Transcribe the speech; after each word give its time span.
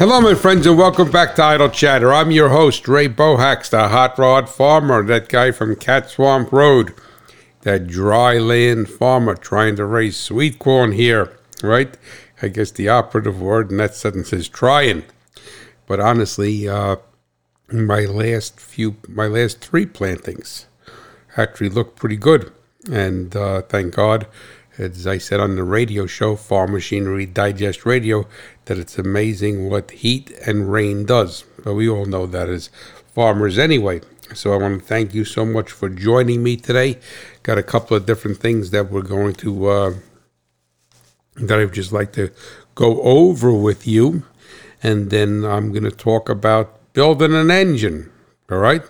Hello, 0.00 0.18
my 0.18 0.34
friends, 0.34 0.66
and 0.66 0.78
welcome 0.78 1.10
back 1.10 1.34
to 1.34 1.42
Idle 1.42 1.68
Chatter. 1.68 2.10
I'm 2.10 2.30
your 2.30 2.48
host, 2.48 2.88
Ray 2.88 3.06
Bohacz, 3.06 3.68
the 3.68 3.88
hot 3.88 4.18
rod 4.18 4.48
farmer, 4.48 5.02
that 5.02 5.28
guy 5.28 5.50
from 5.50 5.76
Cat 5.76 6.08
Swamp 6.08 6.50
Road, 6.52 6.94
that 7.64 7.86
dry 7.86 8.38
land 8.38 8.88
farmer 8.88 9.34
trying 9.34 9.76
to 9.76 9.84
raise 9.84 10.16
sweet 10.16 10.58
corn 10.58 10.92
here, 10.92 11.36
right? 11.62 11.98
I 12.40 12.48
guess 12.48 12.70
the 12.70 12.88
operative 12.88 13.42
word 13.42 13.70
in 13.70 13.76
that 13.76 13.94
sentence 13.94 14.32
is 14.32 14.48
trying. 14.48 15.04
But 15.86 16.00
honestly, 16.00 16.66
uh, 16.66 16.96
my 17.70 18.06
last 18.06 18.58
few, 18.58 18.96
my 19.06 19.26
last 19.26 19.60
three 19.60 19.84
plantings 19.84 20.64
actually 21.36 21.68
look 21.68 21.96
pretty 21.96 22.16
good, 22.16 22.50
and 22.90 23.36
uh, 23.36 23.60
thank 23.60 23.96
God 23.96 24.26
as 24.80 25.06
I 25.06 25.18
said 25.18 25.40
on 25.40 25.56
the 25.56 25.64
radio 25.64 26.06
show, 26.06 26.36
Farm 26.36 26.72
Machinery 26.72 27.26
Digest 27.26 27.84
Radio, 27.84 28.26
that 28.70 28.78
it's 28.78 28.98
amazing 28.98 29.68
what 29.68 29.90
heat 29.90 30.30
and 30.46 30.70
rain 30.70 31.04
does. 31.04 31.42
But 31.64 31.74
we 31.74 31.88
all 31.88 32.06
know 32.06 32.24
that 32.26 32.48
as 32.48 32.70
farmers 33.12 33.58
anyway. 33.58 34.00
So 34.32 34.54
I 34.54 34.58
want 34.58 34.78
to 34.78 34.86
thank 34.86 35.12
you 35.12 35.24
so 35.24 35.44
much 35.44 35.72
for 35.72 35.88
joining 35.88 36.44
me 36.44 36.56
today. 36.56 37.00
Got 37.42 37.58
a 37.58 37.64
couple 37.64 37.96
of 37.96 38.06
different 38.06 38.36
things 38.36 38.70
that 38.70 38.88
we're 38.88 39.02
going 39.02 39.34
to, 39.42 39.66
uh, 39.66 39.94
that 41.34 41.58
I 41.58 41.64
would 41.64 41.74
just 41.74 41.90
like 41.90 42.12
to 42.12 42.30
go 42.76 43.02
over 43.02 43.52
with 43.52 43.88
you. 43.88 44.22
And 44.84 45.10
then 45.10 45.44
I'm 45.44 45.72
going 45.72 45.82
to 45.82 45.90
talk 45.90 46.28
about 46.28 46.92
building 46.92 47.34
an 47.34 47.50
engine. 47.50 48.08
All 48.48 48.58
right 48.58 48.84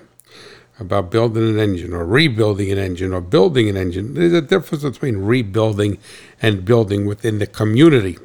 about 0.79 1.11
building 1.11 1.47
an 1.47 1.59
engine 1.59 1.93
or 1.93 2.07
rebuilding 2.07 2.73
an 2.73 2.79
engine 2.79 3.13
or 3.13 3.21
building 3.21 3.69
an 3.69 3.77
engine. 3.77 4.15
There's 4.15 4.33
a 4.33 4.41
difference 4.41 4.83
between 4.83 5.19
rebuilding 5.19 5.99
and 6.41 6.65
building 6.65 7.05
within 7.05 7.39
the 7.39 7.47
community. 7.47 8.17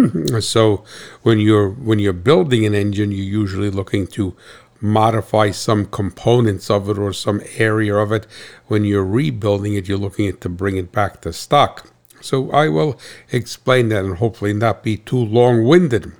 so 0.40 0.84
when 1.22 1.38
you're 1.38 1.70
when 1.70 1.98
you're 1.98 2.12
building 2.12 2.64
an 2.66 2.74
engine, 2.74 3.10
you're 3.12 3.24
usually 3.24 3.70
looking 3.70 4.06
to 4.08 4.36
modify 4.80 5.50
some 5.50 5.86
components 5.86 6.68
of 6.68 6.88
it 6.88 6.98
or 6.98 7.12
some 7.12 7.40
area 7.56 7.94
of 7.96 8.12
it. 8.12 8.26
When 8.66 8.84
you're 8.84 9.04
rebuilding 9.04 9.74
it, 9.74 9.88
you're 9.88 9.98
looking 9.98 10.26
at 10.26 10.40
to 10.40 10.48
bring 10.48 10.76
it 10.76 10.90
back 10.92 11.20
to 11.22 11.32
stock. 11.32 11.88
So 12.20 12.50
I 12.50 12.68
will 12.68 12.98
explain 13.30 13.88
that 13.88 14.04
and 14.04 14.18
hopefully 14.18 14.52
not 14.52 14.82
be 14.82 14.96
too 14.96 15.24
long-winded. 15.24 16.12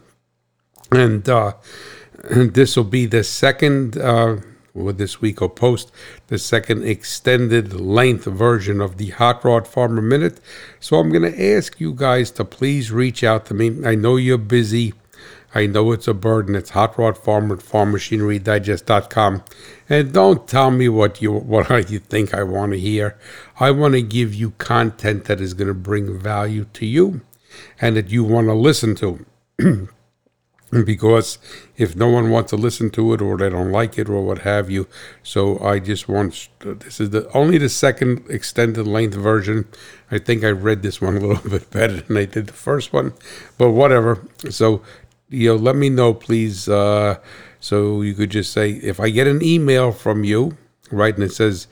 And, 0.91 1.29
uh, 1.29 1.55
this 2.31 2.77
will 2.77 2.85
be 2.85 3.07
the 3.07 3.25
second 3.25 3.97
uh, 3.97 4.39
with 4.75 4.99
this 4.99 5.21
week 5.21 5.41
will 5.41 5.49
post 5.49 5.93
the 6.29 6.39
second 6.39 6.85
extended 6.85 7.73
length 7.73 8.25
version 8.25 8.81
of 8.81 8.97
the 8.97 9.11
Hot 9.11 9.45
Rod 9.45 9.67
Farmer 9.67 10.03
Minute. 10.03 10.41
So 10.81 10.99
I'm 10.99 11.11
going 11.11 11.31
to 11.31 11.55
ask 11.57 11.79
you 11.81 11.93
guys 11.93 12.31
to 12.33 12.45
please 12.45 12.91
reach 12.91 13.23
out 13.23 13.47
to 13.47 13.55
me. 13.55 13.85
I 13.85 13.95
know 13.95 14.17
you're 14.17 14.39
busy. 14.39 14.95
I 15.55 15.67
know 15.67 15.93
it's 15.93 16.09
a 16.09 16.15
burden. 16.15 16.55
It's 16.55 16.71
Hot 16.71 16.99
Rod 16.99 17.19
Farmer 17.19 17.57
at 17.57 17.61
FarmMachineryDigest.com. 17.61 19.45
And 19.89 20.13
don't 20.13 20.49
tell 20.49 20.71
me 20.71 20.89
what 20.89 21.21
you 21.21 21.33
what 21.33 21.69
you 21.91 21.99
think 21.99 22.33
I 22.33 22.43
want 22.43 22.73
to 22.73 22.79
hear. 22.79 23.19
I 23.61 23.71
want 23.71 23.95
to 23.95 24.03
give 24.03 24.35
you 24.35 24.53
content 24.53 25.27
that 25.27 25.41
is 25.41 25.53
going 25.53 25.69
to 25.69 25.75
bring 25.75 26.19
value 26.19 26.65
to 26.73 26.87
you 26.87 27.21
and 27.81 27.97
that 27.97 28.09
you 28.09 28.25
want 28.25 28.47
to 28.47 28.55
listen 28.55 28.95
to. 28.97 29.27
because 30.85 31.39
if 31.77 31.95
no 31.95 32.09
one 32.09 32.31
wants 32.31 32.51
to 32.51 32.57
listen 32.57 32.91
to 32.91 33.13
it 33.13 33.21
or 33.21 33.37
they 33.37 33.51
don't 33.51 33.71
like 33.71 33.99
it 33.99 34.09
or 34.09 34.23
what 34.23 34.39
have 34.39 34.71
you. 34.71 34.89
So 35.23 35.63
i 35.63 35.79
just 35.79 36.09
want 36.09 36.49
this 36.61 37.01
is 37.01 37.11
the 37.11 37.31
only 37.33 37.59
the 37.59 37.69
second 37.69 38.25
extended 38.31 38.87
length 38.87 39.15
version. 39.15 39.67
I 40.11 40.19
think 40.19 40.45
i 40.45 40.51
read 40.51 40.83
this 40.83 41.01
one 41.01 41.17
a 41.17 41.21
little 41.21 41.51
bit 41.57 41.71
better 41.71 42.01
than 42.01 42.17
i 42.17 42.25
did 42.25 42.47
the 42.47 42.53
first 42.53 42.93
one 42.93 43.13
but 43.59 43.71
whatever. 43.71 44.27
So 44.49 44.83
you 45.29 45.49
know 45.49 45.57
let 45.57 45.77
me 45.77 45.89
know 45.89 46.15
please 46.15 46.69
uh, 46.69 47.19
so 47.61 48.03
you 48.03 48.15
could 48.15 48.31
just 48.31 48.53
say 48.53 48.73
if 48.73 49.01
i 49.01 49.09
get 49.09 49.27
an 49.27 49.43
email 49.43 49.93
from 49.93 50.25
you 50.25 50.57
right 50.91 51.15
and 51.15 51.25
it 51.25 51.33
says 51.33 51.67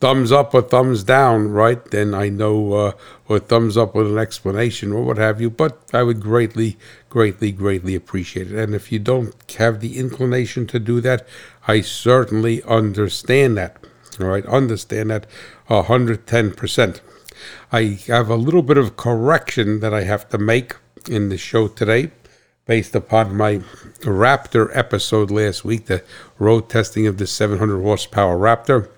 thumbs 0.00 0.32
up 0.32 0.54
or 0.54 0.62
thumbs 0.62 1.04
down, 1.04 1.48
right? 1.48 1.84
Then 1.90 2.14
I 2.14 2.28
know, 2.28 2.72
uh, 2.72 2.92
or 3.28 3.38
thumbs 3.38 3.76
up 3.76 3.94
with 3.94 4.06
an 4.06 4.18
explanation 4.18 4.92
or 4.92 5.02
what 5.02 5.18
have 5.18 5.40
you. 5.40 5.50
But 5.50 5.78
I 5.92 6.02
would 6.02 6.20
greatly, 6.20 6.78
greatly, 7.10 7.52
greatly 7.52 7.94
appreciate 7.94 8.50
it. 8.50 8.58
And 8.58 8.74
if 8.74 8.90
you 8.90 8.98
don't 8.98 9.34
have 9.58 9.80
the 9.80 9.98
inclination 9.98 10.66
to 10.68 10.78
do 10.78 11.00
that, 11.02 11.26
I 11.68 11.82
certainly 11.82 12.62
understand 12.62 13.56
that. 13.58 13.76
All 14.20 14.28
right, 14.28 14.46
understand 14.46 15.10
that 15.10 15.26
110%. 15.68 17.00
I 17.72 17.98
have 18.06 18.30
a 18.30 18.36
little 18.36 18.62
bit 18.62 18.78
of 18.78 18.96
correction 18.96 19.80
that 19.80 19.92
I 19.92 20.04
have 20.04 20.28
to 20.30 20.38
make 20.38 20.76
in 21.08 21.28
the 21.28 21.36
show 21.36 21.68
today 21.68 22.12
based 22.66 22.94
upon 22.94 23.36
my 23.36 23.58
Raptor 24.00 24.70
episode 24.74 25.30
last 25.30 25.64
week, 25.64 25.86
the 25.86 26.02
road 26.38 26.68
testing 26.68 27.06
of 27.06 27.18
the 27.18 27.26
700 27.26 27.82
horsepower 27.82 28.38
Raptor. 28.38 28.88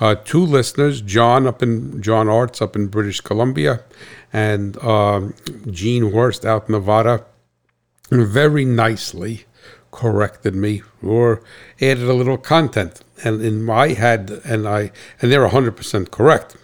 Uh, 0.00 0.14
two 0.14 0.44
listeners, 0.44 1.00
John 1.00 1.46
up 1.46 1.62
in 1.62 2.00
John 2.00 2.28
Arts 2.28 2.62
up 2.62 2.76
in 2.76 2.86
British 2.86 3.20
Columbia, 3.20 3.82
and 4.32 4.76
uh, 4.78 5.28
Gene 5.70 6.12
Worst 6.12 6.44
out 6.44 6.68
in 6.68 6.72
Nevada, 6.72 7.24
very 8.10 8.64
nicely 8.64 9.44
corrected 9.90 10.54
me 10.54 10.82
or 11.02 11.42
added 11.80 12.04
a 12.04 12.12
little 12.12 12.38
content. 12.38 13.00
And 13.24 13.42
in 13.42 13.64
my 13.64 13.88
head, 13.88 14.40
and 14.44 14.68
I 14.68 14.92
and 15.20 15.32
they're 15.32 15.48
hundred 15.48 15.76
percent 15.76 16.12
correct. 16.12 16.56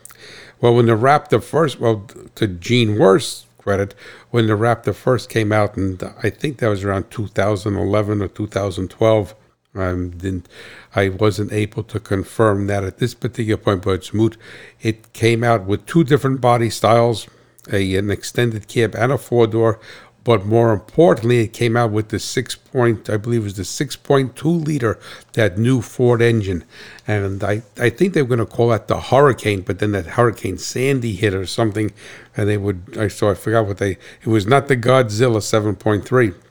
Well, 0.60 0.74
when 0.76 0.86
the 0.86 0.92
Raptor 0.92 1.42
first, 1.42 1.80
well, 1.80 2.06
to 2.36 2.46
Gene 2.46 2.98
Worst 2.98 3.46
credit, 3.58 3.94
when 4.30 4.46
the 4.46 4.52
Raptor 4.52 4.94
first 4.94 5.28
came 5.28 5.50
out, 5.50 5.76
and 5.76 6.00
I 6.22 6.30
think 6.30 6.58
that 6.58 6.68
was 6.68 6.84
around 6.84 7.10
2011 7.10 8.22
or 8.22 8.28
2012 8.28 9.34
um, 9.74 10.10
didn't, 10.10 10.48
I 10.94 11.08
wasn't 11.08 11.52
able 11.52 11.82
to 11.84 12.00
confirm 12.00 12.66
that 12.68 12.84
at 12.84 12.98
this 12.98 13.14
particular 13.14 13.56
point, 13.56 13.82
but 13.82 13.90
it's 13.92 14.14
moot. 14.14 14.36
It 14.80 15.12
came 15.12 15.42
out 15.42 15.64
with 15.64 15.86
two 15.86 16.04
different 16.04 16.40
body 16.40 16.70
styles, 16.70 17.26
a, 17.72 17.96
an 17.96 18.10
extended 18.10 18.68
cab 18.68 18.94
and 18.94 19.12
a 19.12 19.18
four 19.18 19.46
door, 19.46 19.80
but 20.24 20.46
more 20.46 20.72
importantly, 20.72 21.40
it 21.40 21.52
came 21.52 21.76
out 21.76 21.90
with 21.90 22.08
the 22.08 22.18
six 22.18 22.54
point, 22.54 23.10
I 23.10 23.18
believe 23.18 23.42
it 23.42 23.44
was 23.44 23.56
the 23.56 23.62
6.2 23.62 24.64
liter, 24.64 24.98
that 25.34 25.58
new 25.58 25.82
Ford 25.82 26.22
engine. 26.22 26.64
And 27.06 27.44
I, 27.44 27.62
I 27.78 27.90
think 27.90 28.14
they 28.14 28.22
were 28.22 28.36
going 28.36 28.38
to 28.38 28.46
call 28.46 28.70
that 28.70 28.88
the 28.88 28.98
Hurricane, 28.98 29.60
but 29.60 29.80
then 29.80 29.92
that 29.92 30.06
Hurricane 30.06 30.56
Sandy 30.56 31.14
hit 31.14 31.34
or 31.34 31.44
something, 31.44 31.92
and 32.34 32.48
they 32.48 32.56
would, 32.56 32.96
I 32.98 33.08
so 33.08 33.30
I 33.30 33.34
forgot 33.34 33.66
what 33.66 33.76
they, 33.76 33.98
it 34.22 34.26
was 34.26 34.46
not 34.46 34.68
the 34.68 34.78
Godzilla 34.78 35.40
7.3 35.40 36.34
and 36.34 36.43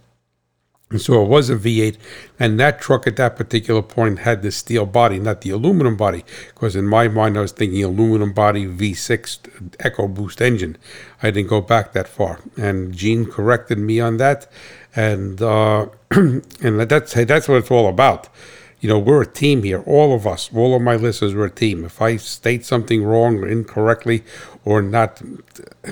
so 0.98 1.24
it 1.24 1.28
was 1.28 1.50
a 1.50 1.56
V8, 1.56 1.98
and 2.40 2.60
that 2.60 2.82
truck 2.82 3.08
at 3.08 3.16
that 3.18 3.36
particular 3.36 3.82
point 3.82 4.20
had 4.20 4.42
the 4.42 4.52
steel 4.52 4.86
body, 4.86 5.20
not 5.20 5.42
the 5.42 5.50
aluminum 5.50 5.96
body, 5.96 6.24
because 6.54 6.76
in 6.76 6.88
my 6.88 7.08
mind 7.08 7.38
I 7.38 7.42
was 7.42 7.52
thinking 7.52 7.84
aluminum 7.84 8.34
body 8.34 8.66
V6 8.66 9.40
EcoBoost 9.78 10.42
engine. 10.42 10.78
I 11.22 11.32
didn't 11.32 11.50
go 11.50 11.62
back 11.62 11.94
that 11.94 12.08
far, 12.08 12.40
and 12.58 12.94
Gene 12.94 13.26
corrected 13.26 13.78
me 13.78 14.00
on 14.00 14.18
that, 14.18 14.48
and 14.96 15.42
uh, 15.42 15.88
and 16.12 16.82
that's 16.82 17.14
that's 17.14 17.48
what 17.48 17.58
it's 17.58 17.72
all 17.72 17.88
about 17.88 18.30
you 18.84 18.90
know, 18.90 19.00
we're 19.00 19.22
a 19.22 19.26
team 19.26 19.64
here. 19.64 19.82
All 19.84 20.14
of 20.14 20.28
us, 20.28 20.50
all 20.54 20.76
of 20.76 20.82
my 20.82 20.98
listeners, 20.98 21.34
we're 21.34 21.46
a 21.46 21.50
team. 21.50 21.86
If 21.86 22.02
I 22.02 22.18
state 22.18 22.66
something 22.66 23.02
wrong 23.02 23.38
or 23.38 23.48
incorrectly 23.48 24.26
or 24.66 24.82
not 24.82 25.22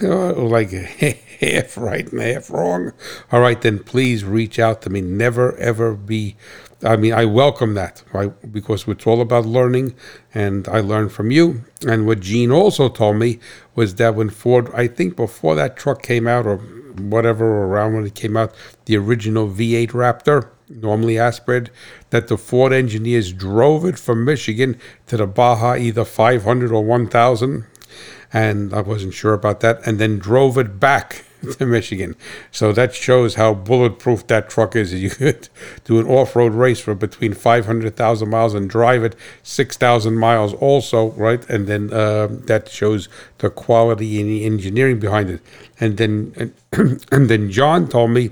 uh, 0.03 0.33
like 0.33 0.71
half 1.39 1.77
right 1.77 2.11
and 2.11 2.19
half 2.19 2.49
wrong, 2.49 2.91
all 3.31 3.39
right, 3.39 3.61
then 3.61 3.79
please 3.79 4.25
reach 4.25 4.59
out 4.59 4.81
to 4.81 4.89
me. 4.89 4.99
Never, 4.99 5.55
ever 5.55 5.95
be. 5.95 6.35
I 6.83 6.97
mean, 6.97 7.13
I 7.13 7.23
welcome 7.23 7.75
that, 7.75 8.03
right? 8.11 8.33
Because 8.51 8.85
it's 8.85 9.07
all 9.07 9.21
about 9.21 9.45
learning, 9.45 9.95
and 10.33 10.67
I 10.67 10.81
learned 10.81 11.13
from 11.13 11.31
you. 11.31 11.63
And 11.87 12.05
what 12.05 12.19
Gene 12.19 12.51
also 12.51 12.89
told 12.89 13.15
me 13.15 13.39
was 13.73 13.95
that 13.95 14.15
when 14.15 14.29
Ford, 14.29 14.69
I 14.73 14.87
think 14.87 15.15
before 15.15 15.55
that 15.55 15.77
truck 15.77 16.01
came 16.03 16.27
out, 16.27 16.45
or 16.45 16.57
whatever, 16.57 17.45
around 17.45 17.93
when 17.93 18.05
it 18.05 18.15
came 18.15 18.35
out, 18.35 18.53
the 18.83 18.97
original 18.97 19.47
V8 19.47 19.91
Raptor, 19.91 20.49
normally 20.75 21.17
aspirated, 21.17 21.71
that 22.09 22.27
the 22.27 22.37
Ford 22.37 22.73
engineers 22.73 23.33
drove 23.33 23.85
it 23.85 23.97
from 23.97 24.25
Michigan 24.25 24.79
to 25.07 25.17
the 25.17 25.27
Baja 25.27 25.75
either 25.75 26.05
500 26.05 26.71
or 26.71 26.83
1,000. 26.83 27.65
And 28.33 28.73
I 28.73 28.81
wasn't 28.81 29.13
sure 29.13 29.33
about 29.33 29.59
that. 29.59 29.85
And 29.85 29.99
then 29.99 30.19
drove 30.19 30.57
it 30.57 30.79
back 30.79 31.25
to 31.57 31.65
Michigan. 31.65 32.15
So 32.51 32.71
that 32.73 32.93
shows 32.93 33.35
how 33.35 33.53
bulletproof 33.53 34.27
that 34.27 34.49
truck 34.49 34.75
is. 34.75 34.93
You 35.01 35.09
could 35.09 35.49
do 35.83 35.99
an 35.99 36.07
off 36.07 36.35
road 36.35 36.53
race 36.53 36.79
for 36.79 36.93
between 36.93 37.33
500,000 37.33 38.29
miles 38.29 38.53
and 38.53 38.69
drive 38.69 39.03
it 39.03 39.15
6,000 39.41 40.15
miles 40.15 40.53
also, 40.53 41.11
right? 41.11 41.47
And 41.49 41.65
then 41.65 41.91
uh, 41.91 42.27
that 42.45 42.69
shows 42.69 43.09
the 43.39 43.49
quality 43.49 44.21
and 44.21 44.29
the 44.29 44.45
engineering 44.45 44.99
behind 44.99 45.29
it. 45.29 45.41
And 45.79 45.97
then, 45.97 46.33
and, 46.35 47.01
and 47.11 47.29
then 47.29 47.49
John 47.49 47.87
told 47.87 48.11
me 48.11 48.29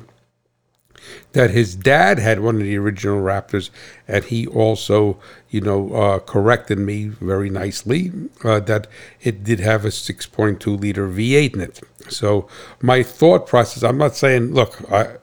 that 1.34 1.52
his 1.52 1.76
dad 1.76 2.20
had 2.20 2.40
one 2.40 2.56
of 2.56 2.64
the 2.64 2.78
original 2.78 3.22
Raptors, 3.22 3.70
and 4.08 4.24
he 4.26 4.48
also, 4.48 5.20
you 5.50 5.62
know, 5.62 5.94
uh, 5.94 6.20
corrected 6.20 6.80
me 6.80 7.08
very 7.08 7.50
nicely 7.50 8.12
uh, 8.44 8.60
that 8.62 8.88
it 9.22 9.44
did 9.44 9.60
have 9.60 9.86
a 9.86 9.90
6.2 9.90 10.80
liter 10.80 11.08
V8 11.08 11.54
in 11.54 11.62
it. 11.62 11.82
So 12.10 12.48
my 12.82 13.04
thought 13.04 13.48
process, 13.48 13.84
I'm 13.84 13.98
not 13.98 14.16
saying, 14.16 14.54
look, 14.54 14.82
I, 14.92 15.18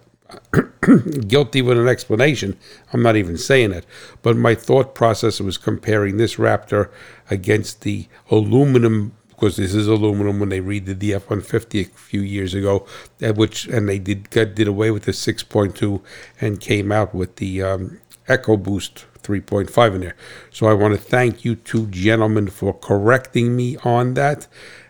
guilty 1.28 1.62
with 1.62 1.78
an 1.78 1.88
explanation. 1.88 2.56
I'm 2.92 3.02
not 3.02 3.16
even 3.16 3.38
saying 3.38 3.72
it. 3.72 3.86
But 4.22 4.36
my 4.36 4.54
thought 4.54 4.94
process 4.94 5.40
was 5.40 5.58
comparing 5.58 6.16
this 6.16 6.36
Raptor 6.36 6.90
against 7.30 7.82
the 7.82 8.06
aluminum, 8.30 9.12
because 9.36 9.56
this 9.56 9.74
is 9.74 9.86
aluminum 9.86 10.40
when 10.40 10.48
they 10.48 10.60
redid 10.60 10.98
the 10.98 11.12
F 11.12 11.28
150 11.28 11.82
a 11.82 11.84
few 11.84 12.22
years 12.22 12.54
ago, 12.54 12.86
at 13.20 13.36
which 13.36 13.66
and 13.66 13.86
they 13.86 13.98
did 13.98 14.30
got, 14.30 14.54
did 14.54 14.66
away 14.66 14.90
with 14.90 15.04
the 15.04 15.12
6.2 15.12 16.00
and 16.40 16.58
came 16.60 16.90
out 16.90 17.14
with 17.14 17.36
the 17.36 17.62
um, 17.62 18.00
EcoBoost 18.28 19.04
3.5 19.22 19.94
in 19.94 20.00
there. 20.00 20.16
So 20.50 20.66
I 20.66 20.72
want 20.72 20.94
to 20.94 21.00
thank 21.00 21.44
you 21.44 21.54
two 21.54 21.86
gentlemen 21.88 22.48
for 22.48 22.72
correcting 22.72 23.54
me 23.54 23.76
on 23.84 24.14
that 24.14 24.46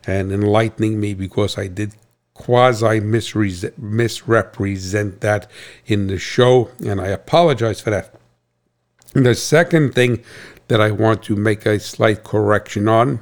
and 0.07 0.31
enlightening 0.31 1.01
me 1.01 1.15
because 1.15 1.59
I 1.59 1.67
did 1.67 1.95
quasi 2.35 3.01
misrepresent 3.01 5.21
that 5.23 5.51
in 5.87 6.07
the 6.07 6.19
show, 6.19 6.71
and 6.85 7.01
I 7.01 7.09
apologize 7.09 7.81
for 7.81 7.91
that. 7.91 8.15
The 9.15 9.35
second 9.35 9.95
thing 9.95 10.23
that 10.69 10.81
I 10.81 10.91
want 10.91 11.23
to 11.25 11.37
make 11.37 11.65
a 11.65 11.79
slight 11.79 12.25
correction 12.25 12.89
on. 12.89 13.21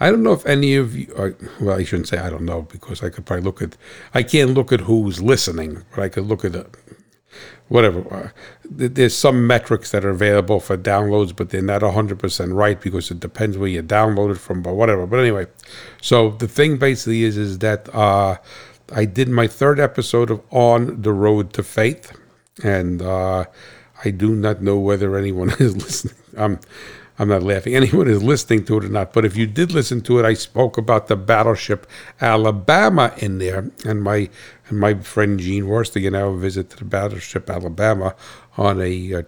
I 0.00 0.10
don't 0.10 0.22
know 0.22 0.32
if 0.32 0.44
any 0.46 0.76
of 0.76 0.96
you, 0.96 1.12
uh, 1.16 1.30
well, 1.60 1.78
I 1.78 1.84
shouldn't 1.84 2.08
say 2.08 2.18
I 2.18 2.30
don't 2.30 2.44
know 2.44 2.62
because 2.62 3.02
I 3.02 3.10
could 3.10 3.26
probably 3.26 3.44
look 3.44 3.62
at, 3.62 3.76
I 4.12 4.22
can't 4.22 4.54
look 4.54 4.72
at 4.72 4.80
who's 4.80 5.22
listening, 5.22 5.84
but 5.94 6.02
I 6.02 6.08
could 6.08 6.24
look 6.24 6.44
at 6.44 6.52
the, 6.52 6.66
whatever. 7.68 8.12
Uh, 8.12 8.28
there's 8.64 9.16
some 9.16 9.46
metrics 9.46 9.90
that 9.90 10.04
are 10.04 10.10
available 10.10 10.60
for 10.60 10.76
downloads, 10.76 11.34
but 11.34 11.50
they're 11.50 11.62
not 11.62 11.82
100% 11.82 12.54
right 12.54 12.80
because 12.80 13.10
it 13.10 13.20
depends 13.20 13.56
where 13.56 13.68
you 13.68 13.82
download 13.82 14.32
it 14.32 14.38
from, 14.38 14.62
but 14.62 14.74
whatever. 14.74 15.06
But 15.06 15.20
anyway, 15.20 15.46
so 16.00 16.30
the 16.30 16.48
thing 16.48 16.76
basically 16.76 17.22
is 17.22 17.36
is 17.36 17.58
that 17.60 17.92
uh, 17.94 18.38
I 18.92 19.04
did 19.04 19.28
my 19.28 19.46
third 19.46 19.80
episode 19.80 20.30
of 20.30 20.42
On 20.50 21.00
the 21.00 21.12
Road 21.12 21.52
to 21.54 21.62
Faith, 21.62 22.12
and 22.62 23.00
uh, 23.00 23.44
I 24.04 24.10
do 24.10 24.34
not 24.34 24.62
know 24.62 24.78
whether 24.78 25.16
anyone 25.16 25.50
is 25.58 25.76
listening. 25.76 26.14
I'm, 26.36 26.60
I'm 27.18 27.28
not 27.28 27.42
laughing. 27.44 27.76
Anyone 27.76 28.08
is 28.08 28.22
listening 28.22 28.64
to 28.64 28.78
it 28.78 28.84
or 28.84 28.88
not. 28.88 29.12
But 29.12 29.24
if 29.24 29.36
you 29.36 29.46
did 29.46 29.72
listen 29.72 30.00
to 30.02 30.18
it, 30.18 30.24
I 30.24 30.34
spoke 30.34 30.76
about 30.76 31.06
the 31.06 31.16
battleship 31.16 31.86
Alabama 32.20 33.14
in 33.18 33.38
there, 33.38 33.70
and 33.84 34.02
my 34.02 34.28
and 34.68 34.80
my 34.80 34.94
friend 34.94 35.38
Gene 35.38 35.66
Worstigan 35.66 36.12
now 36.12 36.32
visited 36.32 36.78
the 36.78 36.84
battleship 36.84 37.48
Alabama 37.48 38.16
on 38.56 38.80
a 38.80 39.14
uh, 39.14 39.22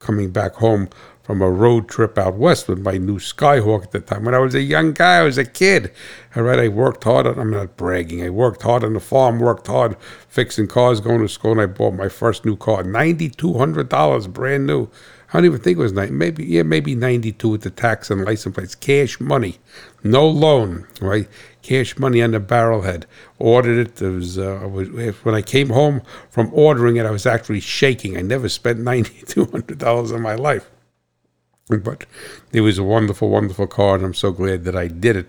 coming 0.00 0.30
back 0.30 0.54
home 0.54 0.88
from 1.22 1.40
a 1.40 1.48
road 1.48 1.88
trip 1.88 2.18
out 2.18 2.34
west 2.34 2.66
with 2.66 2.80
my 2.80 2.98
new 2.98 3.18
Skyhawk 3.18 3.84
at 3.84 3.90
the 3.92 4.00
time. 4.00 4.24
When 4.24 4.34
I 4.34 4.40
was 4.40 4.56
a 4.56 4.60
young 4.60 4.92
guy, 4.92 5.18
I 5.18 5.22
was 5.22 5.38
a 5.38 5.44
kid. 5.44 5.92
All 6.34 6.42
right, 6.42 6.58
I 6.58 6.66
worked 6.66 7.04
hard. 7.04 7.28
On, 7.28 7.38
I'm 7.38 7.52
not 7.52 7.76
bragging. 7.76 8.24
I 8.24 8.30
worked 8.30 8.62
hard 8.62 8.82
on 8.82 8.94
the 8.94 9.00
farm, 9.00 9.38
worked 9.38 9.68
hard 9.68 9.96
fixing 10.28 10.66
cars, 10.66 11.00
going 11.00 11.20
to 11.20 11.28
school, 11.28 11.52
and 11.52 11.60
I 11.60 11.66
bought 11.66 11.94
my 11.94 12.08
first 12.08 12.44
new 12.44 12.56
car, 12.56 12.82
ninety 12.82 13.28
two 13.30 13.54
hundred 13.58 13.88
dollars, 13.88 14.26
brand 14.26 14.66
new. 14.66 14.88
I 15.32 15.38
don't 15.38 15.46
even 15.46 15.60
think 15.60 15.78
it 15.78 15.82
was 15.82 15.92
nine, 15.92 16.16
maybe 16.18 16.44
yeah, 16.44 16.62
maybe 16.62 16.94
ninety 16.94 17.32
two 17.32 17.48
with 17.48 17.62
the 17.62 17.70
tax 17.70 18.10
and 18.10 18.22
license 18.24 18.54
plates, 18.54 18.74
cash 18.74 19.18
money, 19.18 19.58
no 20.04 20.28
loan, 20.28 20.86
right? 21.00 21.26
Cash 21.62 21.98
money 21.98 22.20
on 22.20 22.32
the 22.32 22.40
barrelhead. 22.40 23.04
Ordered 23.38 23.86
it. 23.86 24.02
It 24.02 24.10
was, 24.10 24.38
uh, 24.38 24.68
was 24.70 24.88
when 25.24 25.34
I 25.34 25.40
came 25.40 25.70
home 25.70 26.02
from 26.30 26.50
ordering 26.52 26.96
it, 26.96 27.06
I 27.06 27.10
was 27.10 27.24
actually 27.24 27.60
shaking. 27.60 28.16
I 28.18 28.20
never 28.20 28.48
spent 28.50 28.78
ninety 28.92 29.22
two 29.26 29.46
hundred 29.46 29.78
dollars 29.78 30.10
in 30.10 30.20
my 30.20 30.34
life, 30.34 30.70
but 31.68 32.04
it 32.52 32.60
was 32.60 32.76
a 32.76 32.84
wonderful, 32.84 33.30
wonderful 33.30 33.66
car, 33.66 33.94
and 33.94 34.04
I'm 34.04 34.14
so 34.14 34.32
glad 34.32 34.64
that 34.64 34.76
I 34.76 34.88
did 34.88 35.16
it. 35.16 35.28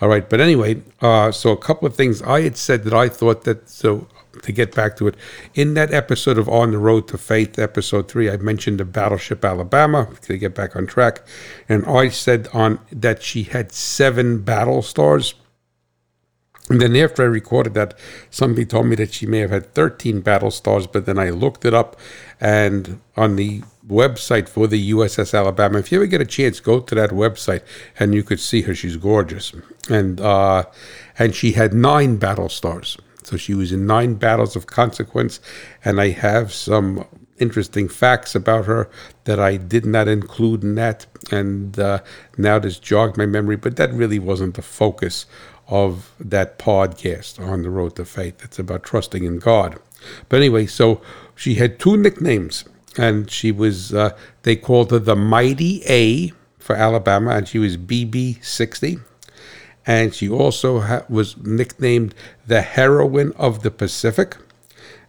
All 0.00 0.08
right, 0.08 0.28
but 0.28 0.40
anyway, 0.40 0.82
uh, 1.00 1.30
so 1.30 1.50
a 1.50 1.56
couple 1.56 1.86
of 1.86 1.94
things 1.94 2.22
I 2.22 2.40
had 2.40 2.56
said 2.56 2.82
that 2.84 2.94
I 2.94 3.08
thought 3.08 3.44
that 3.44 3.68
so 3.68 4.08
to 4.42 4.52
get 4.52 4.74
back 4.74 4.96
to 4.96 5.08
it, 5.08 5.16
in 5.54 5.74
that 5.74 5.92
episode 5.92 6.38
of 6.38 6.48
On 6.48 6.72
the 6.72 6.78
Road 6.78 7.08
to 7.08 7.18
Faith, 7.18 7.58
episode 7.58 8.08
three, 8.08 8.30
I 8.30 8.36
mentioned 8.36 8.80
the 8.80 8.84
battleship 8.84 9.44
Alabama 9.44 10.08
to 10.22 10.36
get 10.38 10.54
back 10.54 10.76
on 10.76 10.86
track, 10.86 11.22
and 11.68 11.84
I 11.86 12.08
said 12.08 12.48
on 12.52 12.78
that 12.92 13.22
she 13.22 13.44
had 13.44 13.72
seven 13.72 14.42
battle 14.42 14.82
stars. 14.82 15.34
And 16.70 16.80
then 16.80 16.96
after 16.96 17.22
I 17.22 17.26
recorded 17.26 17.74
that, 17.74 17.92
somebody 18.30 18.64
told 18.64 18.86
me 18.86 18.96
that 18.96 19.12
she 19.12 19.26
may 19.26 19.40
have 19.40 19.50
had 19.50 19.74
13 19.74 20.22
battle 20.22 20.50
stars, 20.50 20.86
but 20.86 21.04
then 21.04 21.18
I 21.18 21.28
looked 21.28 21.66
it 21.66 21.74
up 21.74 21.96
and 22.40 23.00
on 23.16 23.36
the 23.36 23.62
website 23.86 24.48
for 24.48 24.66
the 24.66 24.92
USS 24.92 25.36
Alabama, 25.36 25.78
if 25.78 25.92
you 25.92 25.98
ever 25.98 26.06
get 26.06 26.20
a 26.20 26.26
chance, 26.26 26.60
go 26.60 26.80
to 26.80 26.94
that 26.94 27.10
website 27.10 27.62
and 27.98 28.14
you 28.14 28.22
could 28.22 28.40
see 28.40 28.62
her. 28.62 28.74
She's 28.74 28.96
gorgeous. 28.96 29.52
And 29.88 30.20
uh, 30.20 30.64
and 31.18 31.34
she 31.34 31.52
had 31.52 31.72
nine 31.74 32.16
battle 32.16 32.48
stars. 32.48 32.96
So 33.24 33.36
she 33.36 33.54
was 33.54 33.72
in 33.72 33.86
nine 33.86 34.14
battles 34.14 34.54
of 34.54 34.66
consequence, 34.66 35.40
and 35.84 36.00
I 36.00 36.10
have 36.10 36.52
some 36.52 37.06
interesting 37.38 37.88
facts 37.88 38.34
about 38.34 38.66
her 38.66 38.88
that 39.24 39.40
I 39.40 39.56
did 39.56 39.84
not 39.84 40.08
include 40.08 40.62
in 40.62 40.74
that, 40.76 41.06
and 41.30 41.78
uh, 41.78 42.00
now 42.36 42.58
this 42.58 42.78
jogged 42.78 43.16
my 43.16 43.26
memory. 43.26 43.56
But 43.56 43.76
that 43.76 43.92
really 43.92 44.18
wasn't 44.18 44.54
the 44.54 44.62
focus 44.62 45.26
of 45.68 46.12
that 46.20 46.58
podcast 46.58 47.40
on 47.40 47.62
the 47.62 47.70
road 47.70 47.96
to 47.96 48.04
faith. 48.04 48.44
It's 48.44 48.58
about 48.58 48.82
trusting 48.84 49.24
in 49.24 49.38
God. 49.38 49.78
But 50.28 50.36
anyway, 50.36 50.66
so 50.66 51.00
she 51.34 51.54
had 51.54 51.78
two 51.78 51.96
nicknames, 51.96 52.64
and 52.96 53.30
she 53.30 53.50
was 53.50 53.94
uh, 53.94 54.16
they 54.42 54.56
called 54.56 54.90
her 54.90 54.98
the 54.98 55.16
Mighty 55.16 55.82
A 55.88 56.32
for 56.58 56.76
Alabama, 56.76 57.30
and 57.30 57.48
she 57.48 57.58
was 57.58 57.76
BB 57.76 58.44
sixty 58.44 58.98
and 59.86 60.14
she 60.14 60.28
also 60.28 60.80
ha- 60.80 61.04
was 61.08 61.36
nicknamed 61.38 62.14
the 62.46 62.62
heroine 62.62 63.32
of 63.36 63.62
the 63.62 63.70
Pacific. 63.70 64.36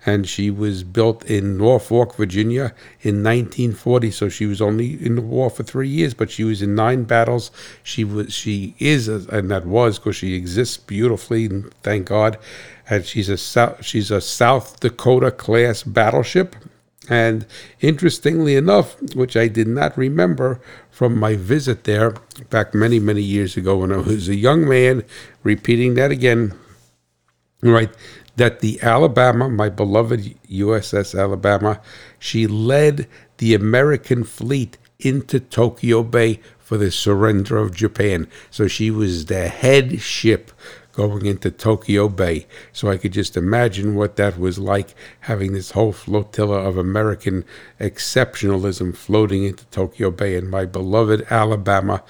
And 0.07 0.27
she 0.27 0.51
was 0.51 0.83
built 0.83 1.25
in 1.25 1.57
Norfolk, 1.57 2.15
Virginia 2.15 2.75
in 3.01 3.23
1940. 3.23 4.11
So 4.11 4.29
she 4.29 4.45
was 4.45 4.61
only 4.61 5.03
in 5.03 5.15
the 5.15 5.21
war 5.21 5.49
for 5.49 5.63
three 5.63 5.87
years, 5.87 6.13
but 6.13 6.29
she 6.29 6.43
was 6.43 6.61
in 6.61 6.75
nine 6.75 7.05
battles. 7.05 7.49
She 7.81 8.03
was, 8.03 8.31
she 8.31 8.75
is, 8.77 9.07
and 9.07 9.49
that 9.49 9.65
was 9.65 9.97
because 9.97 10.15
she 10.15 10.35
exists 10.35 10.77
beautifully, 10.77 11.45
and 11.45 11.73
thank 11.81 12.05
God. 12.05 12.37
And 12.87 13.03
she's 13.03 13.29
a 13.29 13.77
she's 13.81 14.11
a 14.11 14.21
South 14.21 14.79
Dakota 14.79 15.31
class 15.31 15.81
battleship. 15.81 16.55
And 17.09 17.45
interestingly 17.81 18.55
enough, 18.55 18.99
which 19.13 19.37
I 19.37 19.47
did 19.47 19.67
not 19.67 19.97
remember 19.97 20.59
from 20.89 21.19
my 21.19 21.35
visit 21.35 21.83
there 21.83 22.15
back 22.49 22.73
many, 22.73 22.99
many 22.99 23.21
years 23.21 23.57
ago 23.57 23.77
when 23.77 23.91
I 23.91 23.97
was 23.97 24.27
a 24.27 24.35
young 24.35 24.67
man, 24.67 25.03
repeating 25.43 25.95
that 25.95 26.11
again, 26.11 26.53
right? 27.61 27.91
That 28.37 28.59
the 28.59 28.81
Alabama, 28.81 29.49
my 29.49 29.69
beloved 29.69 30.35
USS 30.49 31.17
Alabama, 31.17 31.79
she 32.17 32.47
led 32.47 33.07
the 33.37 33.53
American 33.53 34.23
fleet 34.23 34.77
into 34.99 35.39
Tokyo 35.39 36.03
Bay 36.03 36.39
for 36.57 36.77
the 36.77 36.91
surrender 36.91 37.57
of 37.57 37.75
Japan. 37.75 38.27
So 38.49 38.67
she 38.67 38.89
was 38.89 39.25
the 39.25 39.47
head 39.47 40.01
ship 40.01 40.51
going 40.95 41.25
into 41.25 41.51
Tokyo 41.51 42.07
Bay. 42.09 42.47
So 42.73 42.89
I 42.89 42.97
could 42.97 43.13
just 43.13 43.37
imagine 43.37 43.95
what 43.95 44.15
that 44.15 44.39
was 44.39 44.57
like 44.57 44.95
having 45.21 45.53
this 45.53 45.71
whole 45.71 45.91
flotilla 45.91 46.59
of 46.59 46.77
American 46.77 47.45
exceptionalism 47.79 48.95
floating 48.95 49.43
into 49.43 49.65
Tokyo 49.65 50.11
Bay. 50.11 50.35
And 50.35 50.49
my 50.49 50.65
beloved 50.65 51.27
Alabama 51.29 52.03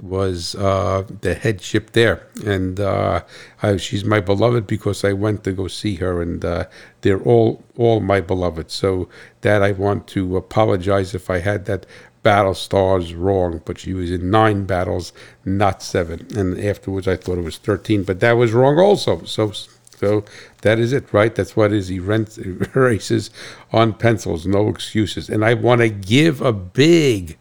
was 0.00 0.54
uh, 0.54 1.04
the 1.20 1.34
head 1.34 1.60
ship 1.60 1.92
there. 1.92 2.26
And 2.44 2.80
uh, 2.80 3.22
I, 3.62 3.76
she's 3.76 4.04
my 4.04 4.20
beloved 4.20 4.66
because 4.66 5.04
I 5.04 5.12
went 5.12 5.44
to 5.44 5.52
go 5.52 5.68
see 5.68 5.96
her, 5.96 6.22
and 6.22 6.44
uh, 6.44 6.66
they're 7.02 7.20
all 7.20 7.62
all 7.76 8.00
my 8.00 8.20
beloved. 8.20 8.70
So 8.70 9.08
that 9.42 9.62
I 9.62 9.72
want 9.72 10.06
to 10.08 10.36
apologize 10.36 11.14
if 11.14 11.28
I 11.28 11.38
had 11.38 11.66
that 11.66 11.86
battle 12.22 12.54
stars 12.54 13.14
wrong, 13.14 13.60
but 13.64 13.78
she 13.78 13.94
was 13.94 14.10
in 14.10 14.30
nine 14.30 14.64
battles, 14.64 15.12
not 15.44 15.82
seven. 15.82 16.26
And 16.36 16.58
afterwards, 16.58 17.08
I 17.08 17.16
thought 17.16 17.38
it 17.38 17.44
was 17.44 17.58
13, 17.58 18.04
but 18.04 18.20
that 18.20 18.32
was 18.32 18.52
wrong 18.52 18.78
also. 18.78 19.24
So, 19.24 19.52
so 19.96 20.24
that 20.62 20.78
is 20.78 20.92
it, 20.92 21.12
right? 21.12 21.34
That's 21.34 21.56
what 21.56 21.72
is. 21.72 21.88
He 21.88 21.98
rents, 21.98 22.38
races 22.74 23.30
on 23.72 23.94
pencils, 23.94 24.46
no 24.46 24.68
excuses. 24.68 25.28
And 25.28 25.44
I 25.44 25.54
want 25.54 25.80
to 25.80 25.88
give 25.88 26.40
a 26.40 26.52
big, 26.52 27.36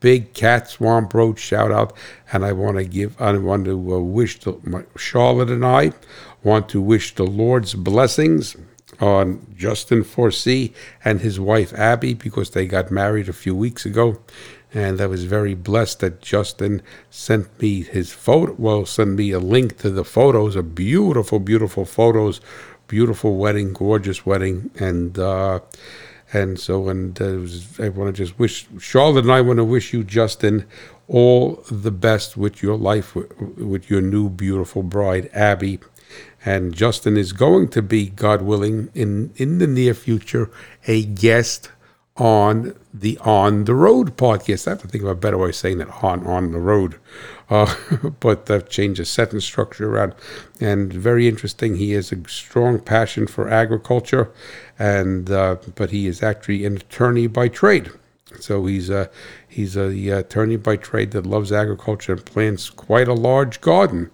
big 0.00 0.32
Cat 0.34 0.68
Swamp 0.68 1.12
Road 1.12 1.38
shout 1.38 1.72
out, 1.72 1.92
and 2.32 2.44
I 2.44 2.52
want 2.52 2.76
to 2.78 2.84
give, 2.84 3.20
I 3.20 3.36
want 3.36 3.64
to 3.66 3.94
uh, 3.94 3.98
wish 3.98 4.40
the, 4.40 4.58
my, 4.62 4.84
Charlotte 4.96 5.50
and 5.50 5.64
I 5.64 5.92
want 6.42 6.68
to 6.70 6.80
wish 6.80 7.14
the 7.14 7.26
Lord's 7.26 7.74
blessings 7.74 8.56
on 9.00 9.46
Justin 9.56 10.04
Forsey 10.04 10.72
and 11.04 11.20
his 11.20 11.40
wife 11.40 11.72
Abby 11.74 12.14
because 12.14 12.50
they 12.50 12.66
got 12.66 12.90
married 12.90 13.28
a 13.28 13.32
few 13.32 13.54
weeks 13.54 13.86
ago. 13.86 14.20
And 14.72 15.00
I 15.00 15.06
was 15.06 15.24
very 15.24 15.54
blessed 15.54 16.00
that 16.00 16.22
Justin 16.22 16.82
sent 17.10 17.60
me 17.60 17.82
his 17.82 18.12
photo, 18.12 18.54
well, 18.56 18.86
sent 18.86 19.10
me 19.10 19.32
a 19.32 19.40
link 19.40 19.78
to 19.78 19.90
the 19.90 20.04
photos, 20.04 20.54
a 20.54 20.62
beautiful, 20.62 21.40
beautiful 21.40 21.84
photos, 21.84 22.40
beautiful 22.86 23.36
wedding, 23.36 23.72
gorgeous 23.72 24.24
wedding. 24.24 24.70
And, 24.78 25.18
uh, 25.18 25.60
and 26.32 26.60
so, 26.60 26.88
and 26.88 27.20
uh, 27.20 27.24
was, 27.24 27.80
I 27.80 27.88
want 27.88 28.14
to 28.14 28.22
just 28.22 28.38
wish 28.38 28.68
Charlotte 28.78 29.24
and 29.24 29.32
I 29.32 29.40
want 29.40 29.56
to 29.56 29.64
wish 29.64 29.92
you, 29.92 30.04
Justin, 30.04 30.66
all 31.08 31.64
the 31.68 31.90
best 31.90 32.36
with 32.36 32.62
your 32.62 32.76
life, 32.76 33.16
with, 33.16 33.36
with 33.58 33.90
your 33.90 34.00
new 34.00 34.30
beautiful 34.30 34.84
bride, 34.84 35.28
Abby 35.32 35.80
And 36.44 36.74
Justin 36.74 37.16
is 37.16 37.32
going 37.32 37.68
to 37.68 37.82
be, 37.82 38.08
God 38.08 38.42
willing, 38.42 38.90
in, 38.94 39.32
in 39.36 39.58
the 39.58 39.66
near 39.66 39.94
future, 39.94 40.50
a 40.86 41.04
guest 41.04 41.70
on 42.16 42.74
the 42.92 43.18
On 43.18 43.64
the 43.64 43.74
Road 43.74 44.16
podcast. 44.16 44.66
I 44.66 44.70
have 44.70 44.82
to 44.82 44.88
think 44.88 45.02
of 45.02 45.10
a 45.10 45.14
better 45.14 45.38
way 45.38 45.50
of 45.50 45.56
saying 45.56 45.78
that 45.78 46.02
on 46.02 46.26
on 46.26 46.52
the 46.52 46.58
road. 46.58 46.96
Uh, 47.48 47.74
but 48.20 48.68
changed 48.68 49.00
the 49.00 49.04
sentence 49.04 49.44
structure 49.44 49.92
around. 49.92 50.14
And 50.60 50.92
very 50.92 51.26
interesting. 51.26 51.76
He 51.76 51.92
has 51.92 52.12
a 52.12 52.28
strong 52.28 52.78
passion 52.78 53.26
for 53.26 53.48
agriculture, 53.48 54.30
and 54.78 55.30
uh, 55.30 55.56
but 55.74 55.90
he 55.90 56.06
is 56.06 56.22
actually 56.22 56.64
an 56.64 56.76
attorney 56.76 57.26
by 57.26 57.48
trade. 57.48 57.90
So 58.38 58.66
he's 58.66 58.90
a 58.90 59.10
he's 59.48 59.76
a 59.76 59.88
attorney 60.10 60.56
by 60.56 60.76
trade 60.76 61.10
that 61.12 61.26
loves 61.26 61.50
agriculture 61.50 62.12
and 62.12 62.24
plants 62.24 62.70
quite 62.70 63.08
a 63.08 63.14
large 63.14 63.60
garden. 63.60 64.10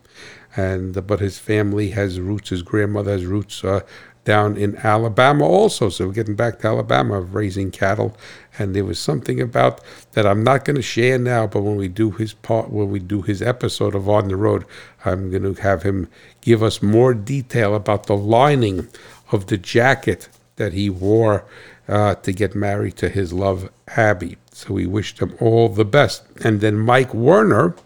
And 0.57 1.07
but 1.07 1.21
his 1.21 1.39
family 1.39 1.91
has 1.91 2.19
roots. 2.19 2.51
His 2.51 2.63
grandmother 2.63 3.13
has 3.13 3.27
roots 3.27 3.63
uh, 3.63 3.81
down 4.27 4.57
in 4.57 4.77
Alabama 4.77 5.47
also. 5.47 5.89
So 5.89 6.07
we're 6.07 6.13
getting 6.13 6.35
back 6.35 6.59
to 6.59 6.67
Alabama 6.67 7.19
of 7.19 7.35
raising 7.35 7.71
cattle. 7.71 8.15
And 8.59 8.75
there 8.75 8.85
was 8.85 8.99
something 8.99 9.41
about 9.41 9.81
that 10.13 10.27
I'm 10.27 10.45
not 10.45 10.67
going 10.67 10.77
to 10.77 10.83
share 10.83 11.19
now, 11.19 11.47
but 11.47 11.63
when 11.63 11.77
we 11.77 11.89
do 11.89 12.11
his 12.11 12.35
part, 12.35 12.71
when 12.71 12.91
we 12.91 12.99
do 12.99 13.23
his 13.23 13.41
episode 13.41 13.95
of 13.95 14.09
On 14.09 14.29
the 14.29 14.37
Road, 14.37 14.67
I'm 15.05 15.31
going 15.31 15.55
to 15.55 15.63
have 15.63 15.85
him 15.85 16.09
give 16.43 16.63
us 16.63 16.83
more 16.83 17.15
detail 17.15 17.75
about 17.75 18.07
the 18.07 18.17
lining 18.17 18.89
of 19.33 19.47
the 19.47 19.57
jacket 19.57 20.29
that 20.57 20.73
he 20.73 20.91
wore 20.91 21.45
uh, 21.89 22.17
to 22.17 22.33
get 22.33 22.55
married 22.55 22.97
to 22.97 23.09
his 23.09 23.33
love, 23.33 23.71
Abby. 23.97 24.37
So 24.51 24.75
we 24.75 24.87
wished 24.87 25.21
him 25.21 25.37
all 25.39 25.69
the 25.69 25.85
best. 25.85 26.25
And 26.43 26.61
then 26.61 26.79
Mike 26.79 27.15
Werner 27.15 27.77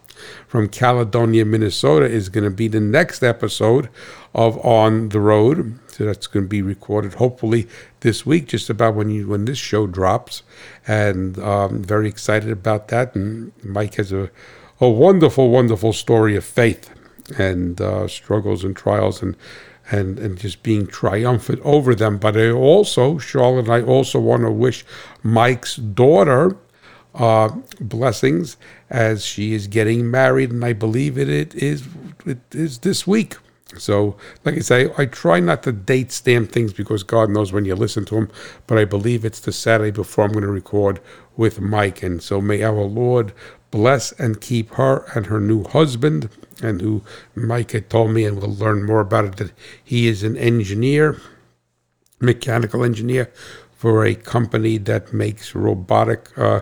from 0.47 0.69
Caledonia, 0.69 1.45
Minnesota, 1.45 2.05
is 2.05 2.29
going 2.29 2.43
to 2.43 2.49
be 2.49 2.67
the 2.67 2.79
next 2.79 3.23
episode 3.23 3.89
of 4.33 4.57
On 4.65 5.09
the 5.09 5.19
Road. 5.19 5.79
So 5.87 6.05
that's 6.05 6.27
going 6.27 6.45
to 6.45 6.49
be 6.49 6.61
recorded 6.61 7.15
hopefully 7.15 7.67
this 7.99 8.25
week, 8.25 8.47
just 8.47 8.69
about 8.69 8.95
when 8.95 9.09
you 9.09 9.27
when 9.27 9.45
this 9.45 9.57
show 9.57 9.87
drops. 9.87 10.43
And 10.87 11.37
um, 11.39 11.83
very 11.83 12.07
excited 12.07 12.51
about 12.51 12.87
that. 12.89 13.15
And 13.15 13.51
Mike 13.63 13.95
has 13.95 14.11
a 14.11 14.29
a 14.79 14.89
wonderful, 14.89 15.49
wonderful 15.49 15.93
story 15.93 16.35
of 16.35 16.43
faith 16.43 16.89
and 17.37 17.79
uh, 17.79 18.07
struggles 18.07 18.63
and 18.63 18.75
trials 18.75 19.21
and 19.21 19.37
and 19.91 20.17
and 20.19 20.39
just 20.39 20.63
being 20.63 20.87
triumphant 20.87 21.59
over 21.63 21.93
them. 21.93 22.17
But 22.17 22.35
I 22.35 22.49
also, 22.49 23.17
Charlotte, 23.17 23.65
and 23.65 23.73
I 23.73 23.81
also 23.81 24.19
want 24.19 24.43
to 24.43 24.51
wish 24.51 24.83
Mike's 25.21 25.75
daughter 25.75 26.57
uh, 27.13 27.49
blessings 27.79 28.57
as 28.91 29.25
she 29.25 29.53
is 29.53 29.67
getting 29.67 30.11
married, 30.11 30.51
and 30.51 30.63
I 30.63 30.73
believe 30.73 31.17
it, 31.17 31.29
it 31.29 31.55
is 31.55 31.87
it 32.25 32.39
is 32.51 32.79
this 32.79 33.07
week. 33.07 33.37
So, 33.77 34.17
like 34.43 34.55
I 34.55 34.59
say, 34.59 34.91
I 34.97 35.05
try 35.05 35.39
not 35.39 35.63
to 35.63 35.71
date 35.71 36.11
stamp 36.11 36.51
things 36.51 36.73
because 36.73 37.03
God 37.03 37.29
knows 37.29 37.53
when 37.53 37.63
you 37.63 37.73
listen 37.73 38.03
to 38.05 38.15
them, 38.15 38.29
but 38.67 38.77
I 38.77 38.83
believe 38.83 39.23
it's 39.23 39.39
the 39.39 39.53
Saturday 39.53 39.91
before 39.91 40.25
I'm 40.25 40.33
going 40.33 40.43
to 40.43 40.51
record 40.51 40.99
with 41.37 41.61
Mike. 41.61 42.03
And 42.03 42.21
so 42.21 42.41
may 42.41 42.63
our 42.63 42.83
Lord 42.83 43.31
bless 43.71 44.11
and 44.13 44.41
keep 44.41 44.71
her 44.71 45.05
and 45.15 45.27
her 45.27 45.39
new 45.39 45.63
husband, 45.63 46.27
and 46.61 46.81
who 46.81 47.01
Mike 47.33 47.71
had 47.71 47.89
told 47.89 48.11
me, 48.11 48.25
and 48.25 48.41
we'll 48.41 48.53
learn 48.53 48.85
more 48.85 48.99
about 48.99 49.23
it, 49.23 49.37
that 49.37 49.53
he 49.81 50.09
is 50.09 50.21
an 50.21 50.35
engineer, 50.35 51.21
mechanical 52.19 52.83
engineer 52.83 53.31
for 53.71 54.05
a 54.05 54.15
company 54.15 54.77
that 54.77 55.13
makes 55.13 55.55
robotic 55.55 56.37
uh, 56.37 56.59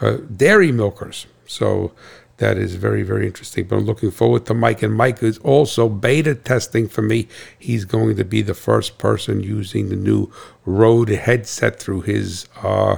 uh, 0.00 0.16
dairy 0.34 0.72
milkers. 0.72 1.26
So 1.46 1.92
that 2.38 2.58
is 2.58 2.74
very, 2.74 3.02
very 3.02 3.26
interesting. 3.26 3.66
But 3.66 3.76
I'm 3.76 3.84
looking 3.84 4.10
forward 4.10 4.46
to 4.46 4.54
Mike. 4.54 4.82
And 4.82 4.94
Mike 4.94 5.22
is 5.22 5.38
also 5.38 5.88
beta 5.88 6.34
testing 6.34 6.88
for 6.88 7.02
me. 7.02 7.28
He's 7.58 7.84
going 7.84 8.16
to 8.16 8.24
be 8.24 8.42
the 8.42 8.54
first 8.54 8.98
person 8.98 9.42
using 9.42 9.88
the 9.88 9.96
new 9.96 10.30
Rode 10.64 11.08
headset 11.08 11.78
through 11.78 12.02
his 12.02 12.46
uh, 12.62 12.96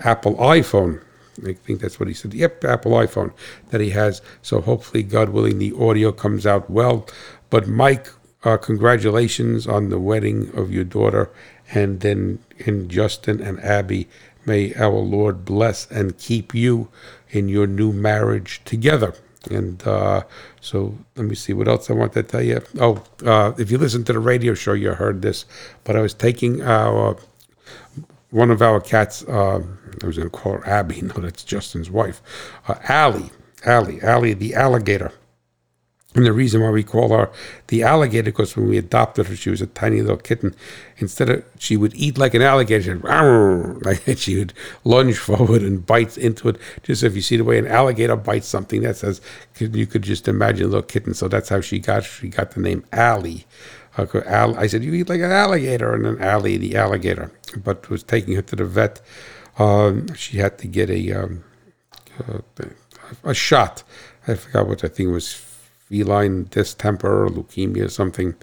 Apple 0.00 0.36
iPhone. 0.36 1.02
I 1.46 1.52
think 1.52 1.80
that's 1.80 2.00
what 2.00 2.08
he 2.08 2.14
said. 2.14 2.34
Yep, 2.34 2.64
Apple 2.64 2.92
iPhone 2.92 3.32
that 3.70 3.80
he 3.80 3.90
has. 3.90 4.22
So 4.42 4.60
hopefully, 4.60 5.02
God 5.02 5.28
willing, 5.28 5.58
the 5.58 5.72
audio 5.78 6.10
comes 6.10 6.46
out 6.46 6.68
well. 6.68 7.06
But 7.50 7.68
Mike, 7.68 8.08
uh, 8.44 8.56
congratulations 8.56 9.66
on 9.66 9.90
the 9.90 10.00
wedding 10.00 10.50
of 10.56 10.72
your 10.72 10.84
daughter, 10.84 11.30
and 11.72 12.00
then 12.00 12.40
in 12.58 12.88
Justin 12.88 13.40
and 13.40 13.60
Abby. 13.60 14.08
May 14.46 14.74
our 14.76 14.98
Lord 14.98 15.44
bless 15.44 15.90
and 15.90 16.16
keep 16.16 16.54
you 16.54 16.88
in 17.30 17.48
your 17.48 17.66
new 17.66 17.92
marriage 17.92 18.60
together. 18.64 19.14
And 19.50 19.86
uh, 19.86 20.24
so 20.60 20.96
let 21.16 21.26
me 21.26 21.34
see 21.34 21.52
what 21.52 21.68
else 21.68 21.90
I 21.90 21.94
want 21.94 22.12
to 22.14 22.22
tell 22.22 22.42
you. 22.42 22.62
Oh, 22.80 23.02
uh, 23.24 23.52
if 23.58 23.70
you 23.70 23.78
listen 23.78 24.04
to 24.04 24.12
the 24.12 24.18
radio 24.18 24.54
show, 24.54 24.72
you 24.72 24.92
heard 24.92 25.22
this. 25.22 25.44
But 25.84 25.96
I 25.96 26.00
was 26.00 26.14
taking 26.14 26.62
our 26.62 27.16
one 28.30 28.50
of 28.50 28.60
our 28.60 28.80
cats. 28.80 29.24
Uh, 29.24 29.62
I 30.02 30.06
was 30.06 30.16
going 30.16 30.30
to 30.30 30.36
call 30.36 30.52
her 30.52 30.68
Abby. 30.68 31.00
No, 31.02 31.14
that's 31.14 31.44
Justin's 31.44 31.90
wife. 31.90 32.20
Uh, 32.66 32.74
Allie, 32.88 33.30
Allie, 33.64 34.02
Allie, 34.02 34.34
the 34.34 34.54
alligator. 34.54 35.12
And 36.14 36.24
the 36.24 36.32
reason 36.32 36.62
why 36.62 36.70
we 36.70 36.82
call 36.82 37.10
her 37.10 37.30
the 37.66 37.82
alligator, 37.82 38.30
because 38.30 38.56
when 38.56 38.66
we 38.66 38.78
adopted 38.78 39.26
her, 39.26 39.36
she 39.36 39.50
was 39.50 39.60
a 39.60 39.66
tiny 39.66 40.00
little 40.00 40.16
kitten. 40.16 40.54
Instead 40.96 41.28
of 41.28 41.44
she 41.58 41.76
would 41.76 41.94
eat 41.94 42.16
like 42.16 42.32
an 42.32 42.40
alligator, 42.40 42.96
like 43.82 44.04
she 44.16 44.38
would 44.38 44.54
lunge 44.84 45.18
forward 45.18 45.60
and 45.62 45.84
bite 45.84 46.16
into 46.16 46.48
it. 46.48 46.56
Just 46.82 47.02
if 47.02 47.14
you 47.14 47.20
see 47.20 47.36
the 47.36 47.44
way 47.44 47.58
an 47.58 47.66
alligator 47.66 48.16
bites 48.16 48.48
something, 48.48 48.80
that 48.82 48.96
says 48.96 49.20
you 49.58 49.86
could 49.86 50.02
just 50.02 50.28
imagine 50.28 50.64
a 50.64 50.68
little 50.68 50.82
kitten. 50.82 51.12
So 51.12 51.28
that's 51.28 51.50
how 51.50 51.60
she 51.60 51.78
got 51.78 52.04
she 52.04 52.28
got 52.28 52.52
the 52.52 52.60
name 52.60 52.84
Allie. 52.90 53.44
I 53.98 54.66
said 54.66 54.84
you 54.84 54.94
eat 54.94 55.08
like 55.10 55.20
an 55.20 55.32
alligator, 55.32 55.92
and 55.92 56.04
then 56.04 56.22
Allie 56.22 56.56
the 56.56 56.76
alligator. 56.76 57.32
But 57.62 57.90
was 57.90 58.02
taking 58.02 58.34
her 58.34 58.42
to 58.42 58.56
the 58.56 58.64
vet. 58.64 59.02
Um, 59.58 60.14
she 60.14 60.38
had 60.38 60.56
to 60.58 60.68
get 60.68 60.88
a 60.88 61.12
um, 61.12 61.44
a 63.24 63.34
shot. 63.34 63.82
I 64.26 64.34
forgot 64.34 64.68
what 64.68 64.84
I 64.84 64.88
think 64.88 65.10
was 65.10 65.47
feline 65.88 66.44
distemper 66.44 67.26
or 67.26 67.30
leukemia 67.30 67.86
or 67.86 67.88
something. 67.88 68.34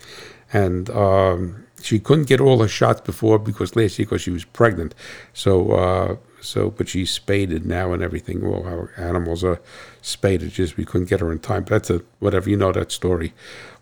And 0.54 0.90
um, 0.90 1.66
she 1.82 2.00
couldn't 2.00 2.28
get 2.28 2.42
all 2.42 2.60
her 2.62 2.68
shots 2.68 3.02
before 3.02 3.40
because 3.40 3.76
last 3.76 4.00
year 4.00 4.06
because 4.06 4.22
she 4.22 4.32
was 4.32 4.46
pregnant. 4.46 4.96
So, 5.34 5.72
uh, 5.72 6.16
so 6.42 6.70
but 6.70 6.88
she's 6.88 7.12
spaded 7.12 7.66
now 7.66 7.94
and 7.94 8.02
everything. 8.02 8.48
Well, 8.48 8.64
our 8.64 8.92
animals 8.98 9.44
are 9.44 9.60
spaded. 10.02 10.52
Just 10.52 10.78
we 10.78 10.86
couldn't 10.86 11.10
get 11.10 11.20
her 11.20 11.32
in 11.32 11.40
time. 11.40 11.64
But 11.64 11.70
that's 11.70 11.90
a 11.90 12.02
whatever 12.20 12.50
you 12.50 12.58
know 12.58 12.72
that 12.72 12.92
story. 12.92 13.34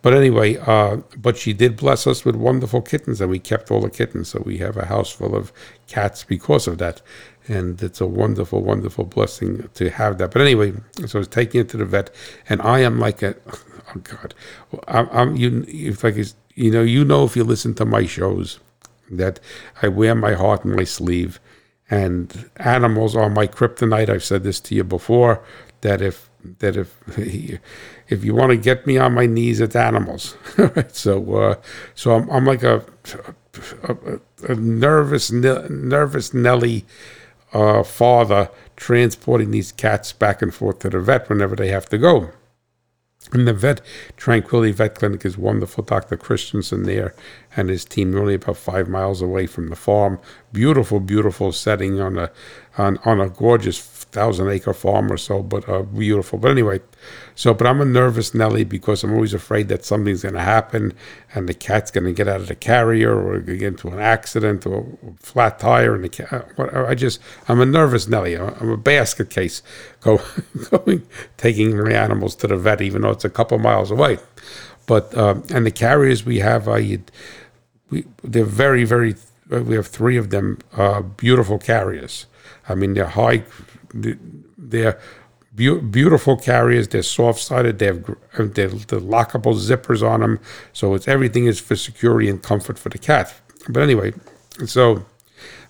But 0.04 0.14
anyway, 0.14 0.58
uh, 0.58 0.98
but 1.18 1.38
she 1.38 1.54
did 1.54 1.76
bless 1.78 2.06
us 2.06 2.24
with 2.24 2.36
wonderful 2.36 2.82
kittens, 2.82 3.20
and 3.22 3.32
we 3.32 3.40
kept 3.40 3.72
all 3.72 3.82
the 3.82 3.90
kittens. 3.90 4.30
So 4.30 4.44
we 4.46 4.60
have 4.60 4.78
a 4.78 4.86
house 4.86 5.12
full 5.12 5.36
of 5.36 5.52
cats 5.88 6.24
because 6.24 6.68
of 6.68 6.78
that 6.78 7.02
and 7.48 7.82
it's 7.82 8.02
a 8.02 8.06
wonderful, 8.06 8.62
wonderful 8.62 9.06
blessing 9.06 9.70
to 9.74 9.90
have 9.90 10.18
that. 10.18 10.32
But 10.32 10.42
anyway, 10.42 10.74
so 11.06 11.18
I 11.18 11.20
was 11.20 11.28
taking 11.28 11.62
it 11.62 11.70
to 11.70 11.78
the 11.78 11.86
vet, 11.86 12.10
and 12.50 12.62
I 12.62 12.80
am 12.80 13.00
like 13.00 13.22
a, 13.22 13.36
oh 13.48 14.00
God, 14.02 14.34
I'm, 14.88 15.10
I'm 15.12 15.36
you, 15.36 15.66
if 15.68 16.04
like 16.04 16.16
you 16.56 16.72
know, 16.72 16.82
you 16.82 17.04
know, 17.04 17.26
if 17.26 17.36
you 17.36 17.44
listen 17.44 17.74
to 17.76 17.86
my 17.86 18.06
shows, 18.06 18.60
that 19.12 19.40
I 19.82 19.90
wear 19.90 20.16
my 20.16 20.34
heart 20.34 20.66
on 20.66 20.76
my 20.76 20.84
sleeve, 20.84 21.40
and 21.90 22.50
animals 22.58 23.16
are 23.16 23.30
my 23.30 23.48
kryptonite. 23.48 24.10
I've 24.10 24.24
said 24.24 24.44
this 24.44 24.60
to 24.62 24.76
you 24.76 24.84
before. 24.84 25.44
That 25.82 26.02
if 26.02 26.30
that 26.60 26.76
if 26.76 26.96
if 28.10 28.24
you 28.24 28.36
want 28.36 28.52
to 28.52 28.58
get 28.58 28.86
me 28.86 28.98
on 28.98 29.14
my 29.14 29.26
knees, 29.26 29.60
it's 29.60 29.76
animals. 29.76 30.36
so 30.90 31.36
uh, 31.36 31.56
so 31.96 32.16
I'm, 32.16 32.30
I'm 32.30 32.46
like 32.46 32.64
a, 32.64 32.84
a, 33.84 34.20
a 34.50 34.56
nervous 34.56 35.32
nervous 35.32 36.34
Nelly 36.34 36.86
uh, 37.54 37.84
father 37.84 38.50
transporting 38.76 39.52
these 39.52 39.72
cats 39.72 40.12
back 40.12 40.42
and 40.42 40.54
forth 40.54 40.80
to 40.80 40.90
the 40.90 41.00
vet 41.00 41.30
whenever 41.30 41.56
they 41.56 41.70
have 41.70 41.88
to 41.90 41.98
go. 41.98 42.32
And 43.32 43.48
the 43.48 43.54
vet, 43.54 43.80
Tranquility 44.18 44.74
Vet 44.74 44.96
Clinic, 44.96 45.24
is 45.26 45.38
wonderful. 45.38 45.84
Dr. 45.84 46.18
Christensen 46.18 46.84
there 46.84 47.16
and 47.56 47.70
his 47.70 47.86
team, 47.86 48.16
only 48.16 48.34
about 48.36 48.58
five 48.58 48.90
miles 48.90 49.22
away 49.22 49.48
from 49.48 49.70
the 49.70 49.76
farm. 49.76 50.20
Beautiful, 50.52 51.00
beautiful 51.00 51.52
setting 51.52 52.02
on 52.02 52.18
a 52.18 52.32
on, 52.78 52.98
on 53.06 53.22
a 53.22 53.30
gorgeous 53.30 53.78
thousand 54.14 54.50
acre 54.50 54.74
farm 54.74 55.12
or 55.12 55.18
so, 55.18 55.42
but 55.42 55.68
uh, 55.68 55.82
beautiful. 55.82 56.40
But 56.40 56.52
anyway, 56.52 56.80
so 57.36 57.54
but 57.54 57.68
I'm 57.68 57.82
a 57.82 57.86
nervous 57.86 58.34
Nelly 58.34 58.64
because 58.64 59.04
I'm 59.04 59.14
always 59.14 59.34
afraid 59.34 59.68
that 59.70 59.84
something's 59.84 60.22
going 60.22 60.36
to 60.36 60.42
happen 60.42 60.94
and 61.34 61.50
the 61.50 61.54
cat's 61.54 61.92
going 61.92 62.06
to 62.06 62.14
get 62.14 62.28
out 62.28 62.42
of 62.42 62.48
the 62.48 62.56
carrier 62.56 63.14
or 63.14 63.40
get 63.40 63.62
into 63.62 63.90
an 63.90 64.00
accident 64.00 64.66
or 64.66 64.86
flat 65.18 65.60
tire 65.60 65.96
and 65.96 66.04
the 66.04 66.10
cat. 66.10 66.48
Uh, 66.58 66.86
I 66.86 66.96
just 66.96 67.20
I'm 67.50 67.60
a 67.60 67.66
nervous 67.66 68.08
Nelly. 68.08 68.38
I'm 68.38 68.70
a 68.70 68.78
basket 68.78 69.30
case 69.30 69.62
go, 70.02 70.22
going 70.70 71.06
taking 71.38 71.76
my 71.78 71.92
animals 71.92 72.36
to 72.38 72.48
the 72.48 72.58
vet 72.58 72.82
even 72.82 73.02
though 73.02 73.12
it's 73.12 73.26
a 73.26 73.30
couple 73.30 73.58
miles 73.58 73.92
away. 73.92 74.20
But 74.86 75.16
um, 75.18 75.44
and 75.50 75.66
the 75.66 75.72
carriers 75.72 76.26
we 76.26 76.40
have, 76.40 76.68
I 76.68 77.00
we 77.90 78.06
they're 78.24 78.46
very 78.46 78.84
very. 78.84 79.16
We 79.50 79.76
have 79.76 79.88
three 79.88 80.18
of 80.18 80.30
them, 80.32 80.58
uh, 80.76 81.02
beautiful 81.02 81.60
carriers. 81.60 82.26
I 82.68 82.76
mean, 82.76 82.94
they're 82.94 83.06
high 83.06 83.44
they're 83.94 85.00
Be- 85.56 85.80
beautiful 85.80 86.36
carriers. 86.36 86.88
They're 86.88 87.04
soft 87.04 87.40
sided. 87.40 87.78
They 87.78 87.86
have 87.86 88.04
they're 88.34 88.70
lockable 88.70 89.56
zippers 89.56 90.02
on 90.02 90.22
them, 90.22 90.40
so 90.72 90.96
it's 90.96 91.08
everything 91.08 91.46
is 91.46 91.60
for 91.60 91.76
security 91.76 92.28
and 92.28 92.42
comfort 92.42 92.80
for 92.80 92.90
the 92.90 92.98
cat. 92.98 93.34
But 93.70 93.84
anyway, 93.84 94.14
so 94.66 95.06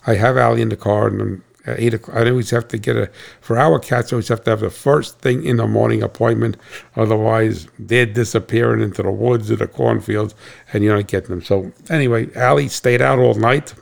I 0.06 0.14
have 0.14 0.38
Allie 0.38 0.62
in 0.62 0.70
the 0.70 0.76
car, 0.76 1.08
and 1.08 1.42
at 1.66 1.78
eight 1.78 1.92
o'clock, 1.92 2.16
I 2.16 2.30
always 2.30 2.48
have 2.50 2.66
to 2.68 2.78
get 2.78 2.96
a 2.96 3.10
for 3.42 3.58
our 3.58 3.78
cats. 3.78 4.10
I 4.10 4.16
always 4.16 4.28
have 4.28 4.42
to 4.44 4.50
have 4.52 4.60
the 4.60 4.70
first 4.70 5.18
thing 5.20 5.44
in 5.44 5.58
the 5.58 5.66
morning 5.66 6.02
appointment. 6.02 6.56
Otherwise, 6.96 7.68
they're 7.78 8.06
disappearing 8.06 8.80
into 8.82 9.02
the 9.02 9.10
woods 9.10 9.50
or 9.50 9.56
the 9.56 9.66
cornfields, 9.66 10.34
and 10.72 10.82
you're 10.82 10.96
not 10.96 11.08
getting 11.08 11.28
them. 11.28 11.42
So 11.42 11.72
anyway, 11.90 12.34
Allie 12.34 12.68
stayed 12.68 13.02
out 13.02 13.18
all 13.18 13.34
night. 13.34 13.74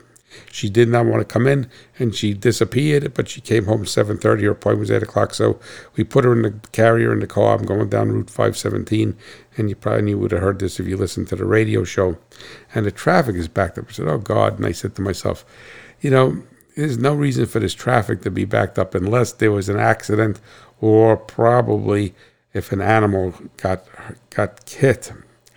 She 0.53 0.69
did 0.69 0.91
not 0.91 1.07
want 1.07 1.21
to 1.21 1.25
come 1.25 1.47
in, 1.47 1.71
and 1.99 2.15
she 2.15 2.35
disappeared. 2.35 3.15
But 3.15 3.31
she 3.31 3.41
came 3.41 3.65
home 3.65 3.87
seven 3.87 4.19
thirty. 4.19 4.45
Her 4.45 4.51
appointment 4.51 4.81
was 4.81 4.91
eight 4.91 5.03
o'clock, 5.03 5.33
so 5.33 5.59
we 5.97 6.05
put 6.05 6.27
her 6.27 6.33
in 6.35 6.43
the 6.43 6.51
carrier 6.73 7.11
in 7.11 7.21
the 7.21 7.27
car. 7.27 7.57
I'm 7.57 7.65
going 7.65 7.89
down 7.89 8.13
Route 8.13 8.29
five 8.29 8.59
seventeen, 8.59 9.17
and 9.57 9.71
you 9.71 9.77
probably 9.77 10.15
would 10.15 10.31
have 10.31 10.43
heard 10.43 10.59
this 10.59 10.79
if 10.79 10.87
you 10.87 10.99
listened 10.99 11.29
to 11.29 11.37
the 11.37 11.47
radio 11.47 11.85
show. 11.85 12.19
And 12.75 12.85
the 12.85 12.91
traffic 12.91 13.35
is 13.37 13.49
backed 13.49 13.79
up. 13.79 13.87
I 13.89 13.93
said, 13.93 14.09
"Oh 14.09 14.19
God!" 14.19 14.59
And 14.59 14.67
I 14.67 14.73
said 14.73 14.95
to 14.97 15.03
myself, 15.03 15.47
"You 16.03 16.11
know, 16.11 16.43
there's 16.77 16.99
no 16.99 17.15
reason 17.15 17.47
for 17.47 17.59
this 17.59 17.73
traffic 17.73 18.21
to 18.21 18.31
be 18.31 18.45
backed 18.45 18.79
up 18.79 18.95
unless 18.95 19.33
there 19.33 19.53
was 19.53 19.71
an 19.71 19.79
accident, 19.79 20.39
or 20.83 21.17
probably 21.17 22.15
if 22.53 22.73
an 22.73 22.83
animal 22.83 23.33
got 23.57 23.87
got 24.29 24.69
hit." 24.69 25.13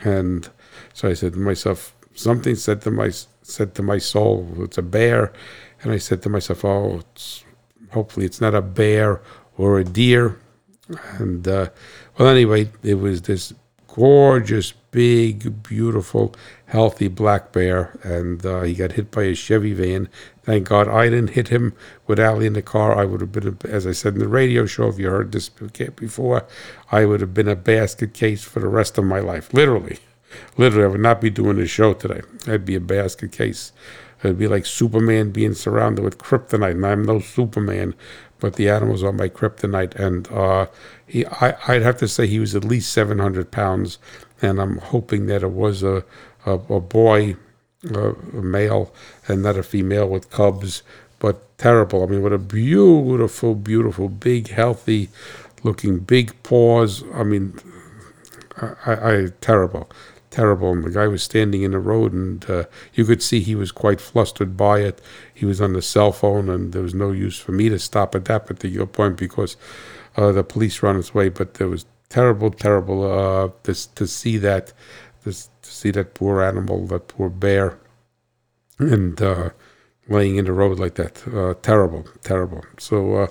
And 0.05 0.47
so 0.93 1.09
I 1.09 1.13
said 1.15 1.33
to 1.33 1.39
myself, 1.39 1.93
something 2.13 2.55
said 2.55 2.81
to 2.83 2.91
my 2.91 3.11
said 3.45 3.75
to 3.75 3.83
my 3.83 3.97
soul, 3.97 4.47
it's 4.59 4.77
a 4.77 4.81
bear. 4.81 5.33
And 5.81 5.91
I 5.91 5.97
said 5.97 6.21
to 6.23 6.29
myself, 6.29 6.65
oh, 6.65 6.99
it's, 6.99 7.43
hopefully 7.91 8.25
it's 8.25 8.41
not 8.41 8.55
a 8.55 8.61
bear 8.61 9.21
or 9.57 9.79
a 9.79 9.83
deer. 9.83 10.39
And 11.17 11.47
uh, 11.47 11.69
well, 12.17 12.27
anyway, 12.27 12.71
it 12.83 12.95
was 12.95 13.23
this 13.23 13.53
gorgeous, 13.87 14.73
big, 14.91 15.63
beautiful, 15.63 16.35
healthy 16.65 17.07
black 17.07 17.53
bear, 17.53 17.97
and 18.03 18.45
uh, 18.45 18.61
he 18.61 18.73
got 18.73 18.91
hit 18.91 19.09
by 19.09 19.23
a 19.23 19.33
Chevy 19.33 19.73
van. 19.73 20.09
Thank 20.43 20.67
God 20.67 20.89
I 20.89 21.09
didn't 21.09 21.31
hit 21.31 21.47
him 21.47 21.73
with 22.05 22.19
Allie 22.19 22.45
in 22.45 22.53
the 22.53 22.61
car. 22.61 22.97
I 22.97 23.05
would 23.05 23.21
have 23.21 23.31
been, 23.31 23.57
as 23.63 23.87
I 23.87 23.93
said 23.93 24.13
in 24.13 24.19
the 24.19 24.27
radio 24.27 24.65
show, 24.65 24.89
if 24.89 24.99
you 24.99 25.09
heard 25.09 25.31
this 25.31 25.47
before, 25.47 26.45
I 26.91 27.05
would 27.05 27.21
have 27.21 27.33
been 27.33 27.47
a 27.47 27.55
basket 27.55 28.13
case 28.13 28.43
for 28.43 28.59
the 28.59 28.67
rest 28.67 28.97
of 28.97 29.05
my 29.05 29.19
life, 29.19 29.53
literally. 29.53 29.99
Literally, 30.57 30.85
I 30.85 30.87
would 30.87 31.01
not 31.01 31.21
be 31.21 31.29
doing 31.29 31.57
this 31.57 31.69
show 31.69 31.93
today. 31.93 32.21
I'd 32.47 32.65
be 32.65 32.75
a 32.75 32.79
basket 32.79 33.31
case. 33.31 33.71
It'd 34.23 34.39
be 34.39 34.47
like 34.47 34.65
Superman 34.65 35.31
being 35.31 35.53
surrounded 35.53 36.03
with 36.03 36.17
kryptonite, 36.17 36.71
and 36.71 36.85
I'm 36.85 37.03
no 37.03 37.19
Superman, 37.19 37.93
but 38.39 38.55
the 38.55 38.69
animals 38.69 39.03
are 39.03 39.11
my 39.11 39.29
kryptonite. 39.29 39.95
And 39.95 40.27
uh, 40.31 40.67
he, 41.05 41.25
I, 41.25 41.55
I'd 41.67 41.83
have 41.83 41.97
to 41.97 42.07
say 42.07 42.25
he 42.25 42.39
was 42.39 42.55
at 42.55 42.63
least 42.63 42.91
700 42.91 43.51
pounds, 43.51 43.99
and 44.41 44.59
I'm 44.59 44.77
hoping 44.77 45.27
that 45.27 45.43
it 45.43 45.51
was 45.51 45.83
a, 45.83 46.03
a, 46.45 46.53
a 46.53 46.79
boy, 46.79 47.35
a, 47.93 48.09
a 48.09 48.41
male, 48.41 48.93
and 49.27 49.43
not 49.43 49.57
a 49.57 49.63
female 49.63 50.07
with 50.07 50.31
cubs. 50.31 50.81
But 51.19 51.57
terrible. 51.57 52.03
I 52.03 52.07
mean, 52.07 52.23
what 52.23 52.33
a 52.33 52.37
beautiful, 52.37 53.55
beautiful, 53.55 54.09
big, 54.09 54.49
healthy 54.49 55.09
looking, 55.63 55.99
big 55.99 56.41
paws. 56.43 57.03
I 57.13 57.23
mean, 57.23 57.59
I, 58.57 58.93
I 58.93 59.27
terrible 59.41 59.89
terrible. 60.35 60.71
And 60.71 60.83
the 60.83 60.89
guy 60.89 61.07
was 61.07 61.23
standing 61.23 61.63
in 61.63 61.71
the 61.71 61.79
road, 61.79 62.11
and 62.13 62.47
uh, 62.49 62.65
you 62.93 63.05
could 63.05 63.23
see 63.23 63.39
he 63.39 63.55
was 63.55 63.71
quite 63.71 64.01
flustered 64.01 64.57
by 64.57 64.79
it. 64.79 65.01
He 65.33 65.45
was 65.45 65.61
on 65.61 65.73
the 65.73 65.81
cell 65.81 66.11
phone, 66.11 66.49
and 66.49 66.73
there 66.73 66.81
was 66.81 66.93
no 66.93 67.11
use 67.11 67.39
for 67.39 67.53
me 67.53 67.69
to 67.69 67.79
stop 67.79 68.15
at 68.15 68.25
that 68.25 68.45
particular 68.45 68.85
point 68.85 69.17
because 69.17 69.55
uh, 70.17 70.31
the 70.31 70.43
police 70.43 70.81
were 70.81 70.89
on 70.89 70.99
its 70.99 71.13
way. 71.13 71.29
But 71.29 71.55
there 71.55 71.69
was 71.69 71.85
terrible, 72.09 72.51
terrible 72.51 72.99
uh, 73.03 73.49
to, 73.63 73.95
to 73.95 74.05
see 74.07 74.37
that, 74.37 74.73
to, 75.23 75.31
to 75.31 75.71
see 75.79 75.91
that 75.91 76.13
poor 76.13 76.41
animal, 76.41 76.85
that 76.87 77.07
poor 77.07 77.29
bear, 77.29 77.79
and 78.77 79.21
uh, 79.21 79.49
laying 80.09 80.35
in 80.35 80.45
the 80.45 80.53
road 80.53 80.79
like 80.79 80.95
that. 80.95 81.25
Uh, 81.27 81.53
terrible, 81.61 82.05
terrible. 82.23 82.63
So 82.77 83.15
uh, 83.15 83.27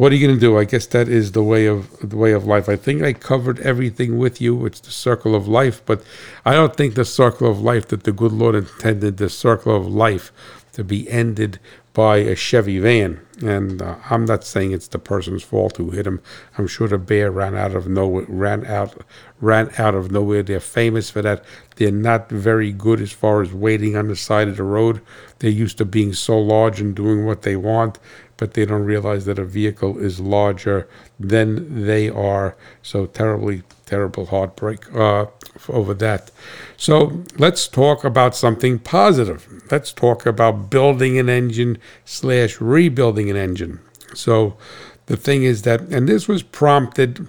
what 0.00 0.12
are 0.12 0.14
you 0.14 0.26
going 0.26 0.34
to 0.34 0.40
do? 0.40 0.56
I 0.56 0.64
guess 0.64 0.86
that 0.86 1.08
is 1.08 1.32
the 1.32 1.42
way 1.42 1.66
of 1.66 1.94
the 2.00 2.16
way 2.16 2.32
of 2.32 2.46
life. 2.46 2.70
I 2.70 2.76
think 2.76 3.02
I 3.02 3.12
covered 3.12 3.58
everything 3.60 4.16
with 4.16 4.40
you. 4.40 4.64
It's 4.64 4.80
the 4.80 4.90
circle 4.90 5.34
of 5.34 5.46
life, 5.46 5.82
but 5.84 6.02
I 6.42 6.54
don't 6.54 6.74
think 6.74 6.94
the 6.94 7.04
circle 7.04 7.50
of 7.50 7.60
life 7.60 7.88
that 7.88 8.04
the 8.04 8.12
good 8.12 8.32
Lord 8.32 8.54
intended 8.54 9.18
the 9.18 9.28
circle 9.28 9.76
of 9.76 9.86
life 9.86 10.32
to 10.72 10.84
be 10.84 11.06
ended 11.10 11.60
by 11.92 12.16
a 12.16 12.34
Chevy 12.34 12.78
van. 12.78 13.20
And 13.42 13.82
uh, 13.82 13.96
I'm 14.08 14.24
not 14.24 14.42
saying 14.42 14.72
it's 14.72 14.88
the 14.88 14.98
person's 14.98 15.42
fault 15.42 15.76
who 15.76 15.90
hit 15.90 16.06
him. 16.06 16.22
I'm 16.56 16.66
sure 16.66 16.88
the 16.88 16.96
bear 16.96 17.30
ran 17.30 17.54
out 17.54 17.74
of 17.74 17.86
nowhere. 17.86 18.24
Ran 18.26 18.64
out, 18.64 19.02
ran 19.38 19.70
out 19.76 19.94
of 19.94 20.10
nowhere. 20.10 20.42
They're 20.42 20.60
famous 20.60 21.10
for 21.10 21.20
that. 21.20 21.44
They're 21.76 21.90
not 21.90 22.30
very 22.30 22.72
good 22.72 23.02
as 23.02 23.12
far 23.12 23.42
as 23.42 23.52
waiting 23.52 23.96
on 23.96 24.08
the 24.08 24.16
side 24.16 24.48
of 24.48 24.56
the 24.56 24.62
road. 24.62 25.02
They're 25.40 25.50
used 25.50 25.76
to 25.78 25.84
being 25.84 26.14
so 26.14 26.38
large 26.38 26.80
and 26.80 26.94
doing 26.94 27.26
what 27.26 27.42
they 27.42 27.56
want 27.56 27.98
but 28.40 28.54
they 28.54 28.64
don't 28.64 28.86
realize 28.86 29.26
that 29.26 29.38
a 29.38 29.44
vehicle 29.44 29.98
is 29.98 30.18
larger 30.18 30.88
than 31.20 31.84
they 31.84 32.08
are. 32.08 32.56
So 32.82 33.04
terribly, 33.04 33.64
terrible 33.84 34.26
heartbreak 34.26 34.92
uh, 34.94 35.26
over 35.68 35.92
that. 35.92 36.30
So 36.78 37.22
let's 37.36 37.68
talk 37.68 38.02
about 38.02 38.34
something 38.34 38.78
positive. 38.78 39.46
Let's 39.70 39.92
talk 39.92 40.24
about 40.24 40.70
building 40.70 41.18
an 41.18 41.28
engine 41.28 41.76
slash 42.06 42.62
rebuilding 42.62 43.28
an 43.28 43.36
engine. 43.36 43.80
So 44.14 44.56
the 45.04 45.18
thing 45.18 45.42
is 45.42 45.60
that, 45.62 45.82
and 45.82 46.08
this 46.08 46.26
was 46.26 46.42
prompted, 46.42 47.28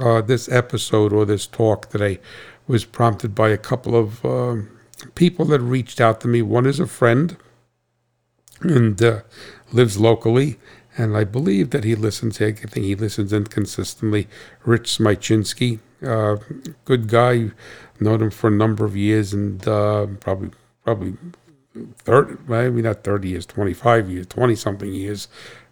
uh, 0.00 0.22
this 0.22 0.48
episode 0.48 1.12
or 1.12 1.26
this 1.26 1.46
talk 1.46 1.90
today 1.90 2.20
was 2.66 2.86
prompted 2.86 3.34
by 3.34 3.50
a 3.50 3.58
couple 3.58 3.94
of 3.94 4.24
uh, 4.24 4.56
people 5.14 5.44
that 5.44 5.60
reached 5.60 6.00
out 6.00 6.22
to 6.22 6.28
me. 6.28 6.40
One 6.40 6.64
is 6.64 6.80
a 6.80 6.86
friend, 6.86 7.36
and 8.60 9.00
uh, 9.02 9.20
lives 9.72 9.98
locally, 9.98 10.58
and 10.96 11.16
I 11.16 11.24
believe 11.24 11.70
that 11.70 11.84
he 11.84 11.94
listens. 11.94 12.40
I 12.40 12.52
think 12.52 12.86
he 12.86 12.94
listens 12.94 13.32
in 13.32 13.46
consistently. 13.46 14.28
Rich 14.64 14.98
Smychinsky, 14.98 15.78
uh, 16.02 16.36
good 16.84 17.08
guy, 17.08 17.50
known 18.00 18.22
him 18.22 18.30
for 18.30 18.48
a 18.48 18.52
number 18.52 18.84
of 18.84 18.96
years, 18.96 19.32
and 19.32 19.66
uh, 19.66 20.06
probably 20.20 20.50
probably 20.84 21.16
thirty, 21.98 22.36
maybe 22.46 22.82
not 22.82 23.04
thirty 23.04 23.28
years, 23.28 23.46
twenty 23.46 23.74
five 23.74 24.10
years, 24.10 24.26
twenty 24.26 24.56
something 24.56 24.92
years. 24.92 25.28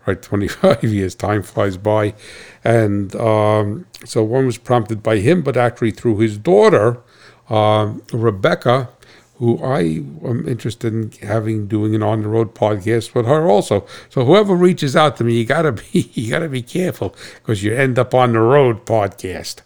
Right, 0.06 0.22
25 0.22 0.84
years, 0.92 1.16
time 1.16 1.42
flies 1.42 1.76
by. 1.76 2.14
And 2.62 3.12
um, 3.16 3.86
so 4.04 4.22
one 4.22 4.46
was 4.46 4.56
prompted 4.56 5.02
by 5.02 5.16
him, 5.16 5.42
but 5.42 5.56
actually 5.56 5.90
through 5.90 6.18
his 6.18 6.38
daughter, 6.38 7.02
uh, 7.50 7.92
Rebecca, 8.12 8.90
who 9.38 9.62
I 9.62 9.80
am 10.24 10.48
interested 10.48 10.94
in 10.94 11.12
having 11.28 11.66
doing 11.66 11.94
an 11.94 12.02
on 12.02 12.22
the 12.22 12.28
road 12.28 12.54
podcast 12.54 13.14
with 13.14 13.26
her 13.26 13.48
also. 13.48 13.86
So 14.08 14.24
whoever 14.24 14.54
reaches 14.54 14.96
out 14.96 15.16
to 15.18 15.24
me, 15.24 15.34
you 15.34 15.44
gotta 15.44 15.72
be 15.72 16.10
you 16.14 16.30
gotta 16.30 16.48
be 16.48 16.62
careful 16.62 17.14
because 17.36 17.62
you 17.62 17.74
end 17.74 17.98
up 17.98 18.14
on 18.14 18.32
the 18.32 18.40
road 18.40 18.86
podcast, 18.86 19.56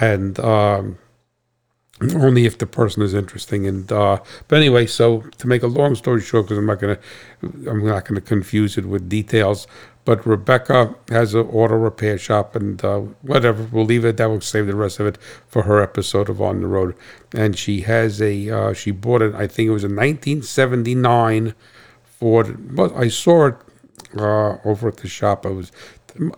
and 0.00 0.38
um, 0.40 0.98
only 2.14 2.46
if 2.46 2.58
the 2.58 2.66
person 2.66 3.02
is 3.02 3.14
interesting. 3.14 3.66
And 3.66 3.90
uh, 3.92 4.18
but 4.48 4.56
anyway, 4.56 4.86
so 4.86 5.20
to 5.38 5.46
make 5.46 5.62
a 5.62 5.68
long 5.68 5.94
story 5.94 6.20
short, 6.20 6.46
because 6.46 6.58
I'm 6.58 6.66
not 6.66 6.80
gonna 6.80 6.98
I'm 7.42 7.86
not 7.86 8.06
gonna 8.06 8.20
confuse 8.20 8.76
it 8.76 8.86
with 8.86 9.08
details. 9.08 9.66
But 10.04 10.26
Rebecca 10.26 10.96
has 11.10 11.34
an 11.34 11.46
auto 11.46 11.76
repair 11.76 12.18
shop, 12.18 12.56
and 12.56 12.84
uh, 12.84 13.00
whatever, 13.22 13.68
we'll 13.70 13.84
leave 13.84 14.04
it. 14.04 14.16
That 14.16 14.26
will 14.26 14.40
save 14.40 14.66
the 14.66 14.74
rest 14.74 14.98
of 14.98 15.06
it 15.06 15.16
for 15.46 15.62
her 15.62 15.80
episode 15.80 16.28
of 16.28 16.40
On 16.40 16.60
the 16.60 16.66
Road. 16.66 16.96
And 17.32 17.56
she 17.56 17.82
has 17.82 18.20
a, 18.20 18.50
uh, 18.50 18.72
she 18.72 18.90
bought 18.90 19.22
it, 19.22 19.34
I 19.34 19.46
think 19.46 19.68
it 19.68 19.72
was 19.72 19.84
a 19.84 19.86
1979 19.86 21.54
Ford. 22.04 22.74
But 22.74 22.94
I 22.96 23.08
saw 23.08 23.46
it 23.46 23.56
uh, 24.16 24.56
over 24.64 24.88
at 24.88 24.98
the 24.98 25.08
shop. 25.08 25.46
It 25.46 25.52
was, 25.52 25.70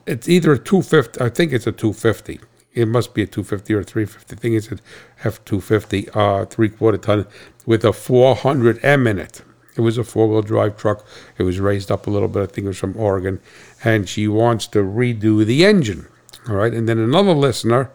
it's 0.07 0.29
either 0.29 0.53
a 0.53 0.59
250, 0.59 1.21
I 1.21 1.31
think 1.31 1.53
it's 1.53 1.67
a 1.67 1.73
250. 1.73 2.41
It 2.75 2.89
must 2.89 3.15
be 3.15 3.23
a 3.23 3.27
250 3.27 3.75
or 3.75 3.85
350. 3.85 4.35
I 4.35 4.39
think 4.39 4.57
it's 4.57 4.69
an 4.69 4.81
F250, 5.23 6.17
uh, 6.17 6.45
three 6.47 6.69
quarter 6.69 6.99
ton 6.99 7.27
with 7.65 7.85
a 7.85 7.91
400M 7.91 9.09
in 9.09 9.19
it. 9.19 9.43
It 9.77 9.81
was 9.81 9.99
a 9.99 10.05
four 10.05 10.29
wheel 10.29 10.43
drive 10.43 10.77
truck. 10.77 11.05
It 11.39 11.43
was 11.43 11.61
raised 11.61 11.91
up 11.91 12.07
a 12.07 12.11
little 12.11 12.29
bit. 12.29 12.43
I 12.43 12.47
think 12.47 12.65
it 12.67 12.69
was 12.69 12.79
from 12.79 12.97
Oregon. 12.97 13.41
And 13.83 14.09
she 14.09 14.29
wants 14.29 14.67
to 14.69 14.79
redo 14.79 15.45
the 15.45 15.65
engine. 15.65 16.07
All 16.49 16.57
right. 16.57 16.73
And 16.73 16.89
then 16.89 16.99
another 16.99 17.33
listener 17.33 17.91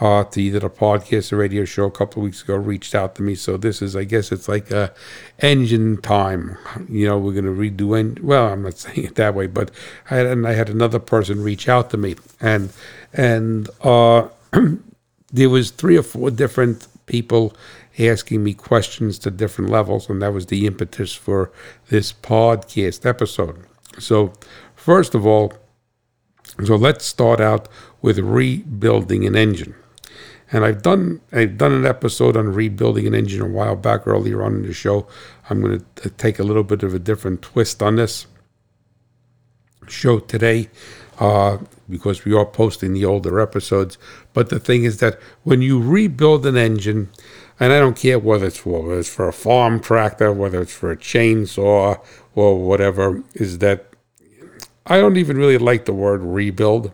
uh, 0.00 0.24
to 0.24 0.40
either 0.40 0.60
the 0.60 0.70
podcast 0.70 1.32
or 1.32 1.38
radio 1.38 1.64
show 1.64 1.84
a 1.84 1.90
couple 1.90 2.22
of 2.22 2.24
weeks 2.24 2.42
ago 2.42 2.54
reached 2.54 2.94
out 2.94 3.14
to 3.16 3.22
me. 3.22 3.34
So 3.34 3.56
this 3.56 3.82
is, 3.82 3.96
I 3.96 4.04
guess, 4.04 4.30
it's 4.30 4.48
like 4.48 4.70
a 4.70 4.92
engine 5.40 6.00
time. 6.00 6.56
You 6.88 7.08
know, 7.08 7.18
we're 7.18 7.32
going 7.32 7.44
to 7.44 7.50
redo. 7.50 7.98
En- 7.98 8.18
well, 8.22 8.48
I'm 8.52 8.62
not 8.62 8.78
saying 8.78 9.04
it 9.04 9.14
that 9.16 9.34
way, 9.34 9.46
but 9.46 9.70
I 10.10 10.16
had, 10.16 10.26
and 10.26 10.46
I 10.46 10.52
had 10.52 10.68
another 10.68 10.98
person 10.98 11.42
reach 11.42 11.68
out 11.68 11.90
to 11.90 11.96
me, 11.96 12.16
and 12.40 12.72
and 13.12 13.68
uh, 13.82 14.28
there 15.32 15.50
was 15.50 15.70
three 15.70 15.96
or 15.96 16.02
four 16.02 16.30
different 16.30 16.86
people 17.06 17.56
asking 17.98 18.44
me 18.44 18.54
questions 18.54 19.18
to 19.20 19.30
different 19.30 19.70
levels, 19.70 20.08
and 20.08 20.22
that 20.22 20.32
was 20.32 20.46
the 20.46 20.66
impetus 20.66 21.14
for 21.14 21.50
this 21.88 22.12
podcast 22.12 23.04
episode. 23.06 23.64
So, 23.98 24.32
first 24.74 25.14
of 25.14 25.26
all, 25.26 25.52
So 26.64 26.76
let's 26.76 27.04
start 27.04 27.40
out 27.40 27.68
with 28.02 28.18
rebuilding 28.18 29.26
an 29.26 29.36
engine. 29.36 29.74
And 30.50 30.64
I've 30.64 30.82
done 30.82 31.20
I've 31.30 31.58
done 31.58 31.72
an 31.72 31.86
episode 31.86 32.36
on 32.36 32.54
rebuilding 32.54 33.06
an 33.06 33.14
engine 33.14 33.42
a 33.42 33.46
while 33.46 33.76
back 33.76 34.06
earlier 34.06 34.42
on 34.42 34.56
in 34.56 34.62
the 34.62 34.72
show. 34.72 35.06
I'm 35.50 35.60
going 35.60 35.84
to 35.96 36.10
take 36.10 36.38
a 36.38 36.42
little 36.42 36.64
bit 36.64 36.82
of 36.82 36.94
a 36.94 36.98
different 36.98 37.42
twist 37.42 37.82
on 37.82 37.96
this 37.96 38.26
show 39.88 40.18
today 40.20 40.70
uh, 41.18 41.58
because 41.88 42.24
we 42.24 42.34
are 42.34 42.46
posting 42.46 42.92
the 42.94 43.04
older 43.04 43.40
episodes. 43.40 43.98
But 44.32 44.48
the 44.48 44.58
thing 44.58 44.84
is 44.84 44.98
that 45.00 45.18
when 45.42 45.60
you 45.62 45.80
rebuild 45.80 46.46
an 46.46 46.56
engine, 46.56 47.10
and 47.60 47.72
I 47.72 47.78
don't 47.78 47.96
care 47.96 48.18
whether 48.18 48.46
it's 48.46 48.58
for 48.58 48.82
whether 48.82 49.00
it's 49.00 49.08
for 49.12 49.28
a 49.28 49.32
farm 49.32 49.80
tractor, 49.80 50.32
whether 50.32 50.60
it's 50.60 50.72
for 50.72 50.90
a 50.90 50.96
chainsaw 50.96 52.04
or 52.34 52.58
whatever, 52.64 53.22
is 53.34 53.58
that 53.58 53.86
I 54.86 54.98
don't 54.98 55.16
even 55.16 55.36
really 55.36 55.58
like 55.58 55.84
the 55.84 55.92
word 55.92 56.22
rebuild 56.22 56.92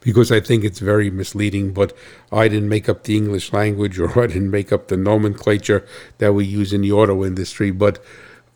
because 0.00 0.30
I 0.30 0.40
think 0.40 0.64
it's 0.64 0.78
very 0.78 1.10
misleading. 1.10 1.72
But 1.72 1.96
I 2.32 2.48
didn't 2.48 2.68
make 2.68 2.88
up 2.88 3.04
the 3.04 3.16
English 3.16 3.52
language 3.52 3.98
or 3.98 4.08
I 4.22 4.26
didn't 4.26 4.50
make 4.50 4.72
up 4.72 4.88
the 4.88 4.96
nomenclature 4.96 5.84
that 6.18 6.32
we 6.32 6.44
use 6.44 6.72
in 6.72 6.82
the 6.82 6.92
auto 6.92 7.24
industry. 7.24 7.70
But 7.70 8.02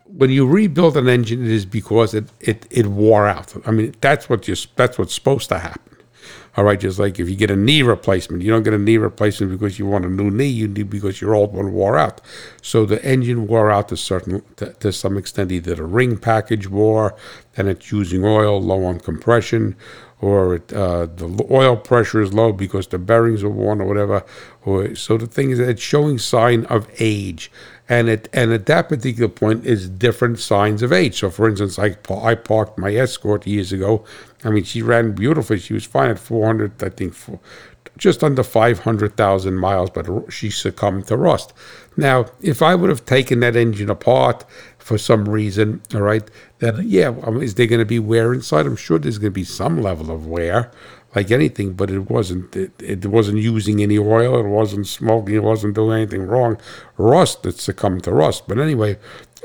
when 0.07 0.31
you 0.31 0.47
rebuild 0.47 0.97
an 0.97 1.09
engine, 1.09 1.45
it 1.45 1.51
is 1.51 1.67
because 1.67 2.15
it, 2.15 2.27
it, 2.41 2.67
it 2.71 2.87
wore 2.87 3.27
out. 3.27 3.55
I 3.67 3.71
mean, 3.71 3.95
that's 4.01 4.29
what 4.29 4.47
you 4.47 4.55
that's 4.77 4.99
what's 4.99 5.15
supposed 5.15 5.49
to 5.49 5.59
happen. 5.59 5.92
All 6.55 6.65
right, 6.65 6.79
just 6.79 6.99
like 6.99 7.19
if 7.19 7.31
you 7.31 7.37
get 7.37 7.51
a 7.51 7.57
knee 7.57 7.83
replacement, 7.83 8.43
you 8.43 8.51
don't 8.51 8.62
get 8.62 8.75
a 8.75 8.79
knee 8.79 8.99
replacement 8.99 9.53
because 9.53 9.79
you 9.79 9.87
want 9.87 10.05
a 10.05 10.09
new 10.09 10.31
knee. 10.31 10.49
You 10.49 10.69
need 10.69 10.91
because 10.91 11.21
your 11.21 11.35
old 11.35 11.55
one 11.55 11.73
wore 11.73 11.97
out. 11.97 12.21
So 12.61 12.85
the 12.85 13.03
engine 13.03 13.47
wore 13.47 13.71
out 13.71 13.88
to 13.88 13.97
certain 13.97 14.43
to, 14.57 14.75
to 14.75 14.93
some 14.93 15.17
extent. 15.17 15.51
Either 15.51 15.75
the 15.75 15.85
ring 15.85 16.19
package 16.19 16.69
wore, 16.69 17.17
then 17.55 17.69
it's 17.69 17.91
using 17.91 18.23
oil, 18.23 18.61
low 18.61 18.85
on 18.85 19.01
compression, 19.01 19.77
or 20.21 20.57
it, 20.57 20.73
uh, 20.75 21.07
the 21.07 21.47
oil 21.51 21.75
pressure 21.75 22.21
is 22.21 22.35
low 22.35 22.53
because 22.53 22.87
the 22.87 22.99
bearings 22.99 23.43
are 23.43 23.49
worn 23.49 23.81
or 23.81 23.87
whatever. 23.87 24.23
Or, 24.67 24.95
so 24.95 25.17
the 25.17 25.27
thing 25.27 25.53
is, 25.53 25.59
it's 25.59 25.83
showing 25.83 26.19
sign 26.19 26.67
of 26.67 26.87
age 26.99 27.51
and 27.88 28.09
it 28.09 28.29
and 28.33 28.53
at 28.53 28.66
that 28.66 28.88
particular 28.88 29.29
point 29.29 29.66
is 29.66 29.88
different 29.88 30.38
signs 30.38 30.83
of 30.83 30.92
age. 30.92 31.18
So, 31.18 31.31
for 31.31 31.49
instance, 31.49 31.79
I 31.79 31.97
I 32.11 32.35
parked 32.35 32.79
my 32.79 32.95
Escort 32.95 33.47
years 33.47 33.73
ago. 33.73 34.05
I 34.45 34.51
mean, 34.51 34.64
she 34.64 34.83
ran 34.83 35.12
beautifully. 35.12 35.59
She 35.59 35.75
was 35.75 35.85
fine 35.85 36.11
at 36.11 36.18
400, 36.18 36.83
I 36.83 36.88
think, 36.88 37.14
just 37.97 38.25
under 38.25 38.42
500,000 38.42 39.55
miles, 39.55 39.90
but 39.90 40.09
she 40.33 40.51
succumbed 40.51 41.07
to 41.09 41.16
rust. 41.16 41.53
Now, 41.97 42.27
if 42.40 42.62
I 42.62 42.75
would 42.75 42.90
have 42.90 43.05
taken 43.05 43.40
that 43.40 43.55
engine 43.55 43.90
apart 43.90 44.45
for 44.79 44.99
some 44.99 45.29
reason, 45.29 45.83
all 45.95 46.01
right, 46.01 46.29
then 46.59 46.83
yeah, 46.85 47.12
is 47.37 47.55
there 47.55 47.66
going 47.66 47.81
to 47.81 47.85
be 47.85 47.99
wear 47.99 48.33
inside? 48.33 48.66
I'm 48.66 48.77
sure 48.77 48.99
there's 48.99 49.18
going 49.18 49.33
to 49.33 49.35
be 49.35 49.45
some 49.45 49.81
level 49.81 50.11
of 50.11 50.27
wear, 50.27 50.71
like 51.14 51.31
anything, 51.31 51.75
but 51.75 51.90
it 51.90 52.11
wasn't 52.11 52.55
it, 52.57 52.72
it 52.81 53.07
wasn't 53.07 53.38
using 53.38 53.83
any 53.83 53.98
oil, 53.98 54.38
it 54.38 54.48
wasn't 54.48 54.87
smoking, 54.87 55.35
it 55.35 55.42
wasn't 55.42 55.75
doing 55.75 55.98
anything 55.98 56.22
wrong. 56.27 56.59
Rust, 56.96 57.44
it 57.46 57.59
succumbed 57.59 58.05
to 58.05 58.12
rust. 58.12 58.44
But 58.48 58.59
anyway, 58.59 58.98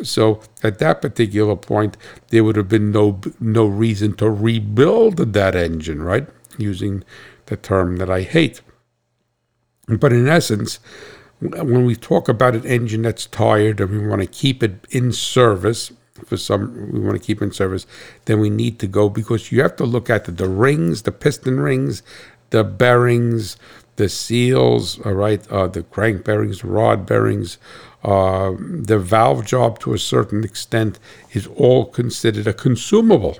so 0.03 0.41
at 0.63 0.79
that 0.79 1.01
particular 1.01 1.55
point, 1.55 1.97
there 2.29 2.43
would 2.43 2.55
have 2.55 2.69
been 2.69 2.91
no 2.91 3.19
no 3.39 3.65
reason 3.65 4.15
to 4.15 4.29
rebuild 4.29 5.17
that 5.33 5.55
engine, 5.55 6.01
right? 6.01 6.27
Using 6.57 7.03
the 7.47 7.57
term 7.57 7.97
that 7.97 8.09
I 8.09 8.21
hate. 8.21 8.61
But 9.87 10.11
in 10.13 10.27
essence, 10.27 10.79
when 11.39 11.85
we 11.85 11.95
talk 11.95 12.27
about 12.27 12.55
an 12.55 12.65
engine 12.65 13.03
that's 13.03 13.25
tired 13.25 13.79
and 13.79 13.91
we 13.91 14.07
want 14.07 14.21
to 14.21 14.27
keep 14.27 14.63
it 14.63 14.85
in 14.89 15.11
service, 15.11 15.91
for 16.25 16.37
some 16.37 16.91
we 16.91 16.99
want 16.99 17.19
to 17.19 17.25
keep 17.25 17.41
in 17.41 17.51
service, 17.51 17.85
then 18.25 18.39
we 18.39 18.49
need 18.49 18.79
to 18.79 18.87
go 18.87 19.09
because 19.09 19.51
you 19.51 19.61
have 19.61 19.75
to 19.77 19.85
look 19.85 20.09
at 20.09 20.25
the, 20.25 20.31
the 20.31 20.49
rings, 20.49 21.03
the 21.03 21.11
piston 21.11 21.59
rings, 21.59 22.03
the 22.49 22.63
bearings, 22.63 23.57
the 23.97 24.09
seals, 24.09 24.99
all 25.01 25.13
right, 25.13 25.45
uh, 25.51 25.67
the 25.67 25.83
crank 25.83 26.23
bearings, 26.23 26.63
rod 26.63 27.05
bearings, 27.05 27.57
uh, 28.03 28.53
the 28.59 28.99
valve 28.99 29.45
job 29.45 29.79
to 29.79 29.93
a 29.93 29.97
certain 29.97 30.43
extent 30.43 30.99
is 31.33 31.47
all 31.47 31.85
considered 31.85 32.47
a 32.47 32.53
consumable, 32.53 33.39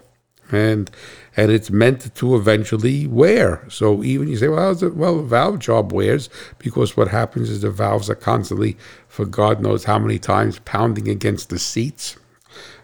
and 0.51 0.89
and 1.37 1.51
it's 1.51 1.69
meant 1.69 2.13
to 2.15 2.35
eventually 2.35 3.05
wear. 3.05 3.63
So 3.69 4.03
even 4.03 4.27
you 4.27 4.37
say, 4.37 4.47
well, 4.47 4.71
it, 4.71 4.95
well, 4.95 5.17
the 5.17 5.23
valve 5.23 5.59
job 5.59 5.93
wears 5.93 6.29
because 6.57 6.97
what 6.97 7.09
happens 7.09 7.51
is 7.51 7.61
the 7.61 7.69
valves 7.69 8.09
are 8.09 8.15
constantly, 8.15 8.75
for 9.07 9.25
God 9.25 9.61
knows 9.61 9.83
how 9.83 9.99
many 9.99 10.17
times, 10.17 10.57
pounding 10.59 11.07
against 11.07 11.49
the 11.49 11.59
seats 11.59 12.17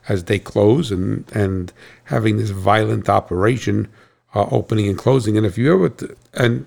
as 0.08 0.26
they 0.26 0.40
close 0.40 0.92
and 0.92 1.30
and 1.34 1.72
having 2.06 2.38
this 2.38 2.50
violent 2.50 3.10
operation 3.10 3.88
uh, 4.36 4.48
opening 4.52 4.88
and 4.88 4.98
closing. 4.98 5.38
And 5.38 5.46
if 5.46 5.58
you 5.58 5.74
ever 5.74 5.94
and 6.34 6.66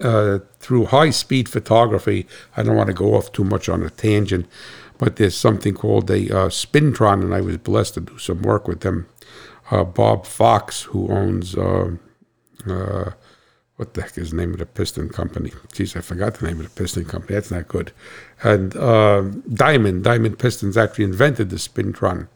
uh, 0.00 0.38
through 0.60 0.86
high 0.86 1.10
speed 1.10 1.48
photography 1.48 2.26
I 2.56 2.62
don't 2.62 2.76
want 2.76 2.88
to 2.88 2.94
go 2.94 3.14
off 3.14 3.32
too 3.32 3.44
much 3.44 3.68
on 3.68 3.82
a 3.82 3.90
tangent 3.90 4.46
but 4.96 5.16
there's 5.16 5.36
something 5.36 5.74
called 5.74 6.10
a 6.10 6.24
uh, 6.26 6.48
spintron 6.48 7.22
and 7.22 7.34
I 7.34 7.40
was 7.40 7.56
blessed 7.58 7.94
to 7.94 8.00
do 8.00 8.18
some 8.18 8.42
work 8.42 8.68
with 8.68 8.80
them. 8.80 9.08
Uh, 9.70 9.84
Bob 9.84 10.24
Fox 10.24 10.82
who 10.82 11.08
owns 11.08 11.56
uh, 11.56 11.96
uh, 12.66 13.10
what 13.78 13.94
the 13.94 14.02
heck 14.02 14.18
is 14.18 14.32
the 14.32 14.36
name 14.36 14.52
of 14.52 14.58
the 14.58 14.66
piston 14.66 15.08
company? 15.08 15.52
Geez, 15.72 15.94
I 15.94 16.00
forgot 16.00 16.34
the 16.34 16.48
name 16.48 16.58
of 16.58 16.64
the 16.64 16.82
piston 16.82 17.04
company. 17.04 17.34
That's 17.34 17.52
not 17.52 17.68
good. 17.68 17.92
And 18.42 18.76
uh, 18.76 19.22
Diamond, 19.54 20.02
Diamond 20.02 20.40
Pistons 20.40 20.76
actually 20.76 21.04
invented 21.04 21.50
the 21.50 21.56
Spintron. 21.56 22.26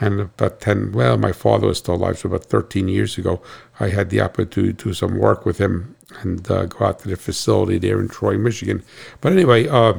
And 0.00 0.20
about 0.20 0.60
10, 0.60 0.92
well, 0.92 1.18
my 1.18 1.32
father 1.32 1.66
was 1.66 1.78
still 1.78 1.96
alive, 1.96 2.20
so 2.20 2.28
about 2.28 2.44
13 2.44 2.86
years 2.86 3.18
ago, 3.18 3.42
I 3.80 3.88
had 3.88 4.10
the 4.10 4.20
opportunity 4.20 4.74
to 4.74 4.84
do 4.84 4.94
some 4.94 5.18
work 5.18 5.44
with 5.44 5.58
him 5.58 5.96
and 6.20 6.48
uh, 6.48 6.66
go 6.66 6.84
out 6.84 7.00
to 7.00 7.08
the 7.08 7.16
facility 7.16 7.78
there 7.78 7.98
in 7.98 8.08
Troy, 8.08 8.38
Michigan. 8.38 8.84
But 9.20 9.32
anyway, 9.32 9.66
uh, 9.66 9.94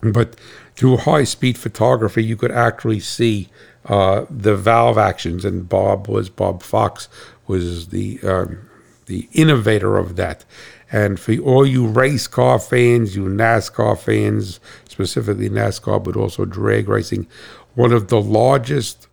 but 0.00 0.36
through 0.76 0.96
high 0.96 1.24
speed 1.24 1.58
photography, 1.58 2.24
you 2.24 2.36
could 2.36 2.52
actually 2.52 3.00
see 3.00 3.50
uh, 3.84 4.24
the 4.30 4.56
valve 4.56 4.96
actions. 4.96 5.44
And 5.44 5.68
Bob 5.68 6.08
was, 6.08 6.30
Bob 6.30 6.62
Fox 6.62 7.10
was 7.46 7.88
the 7.88 8.18
um, 8.22 8.67
the 9.08 9.28
innovator 9.32 9.98
of 9.98 10.16
that. 10.16 10.44
And 10.90 11.18
for 11.18 11.36
all 11.38 11.66
you 11.66 11.86
race 11.86 12.26
car 12.26 12.58
fans, 12.58 13.16
you 13.16 13.24
NASCAR 13.24 13.98
fans, 13.98 14.60
specifically 14.88 15.50
NASCAR, 15.50 16.02
but 16.02 16.16
also 16.16 16.44
drag 16.44 16.88
racing, 16.88 17.26
one 17.74 17.92
of 17.92 18.08
the 18.08 18.20
largest, 18.20 19.08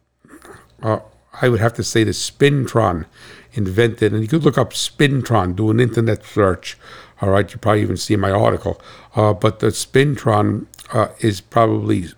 uh, 0.82 1.00
I 1.42 1.50
would 1.50 1.60
have 1.60 1.74
to 1.74 1.84
say, 1.84 2.04
the 2.04 2.12
Spintron 2.12 3.06
invented. 3.54 4.14
And 4.14 4.22
you 4.22 4.28
could 4.28 4.44
look 4.44 4.58
up 4.58 4.72
Spintron, 4.72 5.56
do 5.56 5.70
an 5.70 5.80
internet 5.80 6.24
search. 6.24 6.78
All 7.22 7.30
right, 7.30 7.52
you 7.52 7.58
probably 7.58 7.82
even 7.82 7.98
see 7.98 8.16
my 8.16 8.32
article. 8.32 8.82
Uh, 9.16 9.34
but 9.34 9.60
the 9.60 9.68
Spintron 9.68 10.68
uh, 10.94 11.10
is 11.20 11.42
probably 11.42 12.10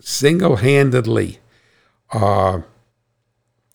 single 0.00 0.56
handedly 0.56 1.38
uh, 2.12 2.62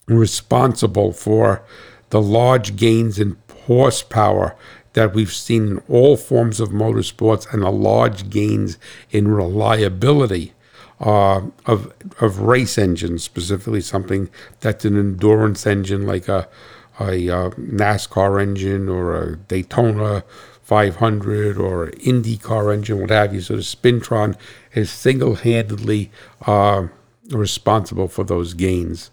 responsible 0.07 1.13
for 1.13 1.63
the 2.09 2.21
large 2.21 2.75
gains 2.75 3.19
in 3.19 3.37
horsepower 3.69 4.55
that 4.93 5.13
we've 5.13 5.31
seen 5.31 5.67
in 5.67 5.83
all 5.87 6.17
forms 6.17 6.59
of 6.59 6.69
motorsports 6.69 7.51
and 7.53 7.61
the 7.61 7.69
large 7.69 8.31
gains 8.31 8.79
in 9.11 9.27
reliability 9.27 10.53
uh, 10.99 11.41
of 11.67 11.93
of 12.19 12.39
race 12.39 12.77
engines, 12.77 13.23
specifically 13.23 13.79
something 13.79 14.29
that's 14.59 14.85
an 14.85 14.97
endurance 14.97 15.67
engine 15.67 16.07
like 16.07 16.27
a 16.27 16.49
a 16.99 17.29
uh, 17.29 17.49
NASCAR 17.51 18.41
engine 18.41 18.89
or 18.89 19.15
a 19.15 19.35
Daytona 19.37 20.23
500 20.63 21.57
or 21.57 21.85
an 21.85 21.91
IndyCar 21.99 22.73
engine, 22.73 22.99
what 22.99 23.09
have 23.11 23.33
you. 23.33 23.41
So 23.41 23.55
the 23.55 23.61
Spintron 23.61 24.35
is 24.73 24.91
single-handedly 24.91 26.11
uh, 26.45 26.87
responsible 27.29 28.09
for 28.09 28.25
those 28.25 28.53
gains 28.53 29.11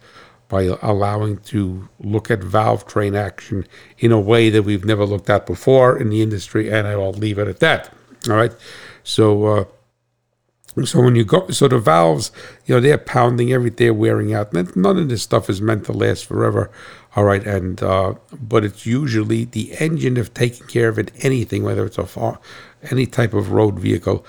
by 0.48 0.62
allowing 0.82 1.38
to 1.38 1.88
look 1.98 2.30
at 2.30 2.42
valve 2.42 2.86
train 2.86 3.14
action 3.14 3.66
in 3.98 4.12
a 4.12 4.20
way 4.20 4.50
that 4.50 4.62
we've 4.62 4.84
never 4.84 5.04
looked 5.04 5.28
at 5.28 5.46
before 5.46 5.98
in 5.98 6.10
the 6.10 6.22
industry, 6.22 6.70
and 6.70 6.86
I 6.86 6.96
will 6.96 7.12
leave 7.12 7.38
it 7.38 7.48
at 7.48 7.60
that. 7.60 7.92
All 8.28 8.36
right, 8.36 8.52
so 9.02 9.44
uh, 9.46 9.64
so 10.84 11.00
when 11.00 11.16
you 11.16 11.24
go, 11.24 11.48
so 11.48 11.68
the 11.68 11.78
valves, 11.78 12.30
you 12.66 12.74
know, 12.74 12.80
they're 12.80 12.98
pounding 12.98 13.52
everything, 13.52 13.76
they're 13.76 13.94
wearing 13.94 14.34
out. 14.34 14.52
None 14.52 14.98
of 14.98 15.08
this 15.08 15.22
stuff 15.22 15.48
is 15.48 15.62
meant 15.62 15.86
to 15.86 15.92
last 15.92 16.26
forever. 16.26 16.70
All 17.16 17.24
right, 17.24 17.44
and 17.46 17.82
uh, 17.82 18.14
but 18.32 18.62
it's 18.64 18.84
usually 18.84 19.44
the 19.44 19.72
engine 19.78 20.18
of 20.18 20.34
taking 20.34 20.66
care 20.66 20.88
of 20.88 20.98
it. 20.98 21.12
Anything, 21.20 21.62
whether 21.62 21.86
it's 21.86 21.98
a 21.98 22.06
far, 22.06 22.38
any 22.90 23.06
type 23.06 23.32
of 23.32 23.52
road 23.52 23.78
vehicle, 23.78 24.26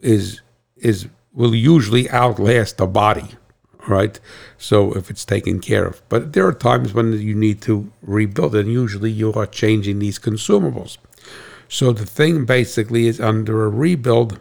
is 0.00 0.40
is 0.76 1.08
will 1.32 1.54
usually 1.54 2.08
outlast 2.10 2.78
the 2.78 2.86
body 2.86 3.36
right? 3.88 4.18
So 4.58 4.92
if 4.92 5.10
it's 5.10 5.24
taken 5.24 5.60
care 5.60 5.86
of. 5.86 6.02
But 6.08 6.32
there 6.32 6.46
are 6.46 6.52
times 6.52 6.92
when 6.92 7.12
you 7.20 7.34
need 7.34 7.60
to 7.62 7.90
rebuild, 8.02 8.54
and 8.54 8.70
usually 8.70 9.10
you 9.10 9.32
are 9.34 9.46
changing 9.46 9.98
these 9.98 10.18
consumables. 10.18 10.98
So 11.68 11.92
the 11.92 12.06
thing 12.06 12.44
basically 12.44 13.06
is 13.06 13.20
under 13.20 13.64
a 13.64 13.68
rebuild, 13.68 14.40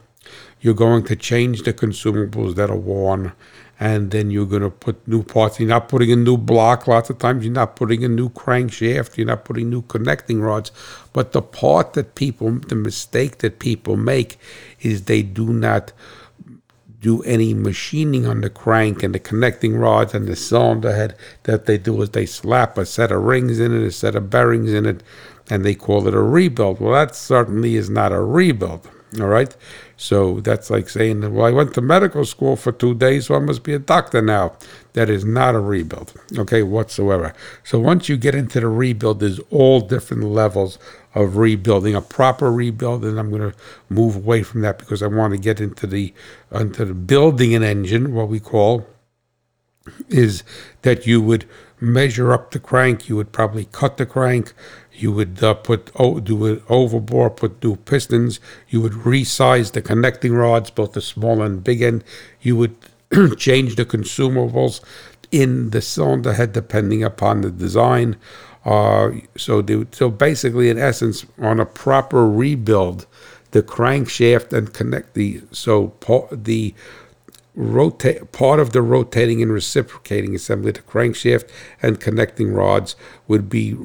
you're 0.62 0.73
going 0.73 1.06
to 1.06 1.15
change 1.15 1.62
the 1.62 1.73
consumables 1.73 2.56
that 2.56 2.69
are 2.69 2.75
worn 2.75 3.34
and 3.80 4.12
then 4.12 4.30
you're 4.30 4.45
going 4.45 4.62
to 4.62 4.69
put 4.69 5.08
new 5.08 5.23
parts. 5.23 5.60
You're 5.60 5.69
not 5.69 5.88
putting 5.88 6.12
a 6.12 6.15
new 6.15 6.38
block. 6.38 6.86
Lots 6.86 7.10
of 7.10 7.17
times 7.17 7.45
you're 7.45 7.54
not 7.54 7.78
putting 7.78 8.04
a 8.04 8.10
new 8.10 8.30
crankshaft. 8.30 9.15
You're 9.15 9.28
not 9.28 9.45
putting 9.45 9.69
new 9.69 9.84
connecting 9.84 10.41
rods. 10.41 10.71
But 11.13 11.32
the 11.32 11.41
part 11.41 11.93
that 11.93 12.15
people, 12.15 12.52
the 12.52 12.75
mistake 12.75 13.38
that 13.38 13.60
people 13.60 13.95
make 13.95 14.38
is 14.82 15.04
they 15.04 15.21
do 15.21 15.54
not 15.54 15.93
do 17.00 17.22
any 17.24 17.54
machining 17.54 18.26
on 18.26 18.42
the 18.42 18.50
crank 18.50 19.04
and 19.04 19.16
the 19.16 19.20
connecting 19.20 19.78
rods 19.78 20.14
and 20.14 20.28
the 20.28 20.36
cylinder 20.36 20.94
head. 20.94 21.16
That 21.44 21.66
they 21.66 21.78
do 21.78 22.02
is 22.02 22.10
they 22.10 22.26
slap 22.26 22.78
a 22.78 22.86
set 22.86 23.12
of 23.12 23.24
rings 23.24 23.60
in 23.60 23.74
it, 23.74 23.86
a 23.86 23.92
set 23.92 24.16
of 24.16 24.30
bearings 24.30 24.74
in 24.74 24.86
it, 24.86 25.02
and 25.50 25.66
they 25.66 25.76
call 25.76 26.08
it 26.08 26.14
a 26.14 26.22
rebuild. 26.22 26.80
Well, 26.80 26.94
that 26.94 27.16
certainly 27.16 27.76
is 27.76 27.90
not 27.90 28.12
a 28.12 28.22
rebuild. 28.22 28.90
All 29.20 29.28
right. 29.28 29.56
So 30.02 30.40
that's 30.40 30.70
like 30.70 30.88
saying, 30.88 31.34
well, 31.34 31.46
I 31.46 31.52
went 31.52 31.74
to 31.74 31.82
medical 31.82 32.24
school 32.24 32.56
for 32.56 32.72
two 32.72 32.96
days, 32.96 33.26
so 33.26 33.36
I 33.36 33.40
must 33.40 33.64
be 33.64 33.74
a 33.74 33.80
doctor 33.80 34.22
now. 34.22 34.54
That 34.94 35.10
is 35.10 35.26
not 35.26 35.56
a 35.56 35.60
rebuild, 35.60 36.14
okay, 36.38 36.64
whatsoever. 36.64 37.34
So 37.66 37.80
once 37.80 38.08
you 38.08 38.16
get 38.16 38.34
into 38.34 38.62
the 38.62 38.70
rebuild, 38.70 39.20
there's 39.20 39.42
all 39.52 39.82
different 39.82 40.24
levels 40.24 40.80
of 41.14 41.36
rebuilding. 41.36 41.96
A 41.96 42.02
proper 42.02 42.50
rebuild, 42.50 43.04
and 43.04 43.20
I'm 43.20 43.30
going 43.30 43.52
to 43.52 43.58
move 43.90 44.16
away 44.16 44.42
from 44.42 44.62
that 44.62 44.80
because 44.80 45.04
I 45.04 45.08
want 45.08 45.34
to 45.34 45.38
get 45.38 45.60
into 45.60 45.86
the 45.86 46.14
into 46.50 46.86
the 46.86 46.94
building 46.94 47.54
an 47.54 47.64
engine, 47.64 48.14
what 48.14 48.30
we 48.30 48.40
call, 48.40 48.88
is 50.08 50.44
that 50.84 51.06
you 51.06 51.22
would 51.22 51.44
measure 51.82 52.32
up 52.32 52.52
the 52.52 52.60
crank. 52.60 53.10
You 53.10 53.18
would 53.18 53.34
probably 53.34 53.66
cut 53.66 53.98
the 53.98 54.06
crank. 54.06 54.54
You 55.02 55.14
would 55.14 55.42
uh, 55.42 55.54
put 55.54 55.92
oh, 55.96 56.20
do 56.20 56.46
it 56.46 56.66
overbore, 56.68 57.36
put 57.36 57.64
new 57.64 57.78
pistons. 57.78 58.40
You 58.68 58.82
would 58.82 58.94
resize 58.94 59.72
the 59.72 59.82
connecting 59.82 60.34
rods, 60.34 60.70
both 60.70 60.94
the 60.94 61.02
small 61.02 61.42
and 61.42 61.64
big 61.64 61.82
end. 61.82 62.04
You 62.42 62.58
would 62.58 62.76
change 63.38 63.76
the 63.76 63.86
consumables 63.86 64.82
in 65.32 65.70
the 65.70 65.82
cylinder 65.82 66.34
head 66.34 66.54
depending 66.54 67.04
upon 67.04 67.42
the 67.42 67.52
design. 67.52 68.18
Uh, 68.66 69.12
so, 69.38 69.62
they, 69.62 69.86
so 69.92 70.10
basically, 70.10 70.70
in 70.70 70.78
essence, 70.78 71.26
on 71.40 71.60
a 71.60 71.66
proper 71.66 72.30
rebuild, 72.30 73.08
the 73.52 73.64
crankshaft 73.64 74.54
and 74.54 74.74
connect 74.74 75.14
the 75.14 75.42
so 75.52 75.94
the 76.32 76.74
rotate 77.56 78.32
part 78.32 78.60
of 78.60 78.72
the 78.74 78.82
rotating 78.82 79.42
and 79.42 79.52
reciprocating 79.52 80.36
assembly, 80.36 80.72
the 80.72 80.82
crankshaft 80.82 81.50
and 81.82 82.00
connecting 82.00 82.54
rods 82.54 82.96
would 83.28 83.50
be 83.50 83.76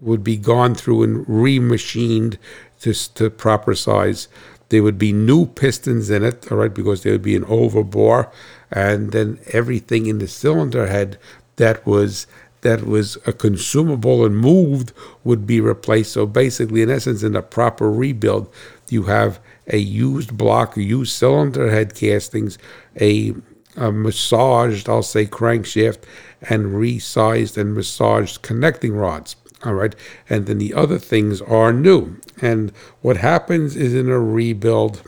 would 0.00 0.24
be 0.24 0.36
gone 0.36 0.74
through 0.74 1.02
and 1.02 1.26
remachined 1.26 2.38
to, 2.80 2.94
to 3.14 3.30
proper 3.30 3.74
size. 3.74 4.28
There 4.70 4.82
would 4.82 4.98
be 4.98 5.12
new 5.12 5.46
pistons 5.46 6.10
in 6.10 6.22
it, 6.22 6.50
all 6.50 6.58
right, 6.58 6.72
because 6.72 7.02
there 7.02 7.12
would 7.12 7.22
be 7.22 7.36
an 7.36 7.44
overbore, 7.44 8.30
and 8.70 9.12
then 9.12 9.40
everything 9.48 10.06
in 10.06 10.18
the 10.18 10.28
cylinder 10.28 10.86
head 10.86 11.18
that 11.56 11.84
was 11.86 12.26
that 12.62 12.84
was 12.84 13.16
a 13.26 13.32
consumable 13.32 14.24
and 14.24 14.36
moved 14.36 14.92
would 15.24 15.46
be 15.46 15.60
replaced. 15.60 16.12
So 16.12 16.26
basically, 16.26 16.82
in 16.82 16.90
essence, 16.90 17.22
in 17.22 17.34
a 17.34 17.42
proper 17.42 17.90
rebuild, 17.90 18.52
you 18.90 19.04
have 19.04 19.40
a 19.68 19.78
used 19.78 20.36
block, 20.36 20.76
a 20.76 20.82
used 20.82 21.12
cylinder 21.12 21.70
head 21.70 21.94
castings, 21.94 22.58
a, 23.00 23.34
a 23.76 23.90
massaged, 23.92 24.88
I'll 24.88 25.02
say, 25.02 25.26
crankshaft, 25.26 26.02
and 26.42 26.74
resized 26.74 27.56
and 27.56 27.74
massaged 27.74 28.42
connecting 28.42 28.92
rods. 28.92 29.36
All 29.64 29.74
right. 29.74 29.94
And 30.28 30.46
then 30.46 30.58
the 30.58 30.74
other 30.74 30.98
things 30.98 31.40
are 31.42 31.72
new. 31.72 32.16
And 32.40 32.72
what 33.02 33.18
happens 33.18 33.76
is 33.76 33.94
in 33.94 34.08
a 34.08 34.18
rebuild, 34.18 35.02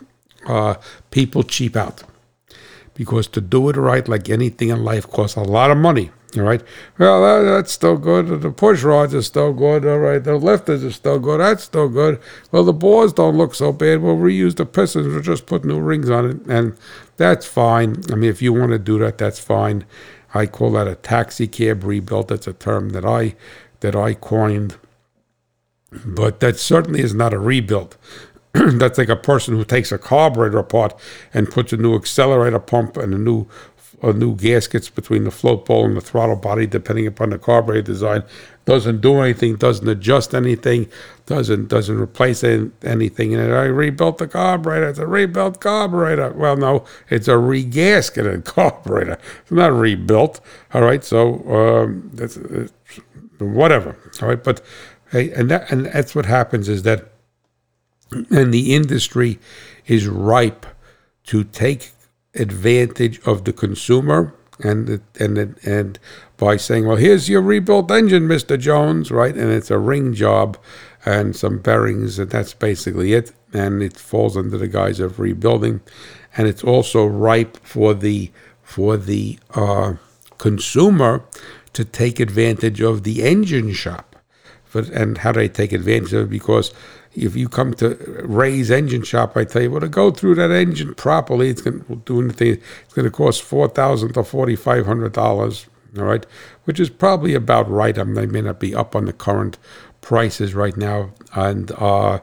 uh, 0.46 0.74
people 1.10 1.42
cheap 1.42 1.76
out 1.76 2.02
because 2.94 3.26
to 3.28 3.40
do 3.40 3.68
it 3.70 3.76
right, 3.76 4.06
like 4.06 4.28
anything 4.28 4.68
in 4.68 4.84
life, 4.84 5.08
costs 5.08 5.36
a 5.36 5.42
lot 5.42 5.70
of 5.70 5.78
money. 5.78 6.10
All 6.36 6.44
right. 6.44 6.62
Well, 6.98 7.22
that, 7.22 7.50
that's 7.50 7.72
still 7.72 7.98
good. 7.98 8.40
The 8.40 8.50
push 8.50 8.82
rods 8.82 9.14
are 9.14 9.22
still 9.22 9.52
good. 9.52 9.84
All 9.84 9.98
right. 9.98 10.22
The 10.22 10.36
lifters 10.36 10.82
are 10.82 10.92
still 10.92 11.18
good. 11.18 11.40
That's 11.40 11.64
still 11.64 11.90
good. 11.90 12.20
Well, 12.50 12.64
the 12.64 12.72
bores 12.72 13.12
don't 13.12 13.36
look 13.36 13.54
so 13.54 13.70
bad. 13.70 14.00
We'll 14.00 14.16
reuse 14.16 14.56
the 14.56 14.64
pistons. 14.64 15.08
We'll 15.08 15.20
just 15.20 15.44
put 15.44 15.64
new 15.64 15.78
rings 15.78 16.08
on 16.08 16.30
it. 16.30 16.46
And 16.46 16.74
that's 17.18 17.44
fine. 17.44 18.02
I 18.10 18.14
mean, 18.14 18.30
if 18.30 18.40
you 18.40 18.54
want 18.54 18.72
to 18.72 18.78
do 18.78 18.98
that, 19.00 19.18
that's 19.18 19.40
fine. 19.40 19.84
I 20.32 20.46
call 20.46 20.72
that 20.72 20.88
a 20.88 20.94
taxi 20.94 21.46
cab 21.46 21.84
rebuild. 21.84 22.28
That's 22.28 22.46
a 22.46 22.54
term 22.54 22.90
that 22.90 23.04
I 23.04 23.34
that 23.82 23.94
I 23.94 24.14
coined. 24.14 24.76
But 26.04 26.40
that 26.40 26.58
certainly 26.58 27.00
is 27.00 27.14
not 27.14 27.34
a 27.34 27.38
rebuild. 27.38 27.96
That's 28.54 28.98
like 28.98 29.08
a 29.10 29.16
person 29.16 29.54
who 29.54 29.64
takes 29.64 29.92
a 29.92 29.98
carburetor 29.98 30.58
apart 30.58 30.98
and 31.32 31.50
puts 31.50 31.72
a 31.72 31.76
new 31.76 31.94
accelerator 31.94 32.58
pump 32.58 32.96
and 32.96 33.14
a 33.14 33.18
new 33.18 33.46
a 34.02 34.12
new 34.12 34.34
gaskets 34.34 34.88
between 34.90 35.24
the 35.24 35.30
float 35.30 35.64
bowl 35.64 35.84
and 35.84 35.96
the 35.96 36.00
throttle 36.00 36.34
body, 36.36 36.66
depending 36.66 37.06
upon 37.06 37.30
the 37.30 37.38
carburetor 37.38 37.82
design. 37.82 38.24
Doesn't 38.64 39.00
do 39.00 39.20
anything, 39.20 39.56
doesn't 39.56 39.88
adjust 39.88 40.34
anything, 40.34 40.88
doesn't 41.26 41.68
doesn't 41.68 41.98
replace 41.98 42.44
anything. 42.44 43.34
And 43.34 43.54
I 43.54 43.64
rebuilt 43.64 44.18
the 44.18 44.28
carburetor. 44.28 44.88
It's 44.88 44.98
a 44.98 45.06
rebuilt 45.06 45.60
carburetor. 45.60 46.32
Well, 46.32 46.56
no, 46.56 46.84
it's 47.10 47.28
a 47.28 47.32
regasketed 47.32 48.44
carburetor. 48.44 49.18
It's 49.42 49.50
not 49.52 49.72
rebuilt. 49.72 50.40
All 50.74 50.82
right, 50.82 51.04
so 51.04 51.34
um, 51.48 52.10
that's 52.12 52.38
whatever. 53.42 53.96
All 54.20 54.28
right, 54.28 54.42
but 54.42 54.60
hey, 55.10 55.30
and 55.32 55.50
that 55.50 55.70
and 55.70 55.86
that's 55.86 56.14
what 56.14 56.26
happens 56.26 56.68
is 56.68 56.82
that, 56.82 57.08
and 58.30 58.52
the 58.52 58.74
industry 58.74 59.38
is 59.86 60.06
ripe 60.06 60.66
to 61.24 61.44
take 61.44 61.92
advantage 62.34 63.20
of 63.26 63.44
the 63.44 63.52
consumer 63.52 64.34
and 64.60 65.00
and 65.18 65.56
and 65.64 65.98
by 66.36 66.56
saying, 66.56 66.86
well, 66.86 66.96
here's 66.96 67.28
your 67.28 67.42
rebuilt 67.42 67.90
engine, 67.90 68.26
Mister 68.26 68.56
Jones, 68.56 69.10
right? 69.10 69.36
And 69.36 69.50
it's 69.50 69.70
a 69.70 69.78
ring 69.78 70.14
job 70.14 70.58
and 71.04 71.34
some 71.34 71.58
bearings, 71.58 72.18
and 72.18 72.30
that's 72.30 72.54
basically 72.54 73.12
it. 73.12 73.32
And 73.52 73.82
it 73.82 73.96
falls 73.96 74.36
under 74.36 74.56
the 74.56 74.68
guise 74.68 74.98
of 74.98 75.20
rebuilding, 75.20 75.80
and 76.36 76.48
it's 76.48 76.64
also 76.64 77.04
ripe 77.04 77.58
for 77.58 77.92
the 77.94 78.30
for 78.62 78.96
the 78.96 79.38
uh, 79.54 79.94
consumer 80.38 81.24
to 81.72 81.84
take 81.84 82.20
advantage 82.20 82.80
of 82.80 83.02
the 83.02 83.22
engine 83.22 83.72
shop. 83.72 84.16
But, 84.72 84.88
and 84.88 85.18
how 85.18 85.32
do 85.32 85.40
I 85.40 85.48
take 85.48 85.72
advantage 85.72 86.12
of 86.12 86.26
it? 86.26 86.30
Because 86.30 86.72
if 87.14 87.36
you 87.36 87.48
come 87.48 87.74
to 87.74 87.94
Ray's 88.24 88.70
engine 88.70 89.02
shop, 89.02 89.36
I 89.36 89.44
tell 89.44 89.62
you, 89.62 89.70
well, 89.70 89.80
to 89.80 89.88
go 89.88 90.10
through 90.10 90.36
that 90.36 90.50
engine 90.50 90.94
properly, 90.94 91.50
it's 91.50 91.60
going 91.60 91.84
to 91.84 91.96
do 91.96 92.22
anything. 92.22 92.58
It's 92.84 92.94
going 92.94 93.04
to 93.04 93.10
cost 93.10 93.42
four 93.42 93.68
thousand 93.68 94.14
to 94.14 94.24
forty 94.24 94.56
five 94.56 94.86
hundred 94.86 95.12
dollars. 95.12 95.66
All 95.98 96.04
right, 96.04 96.24
which 96.64 96.80
is 96.80 96.88
probably 96.88 97.34
about 97.34 97.70
right. 97.70 97.98
I, 97.98 98.04
mean, 98.04 98.32
may 98.32 98.40
not 98.40 98.58
be 98.58 98.74
up 98.74 98.96
on 98.96 99.04
the 99.04 99.12
current 99.12 99.58
prices 100.00 100.54
right 100.54 100.76
now, 100.76 101.10
and 101.34 101.70
uh, 101.72 102.20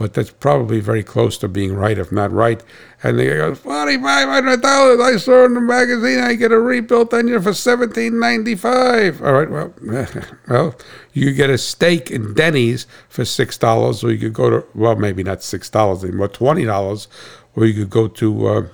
but 0.00 0.14
that's 0.14 0.30
probably 0.30 0.80
very 0.80 1.02
close 1.02 1.36
to 1.36 1.46
being 1.46 1.74
right, 1.74 1.98
if 1.98 2.10
not 2.10 2.32
right. 2.32 2.64
And 3.02 3.18
they 3.18 3.26
go, 3.26 3.54
forty-five 3.54 4.28
hundred 4.28 4.62
dollars. 4.62 4.98
I 4.98 5.18
saw 5.18 5.44
in 5.44 5.52
the 5.52 5.60
magazine 5.60 6.20
I 6.20 6.36
get 6.36 6.52
a 6.52 6.58
rebuilt 6.58 7.12
engine 7.12 7.42
for 7.42 7.52
seventeen 7.52 8.18
ninety-five. 8.18 9.20
All 9.20 9.34
right, 9.34 9.50
well, 9.50 9.74
well, 10.48 10.74
you 11.12 11.34
get 11.34 11.50
a 11.50 11.58
steak 11.58 12.10
in 12.10 12.32
Denny's 12.32 12.86
for 13.10 13.26
six 13.26 13.58
dollars, 13.58 14.02
or 14.02 14.10
you 14.10 14.18
could 14.18 14.32
go 14.32 14.48
to 14.48 14.66
well, 14.74 14.96
maybe 14.96 15.22
not 15.22 15.42
six 15.42 15.68
dollars 15.68 16.02
anymore, 16.02 16.28
twenty 16.28 16.64
dollars, 16.64 17.06
or 17.54 17.66
you 17.66 17.74
could 17.74 17.90
go 17.90 18.08
to 18.08 18.46
uh, 18.46 18.68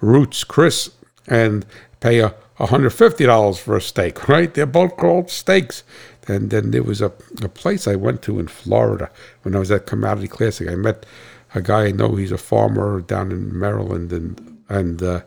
Ruth's 0.00 0.42
Chris 0.42 0.90
and 1.28 1.64
pay 2.00 2.18
a 2.18 2.34
$150 2.58 3.58
for 3.58 3.76
a 3.76 3.80
steak, 3.80 4.28
right? 4.28 4.52
They're 4.52 4.66
both 4.66 4.96
called 4.96 5.30
steaks. 5.30 5.82
And 6.28 6.50
then 6.50 6.70
there 6.70 6.82
was 6.82 7.00
a, 7.00 7.12
a 7.42 7.48
place 7.48 7.88
I 7.88 7.96
went 7.96 8.22
to 8.22 8.38
in 8.38 8.48
Florida 8.48 9.10
when 9.42 9.54
I 9.56 9.58
was 9.58 9.70
at 9.70 9.86
Commodity 9.86 10.28
Classic. 10.28 10.68
I 10.68 10.74
met 10.74 11.06
a 11.54 11.62
guy 11.62 11.86
I 11.86 11.92
know, 11.92 12.14
he's 12.16 12.32
a 12.32 12.38
farmer 12.38 13.00
down 13.00 13.32
in 13.32 13.58
Maryland, 13.58 14.12
and, 14.12 14.58
and 14.68 15.02
uh, 15.02 15.22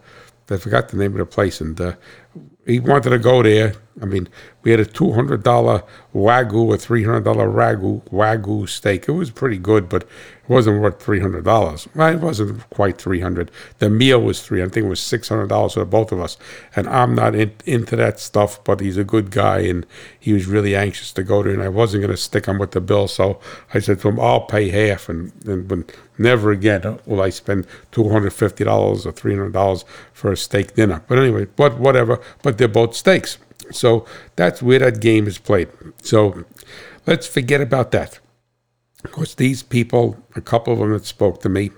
I 0.49 0.57
forgot 0.57 0.89
the 0.89 0.97
name 0.97 1.13
of 1.13 1.17
the 1.17 1.25
place. 1.25 1.59
And 1.59 1.79
uh, 1.79 1.95
he 2.65 2.79
wanted 2.79 3.09
to 3.09 3.19
go 3.19 3.43
there. 3.43 3.73
I 4.01 4.05
mean, 4.05 4.27
we 4.63 4.71
had 4.71 4.79
a 4.79 4.85
two 4.85 5.11
hundred 5.11 5.43
dollar 5.43 5.83
wagyu, 6.15 6.73
a 6.73 6.77
three 6.77 7.03
hundred 7.03 7.25
dollar 7.25 7.47
ragu 7.47 8.01
wagyu 8.09 8.67
steak. 8.67 9.07
It 9.07 9.11
was 9.11 9.29
pretty 9.29 9.57
good, 9.57 9.87
but 9.87 10.03
it 10.03 10.09
wasn't 10.49 10.81
worth 10.81 11.01
three 11.01 11.19
hundred 11.19 11.43
dollars. 11.43 11.87
It 11.93 12.19
wasn't 12.19 12.67
quite 12.71 12.97
three 12.97 13.19
hundred. 13.19 13.51
The 13.77 13.89
meal 13.89 14.19
was 14.19 14.41
three. 14.41 14.63
I 14.63 14.67
think 14.67 14.85
it 14.85 14.89
was 14.89 14.99
six 14.99 15.29
hundred 15.29 15.49
dollars 15.49 15.73
for 15.73 15.85
both 15.85 16.11
of 16.11 16.19
us. 16.19 16.37
And 16.75 16.87
I'm 16.87 17.13
not 17.13 17.35
in, 17.35 17.53
into 17.65 17.95
that 17.97 18.19
stuff, 18.19 18.63
but 18.63 18.79
he's 18.79 18.97
a 18.97 19.03
good 19.03 19.29
guy, 19.29 19.59
and 19.59 19.85
he 20.19 20.33
was 20.33 20.47
really 20.47 20.75
anxious 20.75 21.11
to 21.13 21.23
go 21.23 21.43
there. 21.43 21.53
And 21.53 21.61
I 21.61 21.69
wasn't 21.69 22.01
going 22.01 22.15
to 22.15 22.17
stick 22.17 22.47
him 22.47 22.57
with 22.57 22.71
the 22.71 22.81
bill, 22.81 23.07
so 23.07 23.39
I 23.73 23.79
said 23.79 23.99
to 23.99 24.07
him, 24.07 24.19
"I'll 24.19 24.41
pay 24.41 24.69
half." 24.69 25.07
And, 25.07 25.31
and 25.45 25.67
but 25.67 25.93
never 26.23 26.51
again 26.51 26.99
will 27.05 27.21
I 27.21 27.29
spend 27.29 27.67
two 27.91 28.09
hundred 28.09 28.33
fifty 28.33 28.63
dollars 28.63 29.05
or 29.05 29.11
three 29.11 29.35
hundred 29.35 29.53
dollars 29.53 29.85
for 30.13 30.31
a 30.31 30.37
steak 30.37 30.73
dinner. 30.75 31.03
But 31.07 31.19
anyway, 31.19 31.45
but 31.45 31.77
whatever. 31.77 32.19
But 32.41 32.57
they're 32.57 32.67
both 32.67 32.95
steaks. 32.95 33.37
So 33.71 34.05
that's 34.35 34.61
where 34.61 34.79
that 34.79 34.99
game 34.99 35.27
is 35.27 35.37
played. 35.37 35.69
So 36.01 36.45
let's 37.05 37.27
forget 37.27 37.61
about 37.61 37.91
that. 37.91 38.19
Of 39.05 39.11
course, 39.11 39.35
these 39.35 39.63
people, 39.63 40.17
a 40.35 40.41
couple 40.41 40.73
of 40.73 40.79
them 40.79 40.93
that 40.93 41.05
spoke 41.05 41.41
to 41.41 41.49
me, 41.49 41.71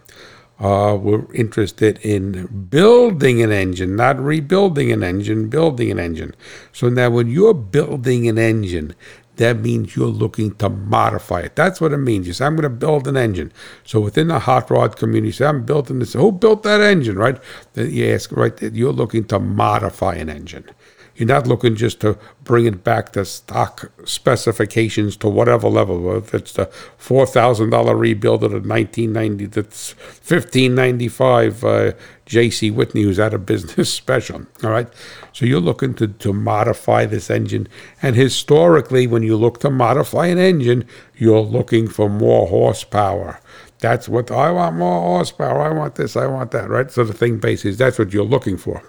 uh, 0.60 0.96
we're 1.00 1.26
interested 1.34 2.00
in 2.02 2.68
building 2.70 3.42
an 3.42 3.52
engine, 3.52 3.96
not 3.96 4.20
rebuilding 4.20 4.92
an 4.92 5.04
engine, 5.04 5.50
building 5.50 5.92
an 5.92 6.00
engine. 6.00 6.34
So 6.72 6.88
now, 6.88 7.10
when 7.10 7.28
you're 7.30 7.54
building 7.54 8.30
an 8.30 8.38
engine, 8.38 8.96
that 9.38 9.60
means 9.60 9.96
you're 9.96 10.08
looking 10.08 10.56
to 10.56 10.70
modify 10.70 11.42
it. 11.42 11.56
That's 11.56 11.82
what 11.82 11.92
it 11.92 11.98
means. 11.98 12.28
You 12.28 12.34
say, 12.34 12.46
I'm 12.46 12.56
going 12.56 12.64
to 12.64 12.70
build 12.70 13.08
an 13.08 13.18
engine. 13.18 13.52
So 13.84 14.00
within 14.00 14.28
the 14.30 14.40
hot 14.40 14.70
rod 14.70 14.98
community, 14.98 15.28
you 15.28 15.34
say, 15.34 15.46
I'm 15.46 15.66
building 15.66 16.00
this. 16.00 16.14
Who 16.14 16.32
built 16.32 16.64
that 16.64 16.82
engine, 16.82 17.18
right? 17.18 17.40
Then 17.74 17.92
you 17.92 18.14
ask, 18.14 18.32
right, 18.32 18.62
you're 18.62 18.94
looking 18.94 19.26
to 19.26 19.40
modify 19.40 20.16
an 20.16 20.30
engine. 20.30 20.70
You're 21.16 21.28
not 21.30 21.48
looking 21.48 21.78
just 21.78 22.02
to 22.02 22.18
bring 22.44 22.66
it 22.66 22.84
back 22.84 23.14
to 23.14 23.24
stock 23.24 23.90
specifications 24.04 25.16
to 25.18 25.30
whatever 25.30 25.70
level. 25.70 26.18
If 26.18 26.34
it's 26.34 26.52
the 26.52 26.66
four 26.98 27.26
thousand 27.26 27.70
dollar 27.70 27.96
rebuild 27.96 28.44
of 28.44 28.52
the 28.52 28.60
nineteen 28.60 29.14
ninety, 29.14 29.46
that's 29.46 29.92
fifteen 29.92 30.76
ninety 30.76 31.08
five. 31.08 31.64
Uh, 31.64 31.94
J.C. 32.26 32.72
Whitney, 32.72 33.04
who's 33.04 33.20
out 33.20 33.34
of 33.34 33.46
business, 33.46 33.94
special. 33.94 34.46
All 34.64 34.72
right, 34.72 34.88
so 35.32 35.46
you're 35.46 35.60
looking 35.60 35.94
to 35.96 36.08
to 36.08 36.34
modify 36.34 37.06
this 37.06 37.30
engine, 37.30 37.68
and 38.02 38.16
historically, 38.16 39.08
when 39.08 39.24
you 39.24 39.38
look 39.38 39.60
to 39.60 39.70
modify 39.70 40.28
an 40.28 40.38
engine, 40.38 40.86
you're 41.16 41.42
looking 41.42 41.88
for 41.88 42.10
more 42.10 42.48
horsepower. 42.48 43.40
That's 43.80 44.10
what 44.10 44.32
I 44.32 44.52
want 44.52 44.78
more 44.78 45.02
horsepower. 45.02 45.62
I 45.62 45.74
want 45.74 45.96
this. 45.96 46.16
I 46.16 46.28
want 46.28 46.52
that. 46.52 46.70
Right. 46.70 46.90
So 46.90 47.04
the 47.04 47.14
thing 47.14 47.40
basically 47.40 47.72
is 47.72 47.78
that's 47.78 48.00
what 48.00 48.14
you're 48.14 48.26
looking 48.26 48.58
for. 48.58 48.82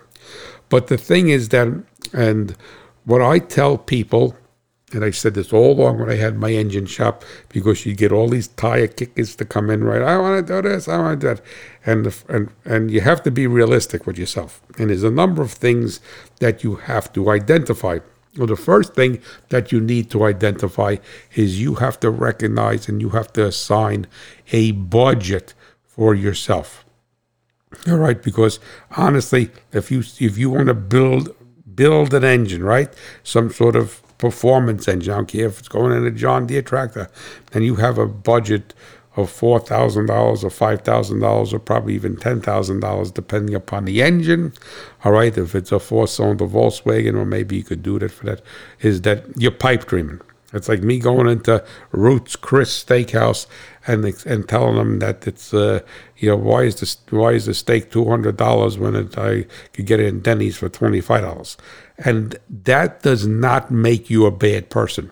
But 0.68 0.88
the 0.88 0.98
thing 0.98 1.28
is 1.28 1.50
that, 1.50 1.68
and 2.12 2.56
what 3.04 3.22
I 3.22 3.38
tell 3.38 3.78
people, 3.78 4.34
and 4.92 5.04
I 5.04 5.10
said 5.10 5.34
this 5.34 5.52
all 5.52 5.72
along 5.72 5.98
when 5.98 6.10
I 6.10 6.14
had 6.14 6.38
my 6.38 6.50
engine 6.50 6.86
shop, 6.86 7.24
because 7.48 7.84
you 7.84 7.94
get 7.94 8.12
all 8.12 8.28
these 8.28 8.48
tire 8.48 8.86
kickers 8.86 9.34
to 9.36 9.44
come 9.44 9.68
in, 9.68 9.82
right? 9.82 10.02
I 10.02 10.16
want 10.16 10.46
to 10.46 10.62
do 10.62 10.68
this, 10.68 10.86
I 10.86 10.98
want 10.98 11.20
to 11.20 11.26
do 11.26 11.34
that, 11.34 11.44
and 11.84 12.14
and 12.28 12.50
and 12.64 12.90
you 12.90 13.00
have 13.00 13.22
to 13.24 13.30
be 13.32 13.48
realistic 13.48 14.06
with 14.06 14.16
yourself. 14.16 14.62
And 14.78 14.90
there's 14.90 15.02
a 15.02 15.10
number 15.10 15.42
of 15.42 15.50
things 15.50 16.00
that 16.38 16.62
you 16.62 16.76
have 16.76 17.12
to 17.14 17.30
identify. 17.30 17.98
Well, 18.36 18.46
the 18.46 18.54
first 18.54 18.94
thing 18.94 19.20
that 19.48 19.72
you 19.72 19.80
need 19.80 20.10
to 20.10 20.24
identify 20.24 20.96
is 21.34 21.60
you 21.60 21.76
have 21.76 21.98
to 22.00 22.10
recognize 22.10 22.88
and 22.88 23.00
you 23.00 23.10
have 23.10 23.32
to 23.32 23.46
assign 23.46 24.06
a 24.52 24.72
budget 24.72 25.54
for 25.82 26.14
yourself. 26.14 26.84
All 27.88 27.96
right, 27.96 28.22
because 28.22 28.60
honestly, 28.96 29.50
if 29.72 29.90
you 29.90 30.00
if 30.20 30.38
you 30.38 30.50
want 30.50 30.68
to 30.68 30.74
build 30.74 31.34
build 31.74 32.14
an 32.14 32.22
engine, 32.22 32.62
right, 32.62 32.92
some 33.24 33.50
sort 33.50 33.74
of 33.74 34.00
performance 34.18 34.88
engine, 34.88 35.12
I 35.12 35.16
don't 35.16 35.28
care 35.28 35.46
if 35.46 35.58
it's 35.58 35.68
going 35.68 35.96
in 35.96 36.06
a 36.06 36.10
John 36.10 36.46
Deere 36.46 36.62
tractor, 36.62 37.10
and 37.52 37.64
you 37.64 37.76
have 37.76 37.98
a 37.98 38.06
budget 38.06 38.74
of 39.16 39.30
four 39.30 39.58
thousand 39.58 40.06
dollars 40.06 40.44
or 40.44 40.50
five 40.50 40.82
thousand 40.82 41.20
dollars 41.20 41.52
or 41.52 41.58
probably 41.58 41.94
even 41.94 42.16
ten 42.16 42.40
thousand 42.40 42.80
dollars, 42.80 43.10
depending 43.10 43.54
upon 43.54 43.84
the 43.84 44.02
engine. 44.02 44.52
All 45.04 45.12
right, 45.12 45.36
if 45.36 45.54
it's 45.54 45.72
a 45.72 45.80
four-cylinder 45.80 46.46
Volkswagen, 46.46 47.14
or 47.14 47.24
maybe 47.24 47.56
you 47.56 47.64
could 47.64 47.82
do 47.82 47.98
that 47.98 48.10
for 48.10 48.26
that, 48.26 48.42
is 48.80 49.02
that 49.02 49.24
you're 49.36 49.50
pipe 49.50 49.86
dreaming. 49.86 50.20
It's 50.52 50.68
like 50.68 50.82
me 50.82 50.98
going 50.98 51.28
into 51.28 51.64
Ruth's 51.90 52.36
Chris 52.36 52.84
Steakhouse 52.84 53.46
and 53.86 54.04
and 54.24 54.48
telling 54.48 54.76
them 54.76 54.98
that 55.00 55.26
it's 55.26 55.52
uh, 55.52 55.80
you 56.18 56.28
know 56.30 56.36
why 56.36 56.62
is 56.62 56.80
this 56.80 56.98
why 57.10 57.32
is 57.32 57.46
the 57.46 57.54
steak 57.54 57.90
two 57.90 58.04
hundred 58.08 58.36
dollars 58.36 58.78
when 58.78 58.94
it, 58.94 59.18
I 59.18 59.46
could 59.72 59.86
get 59.86 60.00
it 60.00 60.06
in 60.06 60.20
Denny's 60.20 60.56
for 60.56 60.68
twenty 60.68 61.00
five 61.00 61.22
dollars, 61.22 61.56
and 61.98 62.36
that 62.48 63.02
does 63.02 63.26
not 63.26 63.70
make 63.70 64.10
you 64.10 64.26
a 64.26 64.30
bad 64.30 64.70
person. 64.70 65.10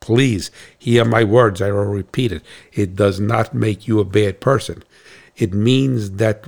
Please 0.00 0.50
hear 0.78 1.04
my 1.04 1.24
words. 1.24 1.62
I 1.62 1.70
will 1.70 1.84
repeat 1.84 2.32
it. 2.32 2.42
It 2.72 2.94
does 2.94 3.20
not 3.20 3.54
make 3.54 3.88
you 3.88 4.00
a 4.00 4.04
bad 4.04 4.40
person. 4.40 4.82
It 5.36 5.52
means 5.54 6.12
that 6.12 6.44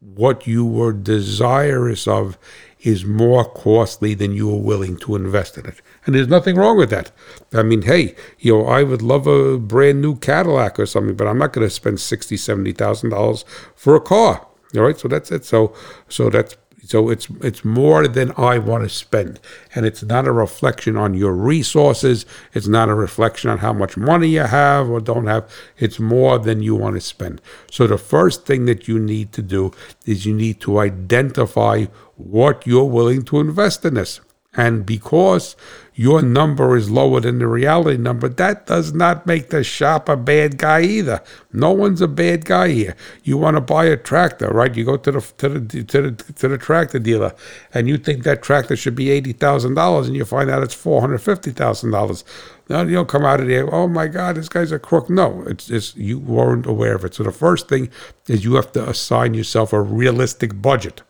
what 0.00 0.46
you 0.46 0.64
were 0.64 0.92
desirous 0.92 2.06
of 2.06 2.38
is 2.80 3.04
more 3.04 3.44
costly 3.44 4.14
than 4.14 4.32
you 4.32 4.50
are 4.50 4.60
willing 4.60 4.96
to 4.96 5.14
invest 5.14 5.58
in 5.58 5.66
it. 5.66 5.82
And 6.06 6.14
there's 6.14 6.28
nothing 6.28 6.56
wrong 6.56 6.78
with 6.78 6.90
that. 6.90 7.12
I 7.52 7.62
mean, 7.62 7.82
hey, 7.82 8.14
you 8.38 8.54
know, 8.54 8.66
I 8.66 8.82
would 8.82 9.02
love 9.02 9.26
a 9.26 9.58
brand 9.58 10.00
new 10.00 10.16
Cadillac 10.16 10.78
or 10.78 10.86
something, 10.86 11.14
but 11.14 11.26
I'm 11.26 11.38
not 11.38 11.52
going 11.52 11.66
to 11.66 11.74
spend 11.74 12.00
sixty, 12.00 12.36
seventy 12.36 12.72
thousand 12.72 13.10
dollars 13.10 13.44
for 13.74 13.94
a 13.94 14.00
car. 14.00 14.46
All 14.74 14.82
right, 14.82 14.98
so 14.98 15.08
that's 15.08 15.30
it. 15.30 15.44
So, 15.44 15.74
so 16.08 16.30
that's 16.30 16.56
so 16.84 17.10
it's 17.10 17.28
it's 17.42 17.64
more 17.64 18.08
than 18.08 18.32
I 18.36 18.58
want 18.58 18.84
to 18.84 18.88
spend, 18.88 19.38
and 19.74 19.84
it's 19.84 20.02
not 20.02 20.26
a 20.26 20.32
reflection 20.32 20.96
on 20.96 21.14
your 21.14 21.32
resources. 21.32 22.26
It's 22.54 22.66
not 22.66 22.88
a 22.88 22.94
reflection 22.94 23.50
on 23.50 23.58
how 23.58 23.72
much 23.72 23.96
money 23.96 24.28
you 24.28 24.42
have 24.42 24.88
or 24.88 25.00
don't 25.00 25.26
have. 25.26 25.50
It's 25.78 25.98
more 25.98 26.38
than 26.38 26.62
you 26.62 26.74
want 26.74 26.96
to 26.96 27.00
spend. 27.00 27.40
So 27.70 27.86
the 27.86 27.98
first 27.98 28.46
thing 28.46 28.64
that 28.66 28.88
you 28.88 28.98
need 28.98 29.32
to 29.32 29.42
do 29.42 29.72
is 30.06 30.26
you 30.26 30.34
need 30.34 30.60
to 30.62 30.78
identify 30.78 31.86
what 32.16 32.66
you're 32.66 32.84
willing 32.84 33.22
to 33.24 33.40
invest 33.40 33.84
in 33.84 33.94
this. 33.94 34.20
And 34.56 34.84
because 34.84 35.54
your 35.94 36.22
number 36.22 36.76
is 36.76 36.90
lower 36.90 37.20
than 37.20 37.38
the 37.38 37.46
reality 37.46 37.96
number, 37.96 38.28
that 38.28 38.66
does 38.66 38.92
not 38.92 39.24
make 39.24 39.50
the 39.50 39.62
shop 39.62 40.08
a 40.08 40.16
bad 40.16 40.58
guy 40.58 40.80
either. 40.82 41.22
No 41.52 41.70
one's 41.70 42.00
a 42.00 42.08
bad 42.08 42.46
guy 42.46 42.68
here. 42.68 42.96
You 43.22 43.38
want 43.38 43.56
to 43.56 43.60
buy 43.60 43.84
a 43.84 43.96
tractor, 43.96 44.48
right? 44.48 44.74
You 44.74 44.84
go 44.84 44.96
to 44.96 45.12
the 45.12 45.20
to 45.38 45.48
the 45.48 45.84
to 45.84 46.10
the, 46.10 46.32
to 46.32 46.48
the 46.48 46.58
tractor 46.58 46.98
dealer, 46.98 47.32
and 47.72 47.86
you 47.86 47.96
think 47.96 48.24
that 48.24 48.42
tractor 48.42 48.74
should 48.74 48.96
be 48.96 49.10
eighty 49.10 49.32
thousand 49.32 49.74
dollars, 49.74 50.08
and 50.08 50.16
you 50.16 50.24
find 50.24 50.50
out 50.50 50.64
it's 50.64 50.74
four 50.74 51.00
hundred 51.00 51.18
fifty 51.18 51.52
thousand 51.52 51.92
dollars. 51.92 52.24
Now 52.68 52.82
you 52.82 52.94
don't 52.94 53.08
come 53.08 53.24
out 53.24 53.40
of 53.40 53.46
there. 53.46 53.72
Oh 53.72 53.86
my 53.86 54.08
God, 54.08 54.34
this 54.34 54.48
guy's 54.48 54.72
a 54.72 54.80
crook. 54.80 55.08
No, 55.08 55.44
it's 55.46 55.66
just 55.66 55.96
you 55.96 56.18
weren't 56.18 56.66
aware 56.66 56.96
of 56.96 57.04
it. 57.04 57.14
So 57.14 57.22
the 57.22 57.30
first 57.30 57.68
thing 57.68 57.88
is 58.26 58.44
you 58.44 58.54
have 58.54 58.72
to 58.72 58.88
assign 58.88 59.34
yourself 59.34 59.72
a 59.72 59.80
realistic 59.80 60.60
budget. 60.60 61.02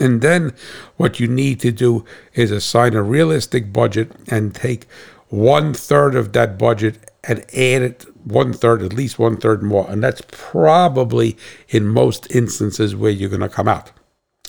And 0.00 0.20
then 0.20 0.52
what 0.96 1.20
you 1.20 1.26
need 1.26 1.60
to 1.60 1.72
do 1.72 2.04
is 2.34 2.50
assign 2.50 2.94
a 2.94 3.02
realistic 3.02 3.72
budget 3.72 4.12
and 4.28 4.54
take 4.54 4.86
one 5.28 5.74
third 5.74 6.14
of 6.14 6.32
that 6.32 6.58
budget 6.58 7.10
and 7.24 7.40
add 7.52 7.82
it 7.82 8.06
one 8.24 8.52
third, 8.52 8.82
at 8.82 8.92
least 8.92 9.18
one 9.18 9.36
third 9.36 9.62
more. 9.62 9.90
And 9.90 10.02
that's 10.02 10.22
probably 10.30 11.36
in 11.68 11.86
most 11.86 12.30
instances 12.30 12.94
where 12.94 13.10
you're 13.10 13.30
going 13.30 13.40
to 13.40 13.48
come 13.48 13.68
out. 13.68 13.90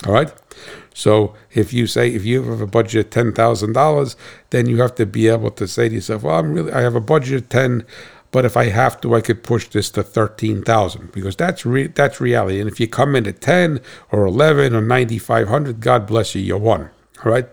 All 0.06 0.12
right. 0.12 0.32
So 0.94 1.34
if 1.52 1.72
you 1.72 1.86
say 1.86 2.08
if 2.08 2.24
you 2.24 2.42
have 2.44 2.60
a 2.60 2.66
budget 2.66 3.06
of 3.06 3.10
ten 3.10 3.32
thousand 3.32 3.74
dollars, 3.74 4.16
then 4.50 4.66
you 4.66 4.80
have 4.80 4.94
to 4.96 5.06
be 5.06 5.28
able 5.28 5.50
to 5.52 5.68
say 5.68 5.88
to 5.88 5.94
yourself, 5.94 6.22
"Well, 6.22 6.38
I'm 6.38 6.52
really 6.52 6.72
I 6.72 6.80
have 6.80 6.94
a 6.94 7.00
budget 7.00 7.42
of 7.42 7.48
ten. 7.48 7.84
But 8.32 8.44
if 8.44 8.56
I 8.56 8.66
have 8.66 9.00
to, 9.00 9.14
I 9.14 9.20
could 9.20 9.42
push 9.42 9.68
this 9.68 9.90
to 9.90 10.02
thirteen 10.02 10.62
thousand 10.62 11.12
because 11.12 11.34
that's 11.36 11.66
re- 11.66 11.88
that's 11.88 12.20
reality. 12.20 12.60
And 12.60 12.70
if 12.70 12.78
you 12.78 12.86
come 12.86 13.16
in 13.16 13.26
at 13.26 13.40
ten 13.40 13.80
or 14.12 14.24
eleven 14.24 14.74
or 14.74 14.80
ninety 14.80 15.18
five 15.18 15.48
hundred, 15.48 15.80
God 15.80 16.06
bless 16.06 16.34
you, 16.34 16.42
you 16.42 16.56
won. 16.56 16.90
All 17.24 17.32
right. 17.32 17.48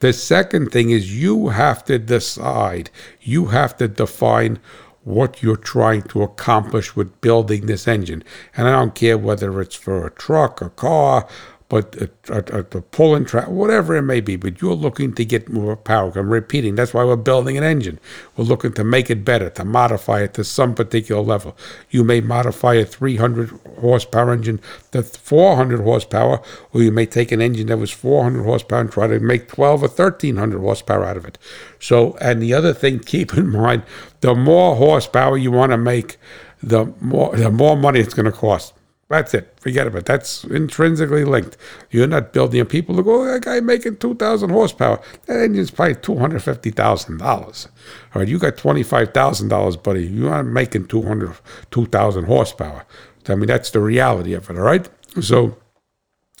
The 0.00 0.12
second 0.12 0.70
thing 0.72 0.90
is 0.90 1.20
you 1.20 1.48
have 1.48 1.84
to 1.84 1.98
decide. 1.98 2.90
You 3.20 3.46
have 3.46 3.76
to 3.76 3.88
define 3.88 4.58
what 5.02 5.42
you're 5.42 5.56
trying 5.56 6.02
to 6.02 6.22
accomplish 6.22 6.96
with 6.96 7.20
building 7.20 7.66
this 7.66 7.86
engine. 7.86 8.24
And 8.56 8.66
I 8.66 8.72
don't 8.72 8.94
care 8.94 9.18
whether 9.18 9.60
it's 9.60 9.76
for 9.76 10.06
a 10.06 10.10
truck, 10.10 10.62
a 10.62 10.70
car, 10.70 11.28
but 11.74 11.96
a, 12.28 12.64
pulling 12.92 13.24
track, 13.24 13.48
whatever 13.48 13.96
it 13.96 14.02
may 14.02 14.20
be, 14.20 14.36
but 14.36 14.62
you're 14.62 14.74
looking 14.74 15.12
to 15.12 15.24
get 15.24 15.48
more 15.48 15.74
power. 15.74 16.12
I'm 16.14 16.30
repeating, 16.30 16.76
that's 16.76 16.94
why 16.94 17.02
we're 17.02 17.16
building 17.16 17.58
an 17.58 17.64
engine. 17.64 17.98
We're 18.36 18.44
looking 18.44 18.74
to 18.74 18.84
make 18.84 19.10
it 19.10 19.24
better, 19.24 19.50
to 19.50 19.64
modify 19.64 20.22
it 20.22 20.34
to 20.34 20.44
some 20.44 20.76
particular 20.76 21.20
level. 21.20 21.56
You 21.90 22.04
may 22.04 22.20
modify 22.20 22.74
a 22.74 22.84
300 22.84 23.50
horsepower 23.80 24.32
engine 24.32 24.60
to 24.92 25.02
400 25.02 25.80
horsepower, 25.80 26.40
or 26.72 26.80
you 26.80 26.92
may 26.92 27.06
take 27.06 27.32
an 27.32 27.40
engine 27.40 27.66
that 27.66 27.78
was 27.78 27.90
400 27.90 28.44
horsepower 28.44 28.82
and 28.82 28.92
try 28.92 29.08
to 29.08 29.18
make 29.18 29.48
12 29.48 29.82
or 29.82 29.88
1300 29.88 30.60
horsepower 30.60 31.04
out 31.04 31.16
of 31.16 31.24
it. 31.24 31.38
So, 31.80 32.16
and 32.20 32.40
the 32.40 32.54
other 32.54 32.72
thing, 32.72 32.98
keep 33.14 33.36
in 33.36 33.50
mind, 33.50 33.82
the 34.20 34.36
more 34.36 34.76
horsepower 34.76 35.36
you 35.36 35.50
want 35.50 35.72
to 35.72 35.76
make, 35.76 36.18
the 36.62 36.94
more 37.00 37.34
the 37.34 37.50
more 37.50 37.76
money 37.76 37.98
it's 37.98 38.14
going 38.14 38.30
to 38.30 38.32
cost. 38.32 38.73
That's 39.14 39.34
it. 39.34 39.54
Forget 39.60 39.86
about 39.86 39.98
it. 39.98 40.06
That's 40.06 40.44
intrinsically 40.44 41.24
linked. 41.24 41.56
You're 41.90 42.06
not 42.06 42.32
building 42.32 42.60
a 42.60 42.64
people 42.64 42.96
to 42.96 43.02
go, 43.02 43.22
oh, 43.22 43.24
that 43.24 43.42
guy 43.42 43.60
making 43.60 43.98
2,000 43.98 44.50
horsepower. 44.50 45.00
That 45.26 45.40
engine's 45.40 45.70
probably 45.70 45.94
$250,000. 45.94 47.22
All 47.22 48.20
right, 48.20 48.28
you 48.28 48.38
got 48.38 48.56
$25,000, 48.56 49.82
buddy. 49.82 50.06
You're 50.06 50.30
not 50.30 50.46
making 50.46 50.88
200, 50.88 51.36
2,000 51.70 52.24
horsepower. 52.24 52.84
I 53.28 53.34
mean, 53.34 53.46
that's 53.46 53.70
the 53.70 53.80
reality 53.80 54.34
of 54.34 54.50
it, 54.50 54.56
all 54.56 54.62
right? 54.62 54.88
So 55.20 55.56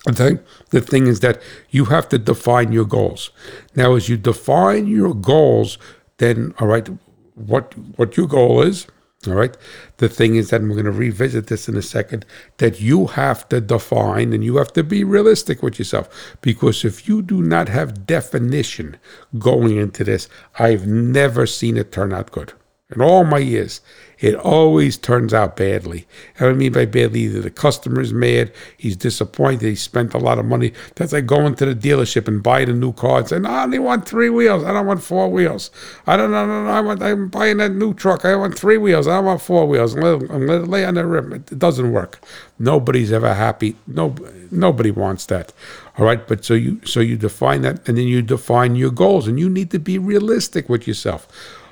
I 0.06 0.12
think 0.12 0.42
the 0.70 0.80
thing 0.80 1.06
is 1.06 1.20
that 1.20 1.40
you 1.70 1.86
have 1.86 2.08
to 2.10 2.18
define 2.18 2.72
your 2.72 2.84
goals. 2.84 3.30
Now, 3.74 3.94
as 3.94 4.08
you 4.08 4.16
define 4.16 4.86
your 4.86 5.14
goals, 5.14 5.78
then, 6.18 6.54
all 6.60 6.68
right, 6.68 6.88
what 7.34 7.74
what 7.96 8.16
your 8.16 8.26
goal 8.26 8.62
is, 8.62 8.86
all 9.28 9.34
right. 9.34 9.56
The 9.98 10.08
thing 10.08 10.36
is 10.36 10.50
that 10.50 10.62
we're 10.62 10.68
going 10.68 10.84
to 10.84 10.90
revisit 10.92 11.46
this 11.46 11.68
in 11.68 11.76
a 11.76 11.82
second 11.82 12.24
that 12.58 12.80
you 12.80 13.06
have 13.08 13.48
to 13.48 13.60
define 13.60 14.32
and 14.32 14.44
you 14.44 14.56
have 14.56 14.72
to 14.74 14.82
be 14.82 15.04
realistic 15.04 15.62
with 15.62 15.78
yourself 15.78 16.36
because 16.40 16.84
if 16.84 17.08
you 17.08 17.22
do 17.22 17.42
not 17.42 17.68
have 17.68 18.06
definition 18.06 18.96
going 19.38 19.76
into 19.76 20.04
this, 20.04 20.28
I've 20.58 20.86
never 20.86 21.46
seen 21.46 21.76
it 21.76 21.92
turn 21.92 22.12
out 22.12 22.30
good. 22.32 22.52
in 22.90 23.00
all 23.00 23.24
my 23.24 23.38
years, 23.38 23.80
it 24.24 24.34
always 24.36 24.96
turns 24.96 25.34
out 25.34 25.54
badly. 25.54 26.06
And 26.38 26.48
I 26.48 26.52
mean 26.54 26.72
by 26.72 26.86
badly, 26.86 27.20
either 27.20 27.42
the 27.42 27.50
customer's 27.50 28.14
mad, 28.14 28.50
he's 28.78 28.96
disappointed, 28.96 29.68
he 29.68 29.74
spent 29.74 30.14
a 30.14 30.18
lot 30.18 30.38
of 30.38 30.46
money. 30.46 30.72
That's 30.96 31.12
like 31.12 31.26
going 31.26 31.54
to 31.56 31.66
the 31.66 31.74
dealership 31.74 32.26
and 32.26 32.42
buying 32.42 32.70
a 32.70 32.72
new 32.72 32.94
car 32.94 33.18
and 33.18 33.28
saying, 33.28 33.44
ah, 33.44 33.60
I 33.60 33.62
only 33.64 33.78
want 33.78 34.08
three 34.08 34.30
wheels, 34.30 34.64
I 34.64 34.72
don't 34.72 34.86
want 34.86 35.02
four 35.02 35.28
wheels. 35.28 35.70
I 36.06 36.16
don't 36.16 36.30
know, 36.30 36.46
no, 36.46 36.64
no, 36.64 36.70
I 36.70 36.80
want, 36.80 37.02
I'm 37.02 37.28
buying 37.28 37.58
that 37.58 37.72
new 37.72 37.92
truck, 37.92 38.24
I 38.24 38.34
want 38.34 38.58
three 38.58 38.78
wheels, 38.78 39.06
I 39.06 39.18
want 39.18 39.42
four 39.42 39.66
wheels. 39.68 39.94
I'm 39.94 40.00
going 40.00 40.46
to 40.46 40.70
lay 40.70 40.86
on 40.86 40.94
the 40.94 41.04
rim. 41.04 41.32
It 41.34 41.58
doesn't 41.58 41.92
work. 41.92 42.18
Nobody's 42.58 43.12
ever 43.12 43.34
happy. 43.34 43.76
No, 43.86 44.14
nobody 44.50 44.90
wants 44.90 45.26
that. 45.26 45.52
All 45.98 46.06
right, 46.06 46.26
but 46.26 46.44
so 46.44 46.54
you 46.54 46.80
so 46.84 47.00
you 47.00 47.16
define 47.16 47.62
that, 47.62 47.86
and 47.86 47.98
then 47.98 48.08
you 48.08 48.22
define 48.22 48.74
your 48.74 48.90
goals, 48.90 49.28
and 49.28 49.38
you 49.38 49.48
need 49.48 49.70
to 49.70 49.78
be 49.78 49.98
realistic 49.98 50.68
with 50.68 50.88
yourself. 50.88 51.28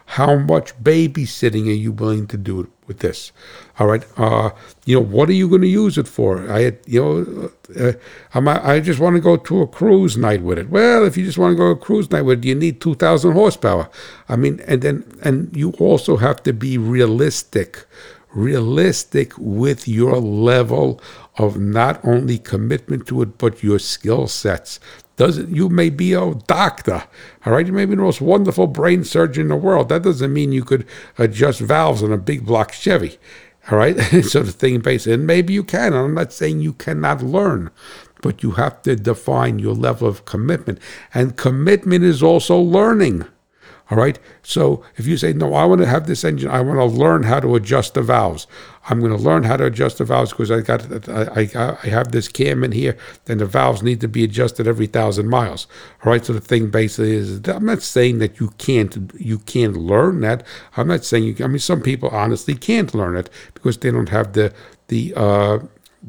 How 0.07 0.37
much 0.37 0.77
babysitting 0.83 1.67
are 1.69 1.81
you 1.85 1.93
willing 1.93 2.27
to 2.29 2.37
do 2.37 2.71
with 2.87 2.99
this? 2.99 3.33
All 3.79 3.87
right. 3.87 4.05
Uh, 4.17 4.51
you 4.85 4.97
know, 4.97 5.05
what 5.05 5.29
are 5.29 5.35
you 5.35 5.49
going 5.49 5.63
to 5.63 5.69
use 5.69 5.97
it 5.97 6.09
for? 6.09 6.51
I, 6.51 6.77
you 6.87 7.01
know, 7.03 7.51
uh, 7.79 7.93
I'm, 8.35 8.49
I 8.49 8.81
just 8.81 9.01
want 9.01 9.17
to 9.17 9.21
go 9.21 9.37
to 9.37 9.63
a 9.63 9.67
cruise 9.67 10.17
night 10.17 10.43
with 10.43 10.59
it. 10.59 10.69
Well, 10.69 11.05
if 11.05 11.17
you 11.17 11.25
just 11.25 11.39
want 11.39 11.53
to 11.53 11.57
go 11.57 11.71
a 11.71 11.77
cruise 11.77 12.11
night 12.11 12.23
with 12.23 12.41
it, 12.41 12.49
you 12.49 12.55
need 12.55 12.81
2,000 12.81 13.33
horsepower. 13.33 13.89
I 14.29 14.37
mean, 14.37 14.61
and 14.67 14.83
then, 14.83 15.19
and 15.23 15.57
you 15.57 15.73
also 15.73 16.17
have 16.17 16.43
to 16.43 16.53
be 16.53 16.77
realistic, 16.77 17.87
realistic 18.35 19.33
with 19.39 19.89
your 19.89 20.19
level 20.19 21.01
of 21.39 21.59
not 21.59 22.05
only 22.05 22.39
commitment 22.39 23.07
to 23.07 23.23
it, 23.23 23.39
but 23.39 23.63
your 23.63 23.79
skill 23.79 24.27
sets 24.27 24.79
doesn't 25.17 25.55
you 25.55 25.69
may 25.69 25.91
be 25.91 26.13
a 26.15 26.35
doctor 26.47 27.05
all 27.45 27.53
right? 27.53 27.67
You 27.67 27.73
may 27.73 27.85
be 27.85 27.95
the 27.95 28.03
most 28.03 28.21
wonderful 28.21 28.67
brain 28.67 29.05
surgeon 29.05 29.43
in 29.43 29.49
the 29.49 29.57
world. 29.57 29.89
That 29.89 30.03
doesn't 30.03 30.33
mean 30.33 30.53
you 30.53 30.65
could 30.65 30.87
adjust 31.19 31.61
valves 31.61 32.03
on 32.03 32.13
a 32.13 32.19
big 32.19 32.47
block 32.47 32.73
chevy 32.73 33.19
all 33.71 33.79
right? 33.79 33.97
So 34.25 34.43
the 34.43 34.53
thing 34.53 34.81
basically 34.81 35.15
and 35.15 35.27
maybe 35.27 35.53
you 35.53 35.65
can 35.65 35.95
i'm 35.95 36.15
not 36.15 36.33
saying 36.33 36.61
you 36.61 36.73
cannot 36.73 37.23
learn 37.23 37.71
but 38.23 38.43
you 38.43 38.53
have 38.53 38.81
to 38.83 38.97
define 38.97 39.59
your 39.59 39.75
level 39.75 40.09
of 40.09 40.25
commitment. 40.25 40.79
And 41.13 41.37
commitment 41.37 42.05
is 42.05 42.23
also 42.23 42.59
learning 42.59 43.27
all 43.93 43.99
right. 43.99 44.19
So 44.43 44.83
if 44.97 45.07
you 45.07 45.19
say, 45.19 45.35
no, 45.35 45.53
I 45.53 45.67
want 45.67 45.83
to 45.83 45.87
have 45.87 46.07
this 46.07 46.25
engine, 46.25 46.51
I 46.51 46.63
want 46.63 46.79
to 46.79 46.87
learn 46.87 47.25
how 47.25 47.41
to 47.41 47.57
adjust 47.57 47.93
the 47.93 48.01
valves. 48.01 48.47
I'm 48.89 49.01
going 49.01 49.13
to 49.13 49.23
learn 49.23 49.43
how 49.43 49.59
to 49.59 49.67
adjust 49.67 49.99
the 49.99 50.07
valves 50.07 50.31
because 50.31 50.51
I 50.51 50.63
got 50.63 51.11
I, 51.11 51.43
I, 51.55 51.77
I 51.83 51.89
have 51.89 52.11
this 52.11 52.27
cam 52.27 52.65
in 52.65 52.73
here, 52.73 52.97
then 53.27 53.37
the 53.37 53.45
valves 53.45 53.83
need 53.83 54.01
to 54.01 54.09
be 54.09 54.25
adjusted 54.25 54.67
every 54.67 54.87
thousand 54.87 55.29
miles. 55.29 55.67
All 56.03 56.11
right. 56.11 56.25
So 56.25 56.33
the 56.33 56.41
thing 56.41 56.71
basically 56.71 57.13
is, 57.13 57.47
I'm 57.47 57.67
not 57.67 57.83
saying 57.83 58.17
that 58.21 58.41
you 58.41 58.49
can't 58.57 59.13
you 59.19 59.41
can't 59.41 59.77
learn 59.77 60.23
that. 60.23 60.43
I'm 60.79 60.89
not 60.89 61.05
saying 61.05 61.25
you. 61.25 61.45
I 61.45 61.49
mean, 61.49 61.59
some 61.59 61.83
people 61.83 62.09
honestly 62.09 62.55
can't 62.55 62.95
learn 62.95 63.15
it 63.15 63.29
because 63.53 63.77
they 63.77 63.91
don't 63.91 64.09
have 64.09 64.33
the 64.33 64.55
the 64.89 65.13
uh, 65.15 65.59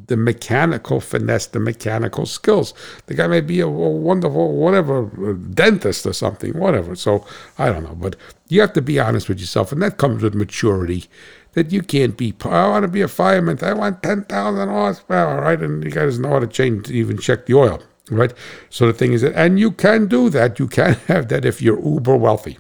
the 0.07 0.17
mechanical 0.17 0.99
finesse, 0.99 1.47
the 1.47 1.59
mechanical 1.59 2.25
skills. 2.25 2.73
The 3.05 3.13
guy 3.13 3.27
may 3.27 3.41
be 3.41 3.59
a, 3.59 3.67
wonderful, 3.67 4.55
whatever, 4.55 5.05
dentist 5.35 6.05
or 6.05 6.13
something, 6.13 6.57
whatever. 6.57 6.95
So 6.95 7.25
I 7.57 7.69
don't 7.69 7.83
know, 7.83 7.95
but 7.95 8.15
you 8.47 8.61
have 8.61 8.73
to 8.73 8.81
be 8.81 8.99
honest 8.99 9.29
with 9.29 9.39
yourself, 9.39 9.71
and 9.71 9.81
that 9.81 9.97
comes 9.97 10.23
with 10.23 10.33
maturity. 10.33 11.05
That 11.53 11.71
you 11.71 11.83
can't 11.83 12.17
be. 12.17 12.33
I 12.45 12.67
want 12.67 12.81
to 12.81 12.87
be 12.87 13.01
a 13.01 13.07
fireman. 13.07 13.59
I 13.61 13.73
want 13.73 14.01
ten 14.01 14.23
thousand 14.23 14.69
horsepower, 14.69 15.39
right? 15.39 15.61
And 15.61 15.83
you 15.83 15.91
guys 15.91 16.17
know 16.17 16.29
how 16.29 16.39
to 16.39 16.47
change, 16.47 16.89
even 16.89 17.19
check 17.19 17.45
the 17.45 17.53
oil, 17.53 17.79
right? 18.09 18.33
So 18.71 18.87
the 18.87 18.93
thing 18.93 19.13
is 19.13 19.21
that, 19.21 19.35
and 19.35 19.59
you 19.59 19.69
can 19.69 20.07
do 20.07 20.31
that. 20.31 20.57
You 20.57 20.67
can 20.67 20.93
have 21.07 21.27
that 21.27 21.45
if 21.45 21.61
you're 21.61 21.79
uber 21.79 22.17
wealthy 22.17 22.57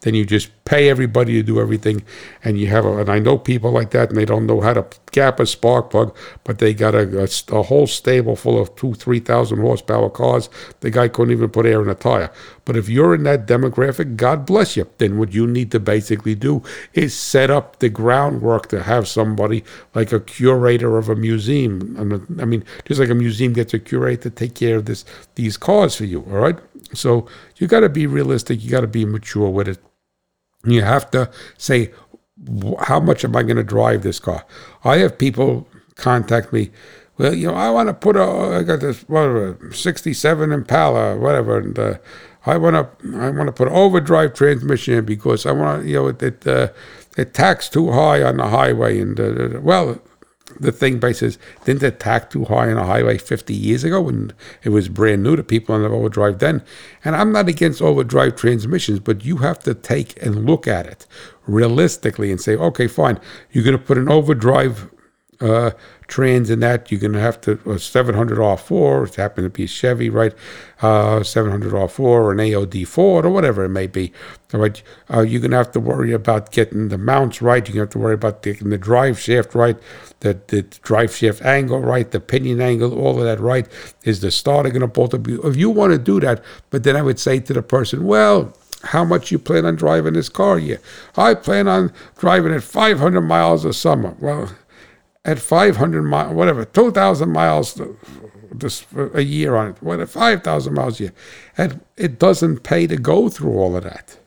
then 0.00 0.14
you 0.14 0.24
just 0.24 0.50
pay 0.64 0.88
everybody 0.88 1.32
to 1.34 1.42
do 1.42 1.60
everything, 1.60 2.02
and 2.44 2.58
you 2.58 2.66
have 2.68 2.84
a, 2.84 2.98
and 2.98 3.08
I 3.08 3.18
know 3.18 3.38
people 3.38 3.70
like 3.70 3.90
that, 3.90 4.08
and 4.08 4.18
they 4.18 4.24
don't 4.24 4.46
know 4.46 4.60
how 4.60 4.74
to 4.74 4.86
gap 5.12 5.40
a 5.40 5.46
spark 5.46 5.90
plug, 5.90 6.16
but 6.44 6.58
they 6.58 6.74
got 6.74 6.94
a, 6.94 7.22
a, 7.22 7.28
a 7.58 7.62
whole 7.62 7.86
stable 7.86 8.36
full 8.36 8.60
of 8.60 8.74
two, 8.76 8.94
three 8.94 9.20
thousand 9.20 9.60
horsepower 9.60 10.10
cars. 10.10 10.48
The 10.80 10.90
guy 10.90 11.08
couldn't 11.08 11.32
even 11.32 11.50
put 11.50 11.66
air 11.66 11.82
in 11.82 11.88
a 11.88 11.94
tire. 11.94 12.30
But 12.66 12.76
if 12.76 12.88
you're 12.88 13.14
in 13.14 13.22
that 13.22 13.46
demographic, 13.46 14.16
God 14.16 14.44
bless 14.44 14.76
you. 14.76 14.88
Then 14.98 15.18
what 15.18 15.32
you 15.32 15.46
need 15.46 15.70
to 15.70 15.78
basically 15.78 16.34
do 16.34 16.64
is 16.92 17.14
set 17.14 17.48
up 17.48 17.78
the 17.78 17.88
groundwork 17.88 18.66
to 18.68 18.82
have 18.82 19.06
somebody 19.06 19.64
like 19.94 20.12
a 20.12 20.18
curator 20.18 20.98
of 20.98 21.08
a 21.08 21.14
museum. 21.14 21.96
I 22.40 22.44
mean, 22.44 22.64
just 22.84 22.98
like 22.98 23.08
a 23.08 23.14
museum 23.14 23.52
gets 23.52 23.72
a 23.72 23.78
curator 23.78 24.22
to 24.22 24.30
take 24.30 24.56
care 24.56 24.76
of 24.76 24.86
this 24.86 25.04
these 25.36 25.56
cars 25.56 25.94
for 25.94 26.04
you. 26.04 26.22
All 26.22 26.38
right. 26.38 26.58
So 26.92 27.28
you 27.56 27.68
got 27.68 27.80
to 27.80 27.88
be 27.88 28.08
realistic. 28.08 28.62
You 28.64 28.70
got 28.70 28.80
to 28.80 28.88
be 28.88 29.04
mature 29.04 29.48
with 29.48 29.68
it. 29.68 29.78
You 30.64 30.82
have 30.82 31.08
to 31.12 31.30
say, 31.56 31.92
how 32.80 32.98
much 32.98 33.24
am 33.24 33.36
I 33.36 33.44
going 33.44 33.56
to 33.56 33.62
drive 33.62 34.02
this 34.02 34.18
car? 34.18 34.44
I 34.82 34.98
have 34.98 35.18
people 35.18 35.68
contact 35.94 36.52
me. 36.52 36.72
Well, 37.16 37.32
you 37.32 37.46
know, 37.46 37.54
I 37.54 37.70
want 37.70 37.88
to 37.88 37.94
put 37.94 38.16
a. 38.16 38.58
I 38.58 38.62
got 38.64 38.80
this 38.80 39.02
whatever 39.08 39.72
'67 39.72 40.52
Impala, 40.52 41.16
whatever, 41.16 41.58
and 41.58 41.78
uh, 41.78 41.94
I 42.46 42.56
want 42.56 42.74
to. 42.74 43.18
I 43.18 43.30
want 43.30 43.48
to 43.48 43.52
put 43.52 43.68
overdrive 43.68 44.34
transmission 44.34 44.94
in 44.94 45.04
because 45.04 45.46
I 45.46 45.52
want 45.52 45.82
to. 45.82 45.88
You 45.88 45.94
know, 45.94 46.06
it 46.08 46.22
it, 46.22 46.46
uh, 46.46 46.68
it 47.16 47.34
tax 47.34 47.68
too 47.68 47.92
high 47.92 48.22
on 48.22 48.36
the 48.36 48.48
highway, 48.48 49.00
and 49.00 49.18
uh, 49.18 49.60
well, 49.60 50.00
the 50.60 50.72
thing 50.72 50.98
basis 50.98 51.38
didn't 51.64 51.82
it 51.82 52.00
tack 52.00 52.30
too 52.30 52.44
high 52.44 52.70
on 52.70 52.76
a 52.76 52.84
highway 52.84 53.18
50 53.18 53.52
years 53.52 53.84
ago 53.84 54.02
when 54.02 54.32
it 54.62 54.70
was 54.70 54.88
brand 54.88 55.22
new 55.22 55.36
to 55.36 55.42
people 55.42 55.74
on 55.74 55.82
the 55.82 55.88
overdrive 55.88 56.38
then 56.38 56.62
and 57.04 57.16
i'm 57.16 57.32
not 57.32 57.48
against 57.48 57.82
overdrive 57.82 58.36
transmissions 58.36 59.00
but 59.00 59.24
you 59.24 59.38
have 59.38 59.58
to 59.58 59.74
take 59.74 60.20
and 60.22 60.46
look 60.46 60.66
at 60.66 60.86
it 60.86 61.06
realistically 61.46 62.30
and 62.30 62.40
say 62.40 62.56
okay 62.56 62.86
fine 62.86 63.18
you're 63.50 63.64
going 63.64 63.76
to 63.76 63.84
put 63.84 63.98
an 63.98 64.08
overdrive 64.08 64.88
uh, 65.40 65.70
trans 66.06 66.50
in 66.50 66.60
that. 66.60 66.90
You're 66.90 67.00
going 67.00 67.12
to 67.12 67.20
have 67.20 67.40
to 67.42 67.60
a 67.70 67.78
700 67.78 68.38
R4. 68.38 69.08
It 69.08 69.14
happened 69.16 69.46
to 69.46 69.50
be 69.50 69.66
Chevy, 69.66 70.10
right? 70.10 70.34
Uh, 70.80 71.22
700 71.22 71.72
R4 71.72 72.00
or 72.00 72.32
an 72.32 72.38
AOD 72.38 72.86
Ford 72.86 73.24
or 73.24 73.30
whatever 73.30 73.64
it 73.64 73.70
may 73.70 73.86
be. 73.86 74.12
All 74.54 74.60
right. 74.60 74.82
Uh, 75.12 75.20
you're 75.20 75.40
going 75.40 75.50
to 75.50 75.56
have 75.56 75.72
to 75.72 75.80
worry 75.80 76.12
about 76.12 76.52
getting 76.52 76.88
the 76.88 76.98
mounts 76.98 77.42
right. 77.42 77.66
You're 77.66 77.74
going 77.74 77.88
to 77.88 77.88
have 77.88 77.90
to 77.90 77.98
worry 77.98 78.14
about 78.14 78.42
getting 78.42 78.70
the 78.70 78.78
drive 78.78 79.18
shaft 79.18 79.54
right, 79.54 79.76
the, 80.20 80.40
the 80.48 80.62
drive 80.62 81.14
shaft 81.14 81.42
angle 81.42 81.80
right, 81.80 82.10
the 82.10 82.20
pinion 82.20 82.60
angle, 82.60 82.98
all 82.98 83.18
of 83.18 83.24
that 83.24 83.40
right. 83.40 83.68
Is 84.04 84.20
the 84.20 84.30
starter 84.30 84.70
going 84.70 84.80
to 84.80 84.86
bolt 84.86 85.14
up? 85.14 85.26
If 85.28 85.56
you 85.56 85.70
want 85.70 85.92
to 85.92 85.98
do 85.98 86.20
that, 86.20 86.42
but 86.70 86.84
then 86.84 86.96
I 86.96 87.02
would 87.02 87.18
say 87.18 87.40
to 87.40 87.52
the 87.52 87.62
person, 87.62 88.04
well, 88.04 88.56
how 88.82 89.04
much 89.04 89.32
you 89.32 89.38
plan 89.38 89.64
on 89.64 89.74
driving 89.74 90.14
this 90.14 90.28
car 90.28 90.58
Yeah, 90.58 90.76
I 91.16 91.34
plan 91.34 91.66
on 91.66 91.92
driving 92.18 92.52
it 92.52 92.62
500 92.62 93.20
miles 93.20 93.64
a 93.64 93.72
summer. 93.72 94.16
Well, 94.20 94.50
at 95.26 95.40
500 95.40 96.02
miles, 96.04 96.32
whatever, 96.32 96.64
2,000 96.64 97.30
miles 97.30 97.80
this, 98.52 98.86
a 99.12 99.22
year 99.22 99.56
on 99.56 99.70
it, 99.70 99.82
whatever, 99.82 100.06
5,000 100.06 100.72
miles 100.72 101.00
a 101.00 101.04
year. 101.04 101.12
And 101.58 101.80
it 101.96 102.18
doesn't 102.18 102.60
pay 102.62 102.86
to 102.86 102.96
go 102.96 103.28
through 103.28 103.52
all 103.52 103.76
of 103.76 103.82
that. 103.82 104.18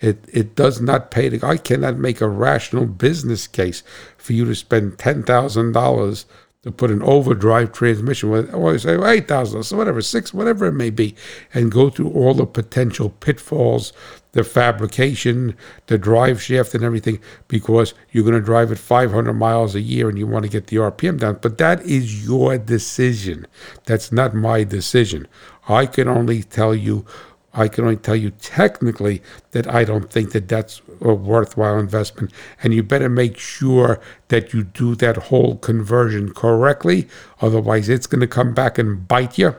It, 0.00 0.24
it 0.32 0.54
does 0.54 0.80
not 0.80 1.10
pay 1.10 1.28
to, 1.28 1.46
I 1.46 1.58
cannot 1.58 1.98
make 1.98 2.20
a 2.20 2.28
rational 2.28 2.86
business 2.86 3.46
case 3.46 3.82
for 4.16 4.32
you 4.32 4.46
to 4.46 4.54
spend 4.54 4.96
$10,000 4.98 6.24
to 6.64 6.72
put 6.72 6.90
an 6.90 7.02
overdrive 7.02 7.72
transmission 7.72 8.30
or 8.52 8.78
say 8.78 8.96
8,000, 8.96 9.62
so 9.62 9.76
whatever, 9.76 10.00
six, 10.00 10.32
whatever 10.32 10.66
it 10.66 10.72
may 10.72 10.90
be, 10.90 11.14
and 11.52 11.70
go 11.70 11.90
through 11.90 12.10
all 12.10 12.34
the 12.34 12.46
potential 12.46 13.10
pitfalls 13.10 13.92
the 14.32 14.42
fabrication, 14.42 15.56
the 15.86 15.96
drive 15.96 16.42
shaft, 16.42 16.74
and 16.74 16.82
everything 16.82 17.20
because 17.46 17.94
you're 18.10 18.24
going 18.24 18.34
to 18.34 18.40
drive 18.40 18.72
it 18.72 18.78
500 18.78 19.32
miles 19.32 19.76
a 19.76 19.80
year 19.80 20.08
and 20.08 20.18
you 20.18 20.26
want 20.26 20.44
to 20.44 20.50
get 20.50 20.66
the 20.66 20.76
RPM 20.76 21.20
down. 21.20 21.38
But 21.40 21.58
that 21.58 21.82
is 21.82 22.26
your 22.26 22.58
decision. 22.58 23.46
That's 23.84 24.10
not 24.10 24.34
my 24.34 24.64
decision. 24.64 25.28
I 25.68 25.86
can 25.86 26.08
only 26.08 26.42
tell 26.42 26.74
you. 26.74 27.06
I 27.54 27.68
can 27.68 27.84
only 27.84 27.96
tell 27.96 28.16
you 28.16 28.30
technically 28.30 29.22
that 29.52 29.72
I 29.72 29.84
don't 29.84 30.10
think 30.10 30.32
that 30.32 30.48
that's 30.48 30.82
a 31.00 31.14
worthwhile 31.14 31.78
investment. 31.78 32.32
And 32.62 32.74
you 32.74 32.82
better 32.82 33.08
make 33.08 33.38
sure 33.38 34.00
that 34.28 34.52
you 34.52 34.64
do 34.64 34.94
that 34.96 35.16
whole 35.16 35.56
conversion 35.56 36.34
correctly. 36.34 37.08
Otherwise, 37.40 37.88
it's 37.88 38.06
going 38.06 38.20
to 38.20 38.26
come 38.26 38.54
back 38.54 38.76
and 38.78 39.06
bite 39.06 39.38
you. 39.38 39.56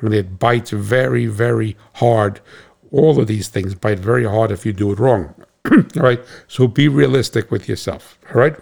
And 0.00 0.14
it 0.14 0.38
bites 0.38 0.70
very, 0.70 1.26
very 1.26 1.76
hard 1.94 2.40
all 2.92 3.18
of 3.18 3.26
these 3.26 3.48
things 3.48 3.74
bite 3.74 3.98
very 3.98 4.24
hard 4.24 4.52
if 4.52 4.64
you 4.64 4.72
do 4.72 4.92
it 4.92 4.98
wrong. 4.98 5.34
all 5.72 5.82
right. 5.96 6.20
So 6.46 6.68
be 6.68 6.88
realistic 6.88 7.50
with 7.50 7.68
yourself. 7.68 8.18
All 8.32 8.40
right. 8.40 8.56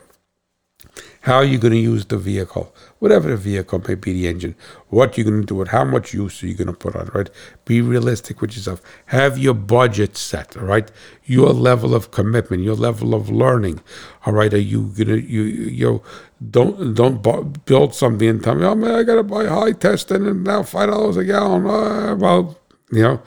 How 1.25 1.37
are 1.37 1.45
you 1.45 1.59
going 1.59 1.75
to 1.75 1.79
use 1.79 2.07
the 2.07 2.17
vehicle? 2.17 2.75
Whatever 2.99 3.29
the 3.29 3.37
vehicle 3.37 3.83
may 3.87 3.95
be, 3.95 4.15
the 4.15 4.27
engine. 4.27 4.55
What 4.89 5.19
you're 5.19 5.29
going 5.29 5.43
to 5.43 5.47
do 5.47 5.61
it. 5.61 5.69
How 5.69 5.85
much 5.85 6.15
use 6.15 6.43
are 6.43 6.47
you 6.47 6.55
going 6.55 6.69
to 6.69 6.73
put 6.73 6.97
on? 6.97 7.11
Right. 7.13 7.29
Be 7.67 7.83
realistic 7.83 8.41
with 8.41 8.57
yourself. 8.57 8.81
Have 9.07 9.37
your 9.37 9.53
budget 9.53 10.17
set. 10.17 10.57
All 10.57 10.65
right. 10.65 10.91
Your 11.25 11.51
level 11.51 11.95
of 11.95 12.11
commitment. 12.11 12.63
Your 12.63 12.75
level 12.75 13.15
of 13.15 13.29
learning. 13.29 13.81
All 14.25 14.33
right. 14.33 14.53
Are 14.55 14.59
you 14.59 14.95
gonna 14.97 15.17
you 15.17 15.43
you 15.43 16.03
don't 16.51 16.95
don't 16.95 17.65
build 17.67 17.95
something 17.95 18.29
and 18.29 18.43
tell 18.43 18.55
me, 18.55 18.65
oh 18.65 18.75
man, 18.75 18.95
I 18.95 19.03
got 19.03 19.17
to 19.17 19.23
buy 19.23 19.47
high 19.47 19.73
testing 19.73 20.27
and 20.27 20.45
now 20.45 20.63
five 20.63 20.89
dollars 20.89 21.19
a 21.19 21.25
gallon. 21.25 21.67
Uh, 21.67 22.17
well, 22.17 22.59
you 22.91 23.03
know 23.03 23.23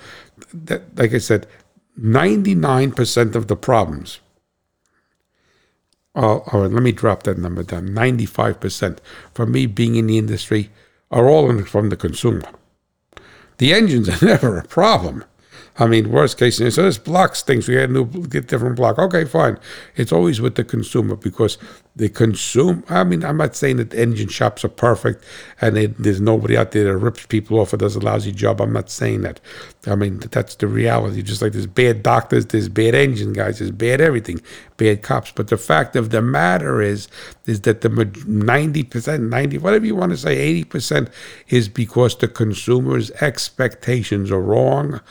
that, 0.51 0.97
like 0.97 1.13
I 1.13 1.19
said, 1.19 1.47
99% 1.99 3.35
of 3.35 3.47
the 3.47 3.55
problems 3.55 4.19
all 6.15 6.61
right, 6.61 6.71
let 6.71 6.83
me 6.83 6.91
drop 6.91 7.23
that 7.23 7.37
number 7.37 7.63
down. 7.63 7.89
95% 7.89 8.99
for 9.33 9.45
me 9.45 9.65
being 9.65 9.95
in 9.95 10.07
the 10.07 10.17
industry 10.17 10.69
are 11.09 11.27
all 11.27 11.49
in, 11.49 11.63
from 11.65 11.89
the 11.89 11.97
consumer. 11.97 12.43
The 13.57 13.73
engines 13.73 14.09
are 14.09 14.25
never 14.25 14.57
a 14.57 14.63
problem. 14.63 15.25
I 15.77 15.87
mean, 15.87 16.11
worst 16.11 16.37
case 16.37 16.57
scenario, 16.57 16.69
so 16.69 16.83
this 16.83 16.99
blocks 16.99 17.41
things. 17.41 17.67
We 17.67 17.75
had 17.75 17.89
a 17.89 17.93
new, 17.93 18.05
get 18.05 18.47
different 18.47 18.75
block. 18.75 18.99
Okay, 18.99 19.25
fine. 19.25 19.57
It's 19.95 20.11
always 20.11 20.39
with 20.39 20.53
the 20.53 20.63
consumer 20.63 21.15
because 21.15 21.57
the 21.95 22.09
consume. 22.09 22.83
I 22.89 23.03
mean, 23.03 23.23
I'm 23.23 23.37
not 23.37 23.55
saying 23.55 23.77
that 23.77 23.93
engine 23.93 24.27
shops 24.27 24.63
are 24.63 24.69
perfect 24.69 25.23
and 25.61 25.77
it, 25.77 25.97
there's 25.97 26.21
nobody 26.21 26.57
out 26.57 26.71
there 26.71 26.85
that 26.85 26.97
rips 26.97 27.25
people 27.25 27.59
off 27.59 27.73
or 27.73 27.77
does 27.77 27.95
a 27.95 27.99
lousy 27.99 28.31
job. 28.31 28.61
I'm 28.61 28.73
not 28.73 28.91
saying 28.91 29.21
that. 29.21 29.39
I 29.87 29.95
mean, 29.95 30.19
that's 30.19 30.55
the 30.55 30.67
reality. 30.67 31.23
Just 31.23 31.41
like 31.41 31.53
there's 31.53 31.67
bad 31.67 32.03
doctors, 32.03 32.47
there's 32.47 32.69
bad 32.69 32.93
engine 32.93 33.33
guys, 33.33 33.57
there's 33.59 33.71
bad 33.71 33.99
everything, 33.99 34.41
bad 34.77 35.01
cops. 35.01 35.31
But 35.31 35.47
the 35.47 35.57
fact 35.57 35.95
of 35.95 36.11
the 36.11 36.21
matter 36.21 36.81
is, 36.81 37.07
is 37.47 37.61
that 37.61 37.81
the 37.81 37.89
90%, 37.89 39.29
90, 39.29 39.57
whatever 39.57 39.85
you 39.85 39.95
want 39.95 40.11
to 40.11 40.17
say, 40.17 40.63
80% 40.63 41.11
is 41.49 41.67
because 41.67 42.15
the 42.15 42.27
consumer's 42.27 43.09
expectations 43.21 44.31
are 44.31 44.41
wrong 44.41 45.01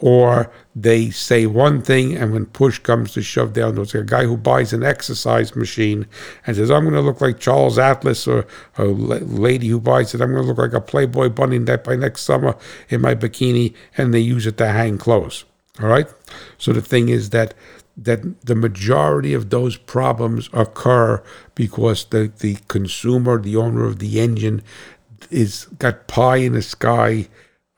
or 0.00 0.50
they 0.74 1.10
say 1.10 1.46
one 1.46 1.82
thing 1.82 2.16
and 2.16 2.32
when 2.32 2.46
push 2.46 2.78
comes 2.78 3.12
to 3.12 3.22
shove 3.22 3.52
down, 3.52 3.74
there's 3.74 3.94
a 3.94 4.02
guy 4.02 4.24
who 4.24 4.36
buys 4.36 4.72
an 4.72 4.82
exercise 4.82 5.54
machine 5.54 6.06
and 6.46 6.56
says, 6.56 6.70
I'm 6.70 6.84
going 6.84 6.94
to 6.94 7.02
look 7.02 7.20
like 7.20 7.38
Charles 7.38 7.78
Atlas, 7.78 8.26
or 8.26 8.46
a 8.78 8.84
lady 8.84 9.68
who 9.68 9.78
buys 9.78 10.14
it, 10.14 10.22
I'm 10.22 10.32
going 10.32 10.42
to 10.42 10.48
look 10.48 10.58
like 10.58 10.72
a 10.72 10.80
Playboy 10.80 11.28
bunny 11.28 11.58
that 11.58 11.84
by 11.84 11.96
next 11.96 12.22
summer 12.22 12.56
in 12.88 13.02
my 13.02 13.14
bikini, 13.14 13.74
and 13.96 14.14
they 14.14 14.20
use 14.20 14.46
it 14.46 14.56
to 14.56 14.68
hang 14.68 14.96
clothes. 14.96 15.44
All 15.82 15.88
right? 15.88 16.08
So 16.56 16.72
the 16.72 16.82
thing 16.82 17.10
is 17.10 17.30
that 17.30 17.54
that 17.96 18.46
the 18.46 18.54
majority 18.54 19.34
of 19.34 19.50
those 19.50 19.76
problems 19.76 20.48
occur 20.54 21.22
because 21.54 22.06
the, 22.06 22.32
the 22.38 22.56
consumer, 22.68 23.38
the 23.38 23.56
owner 23.56 23.84
of 23.84 23.98
the 23.98 24.20
engine, 24.20 24.62
is 25.30 25.66
got 25.78 26.08
pie 26.08 26.36
in 26.36 26.54
the 26.54 26.62
sky 26.62 27.28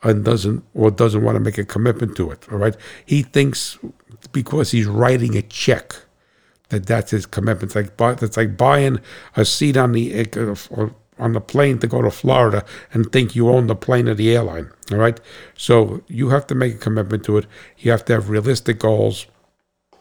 and 0.02 0.24
doesn't 0.24 0.64
or 0.74 0.90
doesn't 0.90 1.22
want 1.22 1.36
to 1.36 1.40
make 1.40 1.58
a 1.58 1.64
commitment 1.64 2.16
to 2.16 2.30
it. 2.30 2.46
All 2.50 2.58
right, 2.58 2.76
he 3.04 3.22
thinks 3.22 3.78
because 4.32 4.70
he's 4.70 4.86
writing 4.86 5.36
a 5.36 5.42
check 5.42 5.94
that 6.72 6.86
that's 6.86 7.10
his 7.10 7.26
commitment. 7.26 7.64
It's 7.64 7.76
like 7.76 7.96
buy, 7.96 8.12
it's 8.12 8.36
like 8.36 8.56
buying 8.56 8.98
a 9.36 9.44
seat 9.44 9.76
on 9.76 9.92
the 9.92 10.26
uh, 10.36 10.88
on 11.18 11.32
the 11.34 11.40
plane 11.40 11.78
to 11.78 11.86
go 11.86 12.02
to 12.02 12.10
Florida 12.10 12.64
and 12.92 13.12
think 13.12 13.36
you 13.36 13.48
own 13.48 13.66
the 13.66 13.76
plane 13.76 14.08
or 14.08 14.14
the 14.14 14.34
airline. 14.34 14.70
All 14.90 14.98
right, 14.98 15.20
so 15.56 16.02
you 16.08 16.30
have 16.30 16.46
to 16.48 16.54
make 16.54 16.74
a 16.74 16.78
commitment 16.78 17.24
to 17.24 17.38
it. 17.38 17.46
You 17.78 17.90
have 17.90 18.04
to 18.06 18.14
have 18.14 18.30
realistic 18.30 18.78
goals. 18.78 19.26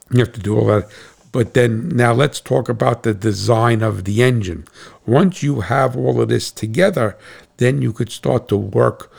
You 0.09 0.19
have 0.19 0.31
to 0.33 0.39
do 0.39 0.57
all 0.57 0.65
that. 0.67 0.89
But 1.31 1.53
then 1.53 1.89
now 1.89 2.13
let's 2.13 2.41
talk 2.41 2.67
about 2.67 3.03
the 3.03 3.13
design 3.13 3.81
of 3.81 4.03
the 4.03 4.21
engine. 4.21 4.65
Once 5.05 5.41
you 5.41 5.61
have 5.61 5.95
all 5.95 6.21
of 6.21 6.27
this 6.27 6.51
together, 6.51 7.17
then 7.57 7.81
you 7.81 7.93
could 7.93 8.11
start 8.11 8.47
to 8.49 8.57
work 8.57 9.11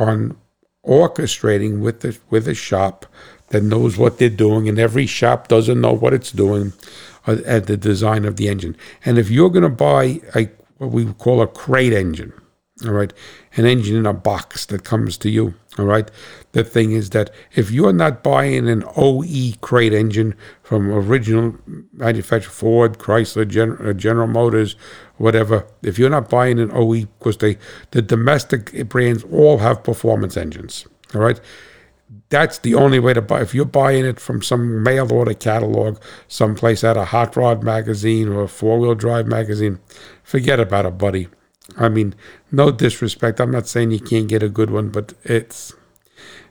on 0.00 0.36
orchestrating 0.86 1.80
with 1.80 2.00
the 2.00 2.16
with 2.30 2.46
a 2.48 2.54
shop 2.54 3.06
that 3.48 3.62
knows 3.62 3.96
what 3.96 4.18
they're 4.18 4.28
doing, 4.28 4.68
and 4.68 4.78
every 4.78 5.06
shop 5.06 5.48
doesn't 5.48 5.80
know 5.80 5.92
what 5.92 6.14
it's 6.14 6.32
doing 6.32 6.72
uh, 7.26 7.36
at 7.46 7.66
the 7.66 7.76
design 7.76 8.24
of 8.24 8.36
the 8.36 8.48
engine. 8.48 8.76
And 9.04 9.18
if 9.18 9.30
you're 9.30 9.50
going 9.50 9.62
to 9.62 9.68
buy 9.68 10.20
a 10.34 10.50
what 10.78 10.90
we 10.90 11.12
call 11.14 11.40
a 11.40 11.46
crate 11.46 11.92
engine, 11.92 12.32
all 12.84 12.92
right, 12.92 13.12
an 13.56 13.64
engine 13.64 13.96
in 13.96 14.06
a 14.06 14.12
box 14.12 14.66
that 14.66 14.84
comes 14.84 15.16
to 15.18 15.30
you, 15.30 15.54
all 15.78 15.84
right. 15.86 16.08
The 16.52 16.62
thing 16.62 16.92
is 16.92 17.10
that 17.10 17.30
if 17.54 17.70
you're 17.70 17.92
not 17.92 18.22
buying 18.22 18.68
an 18.68 18.84
OE 18.96 19.54
crate 19.60 19.92
engine 19.92 20.34
from 20.62 20.90
original 20.90 21.56
manufacturer 21.92 22.52
Ford, 22.52 22.98
Chrysler, 22.98 23.46
Gen- 23.48 23.78
uh, 23.80 23.92
General 23.92 24.28
Motors, 24.28 24.76
whatever, 25.18 25.66
if 25.82 25.98
you're 25.98 26.10
not 26.10 26.28
buying 26.28 26.58
an 26.58 26.70
OE, 26.72 27.06
because 27.18 27.38
they 27.38 27.58
the 27.92 28.02
domestic 28.02 28.88
brands 28.88 29.24
all 29.32 29.58
have 29.58 29.82
performance 29.82 30.36
engines, 30.36 30.86
all 31.14 31.20
right. 31.20 31.40
That's 32.28 32.58
the 32.58 32.74
only 32.74 32.98
way 32.98 33.12
to 33.12 33.22
buy. 33.22 33.42
If 33.42 33.54
you're 33.54 33.64
buying 33.64 34.04
it 34.04 34.18
from 34.18 34.42
some 34.42 34.82
mail 34.82 35.12
order 35.12 35.34
catalog, 35.34 35.98
someplace 36.28 36.82
at 36.82 36.96
a 36.96 37.04
hot 37.04 37.36
rod 37.36 37.62
magazine 37.62 38.28
or 38.28 38.42
a 38.44 38.48
four 38.48 38.78
wheel 38.78 38.94
drive 38.94 39.26
magazine, 39.26 39.78
forget 40.22 40.58
about 40.60 40.86
it, 40.86 40.98
buddy. 40.98 41.28
I 41.76 41.88
mean, 41.88 42.14
no 42.52 42.70
disrespect. 42.70 43.40
I'm 43.40 43.50
not 43.50 43.66
saying 43.66 43.90
you 43.90 44.00
can't 44.00 44.28
get 44.28 44.42
a 44.42 44.48
good 44.48 44.70
one, 44.70 44.90
but 44.90 45.14
it's 45.24 45.72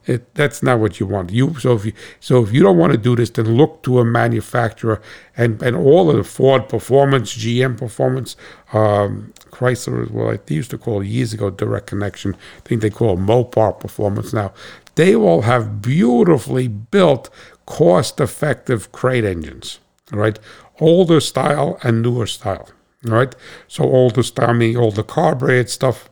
it, 0.06 0.34
that's 0.36 0.62
not 0.62 0.80
what 0.80 1.00
you 1.00 1.06
want. 1.06 1.32
You 1.32 1.58
so 1.60 1.74
if 1.74 1.86
you 1.86 1.94
so 2.20 2.44
if 2.44 2.52
you 2.52 2.62
don't 2.62 2.78
want 2.78 2.92
to 2.92 2.98
do 2.98 3.16
this, 3.16 3.30
then 3.30 3.56
look 3.56 3.84
to 3.84 4.00
a 4.00 4.06
manufacturer 4.06 5.02
and 5.38 5.62
and 5.62 5.76
all 5.76 6.10
of 6.10 6.18
the 6.18 6.24
Ford 6.24 6.68
Performance, 6.68 7.34
GM 7.36 7.78
Performance, 7.78 8.36
um, 8.74 9.34
Chrysler. 9.52 10.10
Well, 10.12 10.38
they 10.46 10.56
used 10.56 10.72
to 10.72 10.78
call 10.78 11.04
years 11.04 11.34
ago 11.34 11.50
Direct 11.50 11.88
Connection. 11.88 12.36
I 12.36 12.68
think 12.68 12.82
they 12.82 12.90
call 12.90 13.14
it 13.14 13.20
Mopar 13.20 13.80
Performance 13.80 14.34
now. 14.34 14.54
They 14.96 15.16
all 15.16 15.42
have 15.42 15.82
beautifully 15.82 16.68
built, 16.68 17.30
cost-effective 17.66 18.92
crate 18.92 19.24
engines. 19.24 19.80
Right, 20.12 20.38
older 20.80 21.20
style 21.20 21.80
and 21.82 22.02
newer 22.02 22.28
style. 22.28 22.70
Right, 23.06 23.36
so 23.68 23.84
older 23.84 24.24
style, 24.24 24.52
I 24.52 24.54
mean, 24.54 24.78
older 24.78 25.04
carbureted 25.04 25.70
stuff 25.70 26.10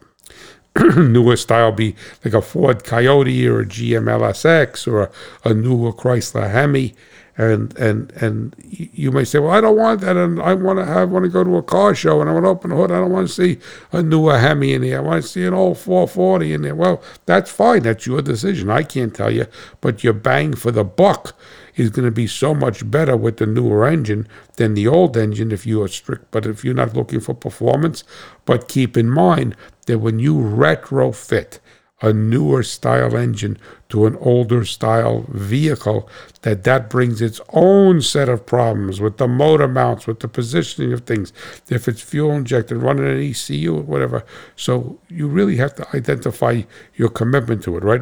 newer 0.96 1.36
style 1.36 1.72
be 1.72 1.96
like 2.24 2.34
a 2.34 2.42
Ford 2.42 2.84
Coyote 2.84 3.48
or 3.48 3.62
a 3.62 3.66
GM 3.66 4.06
LSX 4.06 4.88
or 4.88 5.04
a, 5.04 5.12
a 5.50 5.54
newer 5.54 5.92
Chrysler 5.92 6.50
Hemi. 6.50 6.96
And 7.38 7.76
and 7.78 8.12
and 8.22 8.56
you 8.60 9.10
may 9.10 9.24
say, 9.24 9.40
well, 9.40 9.52
I 9.52 9.62
don't 9.62 9.78
want 9.78 10.02
that, 10.02 10.18
and 10.18 10.40
I 10.42 10.54
want 10.54 10.80
to 10.80 10.86
have 10.86 11.10
want 11.10 11.24
to 11.24 11.30
go 11.30 11.46
to 11.46 11.56
a 11.56 11.64
car 11.64 11.96
show, 11.96 12.20
and 12.20 12.30
I 12.30 12.34
want 12.34 12.44
to 12.44 12.50
open 12.50 12.70
the 12.70 12.76
hood. 12.76 12.92
I 12.92 13.00
don't 13.00 13.12
want 13.12 13.30
to 13.30 13.34
see 13.34 13.58
a 13.94 14.04
newer 14.04 14.38
Hemi 14.38 14.74
in 14.74 14.82
there. 14.82 14.98
I 14.98 15.02
want 15.02 15.24
to 15.24 15.28
see 15.28 15.46
an 15.46 15.54
old 15.54 15.78
440 15.78 16.54
in 16.54 16.62
there. 16.62 16.76
Well, 16.76 17.02
that's 17.26 17.50
fine. 17.50 17.84
That's 17.84 18.06
your 18.06 18.22
decision. 18.22 18.70
I 18.70 18.84
can't 18.84 19.16
tell 19.16 19.32
you, 19.32 19.48
but 19.80 20.04
your 20.04 20.14
bang 20.14 20.54
for 20.54 20.72
the 20.72 20.84
buck 20.84 21.34
is 21.76 21.90
going 21.90 22.06
to 22.06 22.12
be 22.12 22.28
so 22.28 22.54
much 22.54 22.90
better 22.90 23.16
with 23.16 23.38
the 23.38 23.46
newer 23.46 23.86
engine 23.88 24.28
than 24.58 24.74
the 24.74 24.88
old 24.88 25.16
engine 25.18 25.52
if 25.52 25.66
you 25.66 25.82
are 25.82 25.88
strict. 25.88 26.30
But 26.32 26.46
if 26.46 26.64
you're 26.64 26.74
not 26.74 26.96
looking 26.96 27.20
for 27.20 27.34
performance, 27.34 28.04
but 28.46 28.68
keep 28.68 28.98
in 28.98 29.10
mind 29.10 29.56
that 29.86 30.00
when 30.00 30.20
you 30.20 30.36
retrofit 30.36 31.60
a 32.02 32.12
newer 32.12 32.64
style 32.64 33.16
engine 33.16 33.58
to 33.90 34.06
an 34.06 34.18
older 34.20 34.66
style 34.66 35.26
vehicle 35.30 36.10
that 36.42 36.64
that 36.64 36.90
brings 36.90 37.22
its 37.22 37.40
own 37.50 38.02
set 38.02 38.28
of 38.28 38.46
problems 38.46 39.00
with 39.00 39.18
the 39.18 39.28
motor 39.28 39.68
mounts 39.68 40.08
with 40.08 40.20
the 40.20 40.28
positioning 40.28 40.92
of 40.92 41.02
things. 41.02 41.32
If 41.70 41.88
it's 41.88 42.02
fuel 42.02 42.32
injected 42.32 42.78
running 42.78 43.06
an 43.06 43.22
ECU 43.22 43.78
or 43.78 43.82
whatever. 43.82 44.26
So 44.56 45.00
you 45.10 45.28
really 45.28 45.58
have 45.58 45.76
to 45.76 45.96
identify 45.96 46.64
your 46.96 47.10
commitment 47.10 47.64
to 47.64 47.78
it 47.78 47.84
right? 47.84 48.02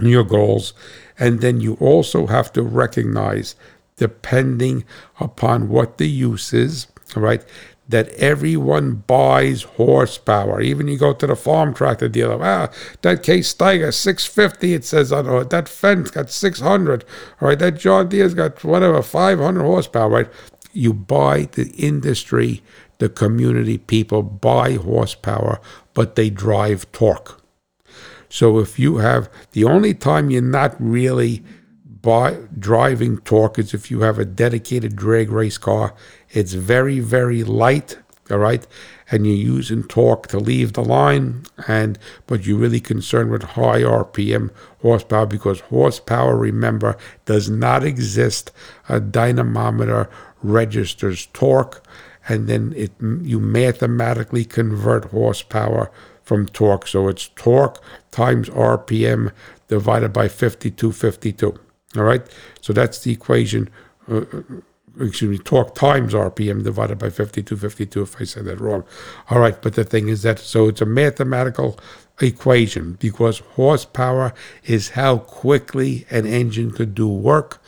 Your 0.00 0.24
goals. 0.24 0.74
And 1.18 1.40
then 1.40 1.60
you 1.60 1.74
also 1.80 2.26
have 2.26 2.52
to 2.52 2.62
recognize 2.62 3.56
depending 3.96 4.84
upon 5.18 5.68
what 5.68 5.98
the 5.98 6.08
use 6.08 6.52
is 6.52 6.86
right 7.16 7.42
that 7.88 8.10
everyone 8.10 8.96
buys 9.06 9.62
horsepower. 9.62 10.60
Even 10.60 10.88
you 10.88 10.98
go 10.98 11.14
to 11.14 11.26
the 11.26 11.34
farm 11.34 11.72
tractor 11.72 12.08
dealer, 12.08 12.38
ah, 12.42 12.70
that 13.02 13.22
Case 13.22 13.52
Steiger 13.52 13.92
650, 13.92 14.74
it 14.74 14.84
says 14.84 15.10
on 15.10 15.26
it. 15.26 15.50
That 15.50 15.66
Fendt 15.66 16.12
got 16.12 16.30
600. 16.30 17.04
All 17.40 17.48
right, 17.48 17.58
that 17.58 17.78
John 17.78 18.08
Deere's 18.08 18.34
got 18.34 18.62
whatever, 18.62 19.02
500 19.02 19.62
horsepower, 19.62 20.10
right? 20.10 20.28
You 20.72 20.92
buy 20.92 21.48
the 21.52 21.70
industry, 21.70 22.62
the 22.98 23.08
community 23.08 23.78
people 23.78 24.22
buy 24.22 24.72
horsepower, 24.74 25.60
but 25.94 26.14
they 26.14 26.28
drive 26.28 26.90
torque. 26.92 27.42
So 28.28 28.58
if 28.58 28.78
you 28.78 28.98
have 28.98 29.30
the 29.52 29.64
only 29.64 29.94
time 29.94 30.30
you're 30.30 30.42
not 30.42 30.76
really 30.78 31.42
by 32.08 32.38
driving 32.58 33.18
torque 33.18 33.58
is 33.58 33.74
if 33.74 33.90
you 33.90 34.00
have 34.00 34.18
a 34.18 34.24
dedicated 34.24 34.96
drag 34.96 35.30
race 35.30 35.58
car. 35.58 35.94
It's 36.30 36.54
very, 36.54 37.00
very 37.00 37.44
light, 37.44 37.98
all 38.30 38.38
right, 38.38 38.66
and 39.10 39.26
you're 39.26 39.36
using 39.36 39.82
torque 39.82 40.26
to 40.28 40.38
leave 40.38 40.72
the 40.72 40.82
line, 40.82 41.44
and 41.66 41.98
but 42.26 42.46
you're 42.46 42.56
really 42.56 42.80
concerned 42.80 43.30
with 43.30 43.42
high 43.42 43.82
RPM 43.82 44.48
horsepower 44.80 45.26
because 45.26 45.60
horsepower, 45.60 46.34
remember, 46.34 46.96
does 47.26 47.50
not 47.50 47.84
exist. 47.84 48.52
A 48.88 49.00
dynamometer 49.00 50.08
registers 50.42 51.26
torque, 51.34 51.86
and 52.26 52.48
then 52.48 52.72
it 52.74 52.92
you 53.20 53.38
mathematically 53.38 54.46
convert 54.46 55.10
horsepower 55.10 55.90
from 56.22 56.46
torque. 56.46 56.86
So 56.86 57.06
it's 57.08 57.28
torque 57.36 57.82
times 58.10 58.48
RPM 58.48 59.30
divided 59.68 60.14
by 60.14 60.28
5252. 60.28 61.67
All 61.96 62.04
right, 62.04 62.22
so 62.60 62.72
that's 62.72 63.00
the 63.00 63.12
equation. 63.12 63.70
Uh, 64.10 64.24
uh, 64.32 64.42
excuse 65.00 65.30
me, 65.30 65.38
torque 65.38 65.74
times 65.74 66.12
RPM 66.12 66.64
divided 66.64 66.98
by 66.98 67.06
5252, 67.06 68.02
if 68.02 68.20
I 68.20 68.24
said 68.24 68.44
that 68.46 68.60
wrong. 68.60 68.84
All 69.30 69.38
right, 69.38 69.60
but 69.60 69.74
the 69.74 69.84
thing 69.84 70.08
is 70.08 70.22
that, 70.22 70.38
so 70.38 70.68
it's 70.68 70.80
a 70.80 70.86
mathematical 70.86 71.78
equation 72.20 72.94
because 72.94 73.38
horsepower 73.38 74.34
is 74.64 74.90
how 74.90 75.18
quickly 75.18 76.04
an 76.10 76.26
engine 76.26 76.70
could 76.72 76.94
do 76.94 77.08
work. 77.08 77.62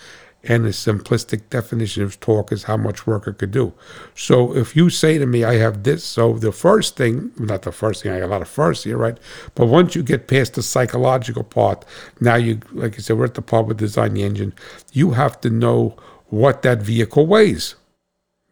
And 0.44 0.64
the 0.64 0.70
simplistic 0.70 1.48
definition 1.50 2.02
of 2.02 2.18
torque 2.20 2.50
is 2.50 2.64
how 2.64 2.76
much 2.76 3.06
work 3.06 3.26
it 3.26 3.38
could 3.38 3.50
do. 3.50 3.72
So 4.14 4.56
if 4.56 4.74
you 4.74 4.88
say 4.88 5.18
to 5.18 5.26
me, 5.26 5.44
I 5.44 5.54
have 5.54 5.82
this, 5.82 6.02
so 6.02 6.34
the 6.34 6.52
first 6.52 6.96
thing, 6.96 7.32
not 7.38 7.62
the 7.62 7.72
first 7.72 8.02
thing, 8.02 8.12
I 8.12 8.20
got 8.20 8.26
a 8.26 8.28
lot 8.28 8.42
of 8.42 8.48
firsts 8.48 8.84
here, 8.84 8.96
right? 8.96 9.18
But 9.54 9.66
once 9.66 9.94
you 9.94 10.02
get 10.02 10.28
past 10.28 10.54
the 10.54 10.62
psychological 10.62 11.44
part, 11.44 11.84
now 12.20 12.36
you, 12.36 12.60
like 12.72 12.94
I 12.94 12.98
said, 12.98 13.18
we're 13.18 13.26
at 13.26 13.34
the 13.34 13.42
part 13.42 13.66
with 13.66 13.76
design 13.76 14.14
the 14.14 14.22
engine, 14.22 14.54
you 14.92 15.12
have 15.12 15.40
to 15.42 15.50
know 15.50 15.96
what 16.28 16.62
that 16.62 16.80
vehicle 16.80 17.26
weighs, 17.26 17.74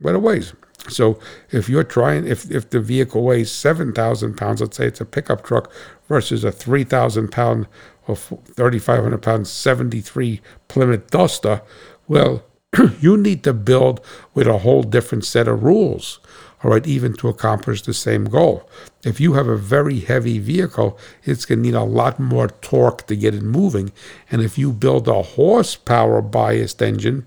what 0.00 0.14
it 0.14 0.22
weighs. 0.22 0.52
So 0.88 1.18
if 1.50 1.68
you're 1.68 1.84
trying, 1.84 2.26
if, 2.26 2.50
if 2.50 2.70
the 2.70 2.80
vehicle 2.80 3.22
weighs 3.22 3.50
7,000 3.50 4.36
pounds, 4.36 4.60
let's 4.60 4.76
say 4.76 4.86
it's 4.86 5.00
a 5.00 5.04
pickup 5.04 5.44
truck 5.44 5.70
versus 6.08 6.44
a 6.44 6.52
3,000 6.52 7.28
pound 7.30 7.66
or 8.08 8.16
3,500 8.16 9.22
pound 9.22 9.46
73 9.46 10.40
Plymouth 10.66 11.10
Duster, 11.10 11.62
well, 12.08 12.42
you 13.00 13.16
need 13.16 13.44
to 13.44 13.52
build 13.52 14.00
with 14.34 14.46
a 14.46 14.58
whole 14.58 14.82
different 14.82 15.24
set 15.24 15.46
of 15.46 15.62
rules, 15.62 16.18
all 16.62 16.70
right, 16.70 16.86
even 16.86 17.14
to 17.14 17.28
accomplish 17.28 17.82
the 17.82 17.94
same 17.94 18.24
goal. 18.24 18.68
If 19.04 19.20
you 19.20 19.34
have 19.34 19.46
a 19.46 19.56
very 19.56 20.00
heavy 20.00 20.38
vehicle, 20.38 20.98
it's 21.22 21.44
going 21.44 21.60
to 21.60 21.62
need 21.62 21.74
a 21.74 21.84
lot 21.84 22.18
more 22.18 22.48
torque 22.48 23.06
to 23.06 23.16
get 23.16 23.34
it 23.34 23.42
moving. 23.42 23.92
And 24.30 24.42
if 24.42 24.58
you 24.58 24.72
build 24.72 25.06
a 25.06 25.22
horsepower 25.22 26.20
biased 26.22 26.82
engine, 26.82 27.26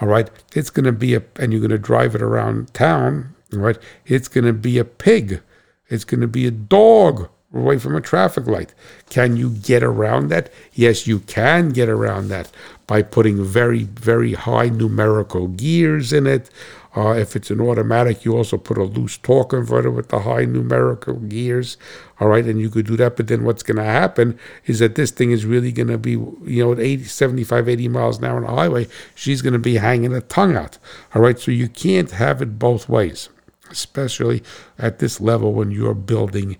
all 0.00 0.08
right, 0.08 0.30
it's 0.54 0.70
going 0.70 0.86
to 0.86 0.92
be 0.92 1.14
a, 1.14 1.22
and 1.36 1.52
you're 1.52 1.60
going 1.60 1.70
to 1.70 1.78
drive 1.78 2.14
it 2.14 2.22
around 2.22 2.72
town, 2.72 3.34
all 3.52 3.58
right, 3.58 3.78
it's 4.06 4.28
going 4.28 4.46
to 4.46 4.52
be 4.52 4.78
a 4.78 4.84
pig. 4.84 5.42
It's 5.88 6.04
going 6.04 6.20
to 6.20 6.28
be 6.28 6.46
a 6.46 6.52
dog 6.52 7.28
away 7.52 7.78
from 7.78 7.96
a 7.96 8.00
traffic 8.00 8.46
light. 8.46 8.74
Can 9.08 9.36
you 9.36 9.50
get 9.50 9.82
around 9.82 10.28
that? 10.28 10.52
Yes, 10.72 11.06
you 11.06 11.20
can 11.20 11.70
get 11.70 11.88
around 11.88 12.28
that 12.28 12.50
by 12.86 13.02
putting 13.02 13.44
very, 13.44 13.84
very 13.84 14.34
high 14.34 14.68
numerical 14.68 15.48
gears 15.48 16.12
in 16.12 16.26
it. 16.26 16.50
Uh, 16.96 17.12
if 17.12 17.36
it's 17.36 17.50
an 17.50 17.60
automatic, 17.60 18.24
you 18.24 18.36
also 18.36 18.56
put 18.56 18.76
a 18.76 18.82
loose 18.82 19.16
torque 19.18 19.50
converter 19.50 19.90
with 19.90 20.08
the 20.08 20.20
high 20.20 20.44
numerical 20.44 21.14
gears. 21.14 21.76
All 22.18 22.28
right, 22.28 22.44
and 22.44 22.60
you 22.60 22.68
could 22.68 22.86
do 22.86 22.96
that. 22.96 23.16
But 23.16 23.28
then 23.28 23.44
what's 23.44 23.62
going 23.62 23.76
to 23.76 23.84
happen 23.84 24.38
is 24.66 24.80
that 24.80 24.96
this 24.96 25.12
thing 25.12 25.30
is 25.30 25.46
really 25.46 25.70
going 25.70 25.86
to 25.86 25.98
be, 25.98 26.12
you 26.12 26.64
know, 26.64 26.72
at 26.72 26.80
80, 26.80 27.04
75, 27.04 27.68
80 27.68 27.88
miles 27.88 28.18
an 28.18 28.24
hour 28.24 28.36
on 28.38 28.42
the 28.42 28.48
highway, 28.48 28.88
she's 29.14 29.40
going 29.40 29.52
to 29.52 29.60
be 29.60 29.76
hanging 29.76 30.12
a 30.12 30.20
tongue 30.20 30.56
out. 30.56 30.78
All 31.14 31.22
right, 31.22 31.38
so 31.38 31.52
you 31.52 31.68
can't 31.68 32.10
have 32.10 32.42
it 32.42 32.58
both 32.58 32.88
ways, 32.88 33.28
especially 33.70 34.42
at 34.78 34.98
this 34.98 35.20
level 35.20 35.52
when 35.52 35.70
you're 35.70 35.94
building 35.94 36.56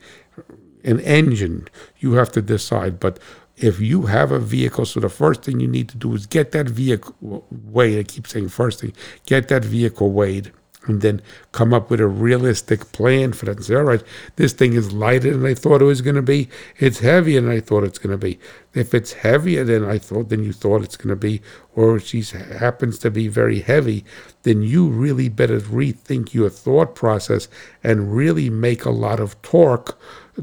an 0.85 1.01
engine. 1.01 1.69
You 1.99 2.15
have 2.15 2.33
to 2.33 2.43
decide. 2.43 3.01
But 3.01 3.19
if 3.57 3.81
you 3.81 4.07
have 4.07 4.33
a 4.33 4.39
vehicle, 4.39 4.87
so 4.87 5.01
the 5.01 5.09
first 5.09 5.43
thing 5.43 5.61
you 5.61 5.69
need 5.69 5.89
to 5.91 5.97
do 5.97 6.15
is 6.15 6.27
get 6.27 6.53
that 6.53 6.69
vehicle 6.69 7.47
weighed. 7.51 7.99
I 7.99 8.03
keep 8.03 8.27
saying 8.27 8.49
first 8.49 8.81
thing, 8.81 8.93
get 9.27 9.49
that 9.49 9.65
vehicle 9.65 10.11
weighed 10.13 10.53
and 10.87 11.03
then 11.03 11.21
come 11.53 11.75
up 11.75 11.91
with 11.91 12.01
a 12.01 12.07
realistic 12.07 12.91
plan 12.93 13.33
for 13.33 13.45
that 13.47 13.57
and 13.57 13.65
say, 13.65 13.75
all 13.75 13.83
right, 13.83 14.03
this 14.37 14.53
thing 14.53 14.73
is 14.73 14.93
lighter 14.93 15.37
than 15.37 15.45
I 15.45 15.55
thought 15.55 15.83
it 15.83 15.87
was 15.87 16.01
going 16.01 16.17
to 16.17 16.23
be. 16.23 16.49
It's 16.79 17.01
heavier 17.01 17.41
than 17.41 17.51
I 17.51 17.61
thought 17.61 17.85
it's 17.85 17.99
going 17.99 18.13
to 18.13 18.19
be. 18.19 18.39
If 18.73 18.95
it's 18.95 19.13
heavier 19.13 19.65
than 19.65 19.85
I 19.85 19.99
thought, 19.99 20.31
than 20.31 20.43
you 20.43 20.53
thought 20.53 20.83
it's 20.83 20.97
going 20.97 21.11
to 21.11 21.17
be, 21.17 21.43
or 21.75 22.01
she 22.01 22.23
happens 22.23 22.99
to 23.01 23.11
be 23.11 23.29
very 23.29 23.61
heavy, 23.61 24.05
then 24.43 24.63
you 24.63 24.89
really 24.89 25.29
better 25.29 25.61
rethink 25.61 26.33
your 26.33 26.49
thought 26.49 26.95
process 26.95 27.49
and 27.85 28.15
really 28.15 28.49
make 28.49 28.85
a 28.85 28.91
lot 28.91 29.21
of 29.21 29.41
torque 29.43 29.99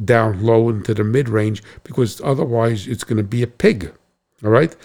down 0.05 0.43
low 0.43 0.69
into 0.69 0.93
the 0.93 1.03
mid 1.03 1.29
range 1.29 1.63
because 1.83 2.21
otherwise 2.23 2.87
it's 2.87 3.03
going 3.03 3.17
to 3.17 3.23
be 3.23 3.41
a 3.41 3.47
pig. 3.47 3.91
All 4.43 4.51
right. 4.51 4.75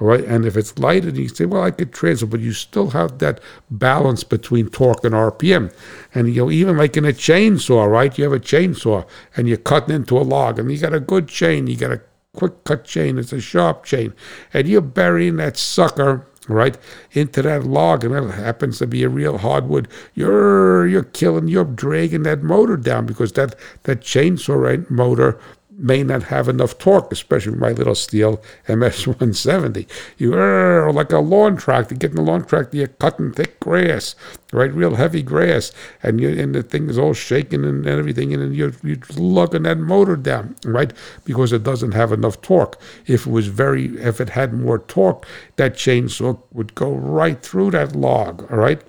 All 0.00 0.06
right. 0.06 0.24
And 0.24 0.46
if 0.46 0.56
it's 0.56 0.78
light 0.78 1.04
and 1.04 1.16
you 1.16 1.28
say, 1.28 1.44
well, 1.44 1.62
I 1.62 1.70
could 1.70 1.92
transfer, 1.92 2.26
but 2.26 2.40
you 2.40 2.52
still 2.52 2.90
have 2.90 3.18
that 3.18 3.40
balance 3.70 4.24
between 4.24 4.70
torque 4.70 5.04
and 5.04 5.14
RPM. 5.14 5.72
And, 6.14 6.34
you 6.34 6.42
know, 6.42 6.50
even 6.50 6.78
like 6.78 6.96
in 6.96 7.04
a 7.04 7.08
chainsaw, 7.08 7.90
right? 7.90 8.16
You 8.16 8.24
have 8.24 8.32
a 8.32 8.40
chainsaw 8.40 9.06
and 9.36 9.46
you're 9.46 9.58
cutting 9.58 9.94
into 9.94 10.16
a 10.16 10.22
log 10.22 10.58
and 10.58 10.72
you 10.72 10.78
got 10.78 10.94
a 10.94 11.00
good 11.00 11.28
chain, 11.28 11.66
you 11.66 11.76
got 11.76 11.92
a 11.92 12.00
quick 12.34 12.64
cut 12.64 12.84
chain, 12.84 13.18
it's 13.18 13.32
a 13.32 13.40
sharp 13.40 13.84
chain, 13.84 14.14
and 14.54 14.68
you're 14.68 14.80
burying 14.80 15.36
that 15.36 15.56
sucker 15.56 16.26
right 16.48 16.78
into 17.12 17.42
that 17.42 17.64
log 17.64 18.04
and 18.04 18.14
it 18.14 18.30
happens 18.32 18.78
to 18.78 18.86
be 18.86 19.04
a 19.04 19.08
real 19.08 19.38
hardwood 19.38 19.86
you're 20.14 20.86
you're 20.86 21.04
killing 21.04 21.46
you're 21.46 21.64
dragging 21.64 22.24
that 22.24 22.42
motor 22.42 22.76
down 22.76 23.06
because 23.06 23.32
that 23.32 23.54
that 23.84 24.00
chainsaw 24.00 24.88
motor 24.90 25.38
may 25.80 26.02
not 26.02 26.24
have 26.24 26.48
enough 26.48 26.78
torque, 26.78 27.10
especially 27.10 27.52
with 27.52 27.60
my 27.60 27.72
little 27.72 27.94
Stihl 27.94 28.40
MS-170. 28.68 29.88
You 30.18 30.34
are 30.34 30.92
like 30.92 31.12
a 31.12 31.18
lawn 31.18 31.56
tractor, 31.56 31.94
getting 31.94 32.18
a 32.18 32.22
lawn 32.22 32.44
tractor, 32.44 32.76
you're 32.76 32.88
cutting 32.88 33.32
thick 33.32 33.58
grass, 33.60 34.14
right, 34.52 34.72
real 34.72 34.96
heavy 34.96 35.22
grass, 35.22 35.72
and 36.02 36.20
you 36.20 36.28
and 36.28 36.54
the 36.54 36.62
thing 36.62 36.88
is 36.88 36.98
all 36.98 37.14
shaking 37.14 37.64
and, 37.64 37.86
everything, 37.86 38.34
and 38.34 38.54
you're 38.54 38.72
you're 38.82 38.98
lugging 39.16 39.62
that 39.62 39.78
motor 39.78 40.16
down, 40.16 40.54
right, 40.64 40.92
because 41.24 41.52
it 41.52 41.62
doesn't 41.62 41.92
have 41.92 42.12
enough 42.12 42.40
torque. 42.42 42.80
If 43.06 43.26
it 43.26 43.30
was 43.30 43.48
very, 43.48 43.86
if 43.98 44.20
it 44.20 44.30
had 44.30 44.52
more 44.52 44.80
torque, 44.80 45.26
that 45.56 45.74
chainsaw 45.74 46.38
would 46.52 46.74
go 46.74 46.92
right 46.92 47.42
through 47.42 47.72
that 47.72 47.96
log, 47.96 48.50
all 48.50 48.58
right 48.58 48.82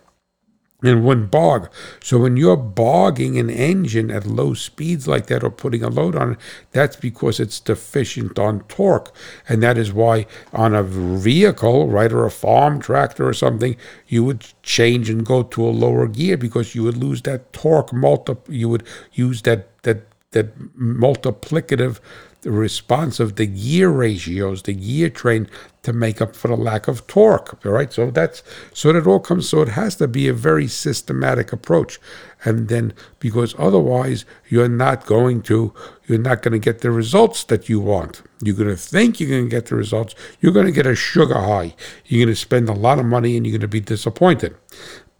and 0.84 1.03
one 1.03 1.27
bog. 1.27 1.69
So 2.01 2.19
when 2.19 2.38
you're 2.38 2.57
bogging 2.57 3.38
an 3.38 3.49
engine 3.49 4.09
at 4.09 4.25
low 4.25 4.53
speeds 4.53 5.07
like 5.07 5.27
that 5.27 5.43
or 5.43 5.51
putting 5.51 5.84
a 5.84 5.89
load 5.89 6.15
on 6.15 6.34
it, 6.34 6.38
that's 6.71 6.95
because 6.95 7.39
it's 7.39 7.59
deficient 7.59 8.39
on 8.39 8.61
torque. 8.61 9.13
And 9.47 9.61
that 9.61 9.77
is 9.77 9.93
why 9.93 10.25
on 10.53 10.73
a 10.73 10.84
vehicle, 10.84 11.88
right, 11.88 12.11
or 12.11 12.25
a 12.25 12.32
farm 12.32 12.79
tractor 12.79 13.27
or 13.27 13.34
something, 13.34 13.75
you 14.07 14.23
would 14.23 14.45
change 14.63 15.09
and 15.09 15.25
go 15.25 15.43
to 15.43 15.63
a 15.63 15.69
lower 15.69 16.07
gear 16.07 16.38
because 16.38 16.75
you 16.75 16.84
would 16.84 16.97
lose 16.97 17.21
that 17.23 17.53
torque 17.53 17.93
multi 17.93 18.36
you 18.47 18.69
would 18.69 18.84
use 19.13 19.41
that 19.43 19.67
that 19.84 20.03
that 20.32 20.57
multiplicative 20.77 21.99
response 22.45 23.19
of 23.19 23.36
the 23.36 23.45
gear 23.45 23.89
ratios, 23.89 24.63
the 24.63 24.73
gear 24.73 25.09
train 25.09 25.47
to 25.84 25.93
make 25.93 26.21
up 26.21 26.36
for 26.36 26.47
the 26.47 26.55
lack 26.55 26.88
of 26.88 27.07
torque. 27.07 27.65
All 27.65 27.71
right, 27.71 27.91
so 27.91 28.11
that's 28.11 28.43
so 28.73 28.93
that 28.93 29.07
all 29.07 29.19
comes. 29.19 29.49
So 29.49 29.61
it 29.61 29.69
has 29.69 29.95
to 29.95 30.07
be 30.07 30.27
a 30.27 30.34
very 30.34 30.67
systematic 30.67 31.51
approach, 31.51 31.99
and 32.45 32.67
then 32.67 32.93
because 33.19 33.55
otherwise 33.57 34.25
you're 34.47 34.69
not 34.69 35.05
going 35.05 35.41
to 35.43 35.73
you're 36.05 36.19
not 36.19 36.41
going 36.41 36.53
to 36.53 36.59
get 36.59 36.82
the 36.82 36.91
results 36.91 37.43
that 37.45 37.67
you 37.69 37.79
want. 37.79 38.21
You're 38.43 38.55
going 38.55 38.69
to 38.69 38.75
think 38.75 39.19
you're 39.19 39.29
going 39.29 39.45
to 39.45 39.55
get 39.55 39.67
the 39.67 39.75
results. 39.75 40.13
You're 40.39 40.53
going 40.53 40.67
to 40.67 40.71
get 40.71 40.86
a 40.86 40.95
sugar 40.95 41.39
high. 41.39 41.75
You're 42.05 42.25
going 42.25 42.36
to 42.36 42.39
spend 42.39 42.69
a 42.69 42.73
lot 42.73 42.99
of 42.99 43.05
money, 43.05 43.36
and 43.36 43.45
you're 43.45 43.53
going 43.53 43.61
to 43.61 43.67
be 43.67 43.79
disappointed. 43.79 44.55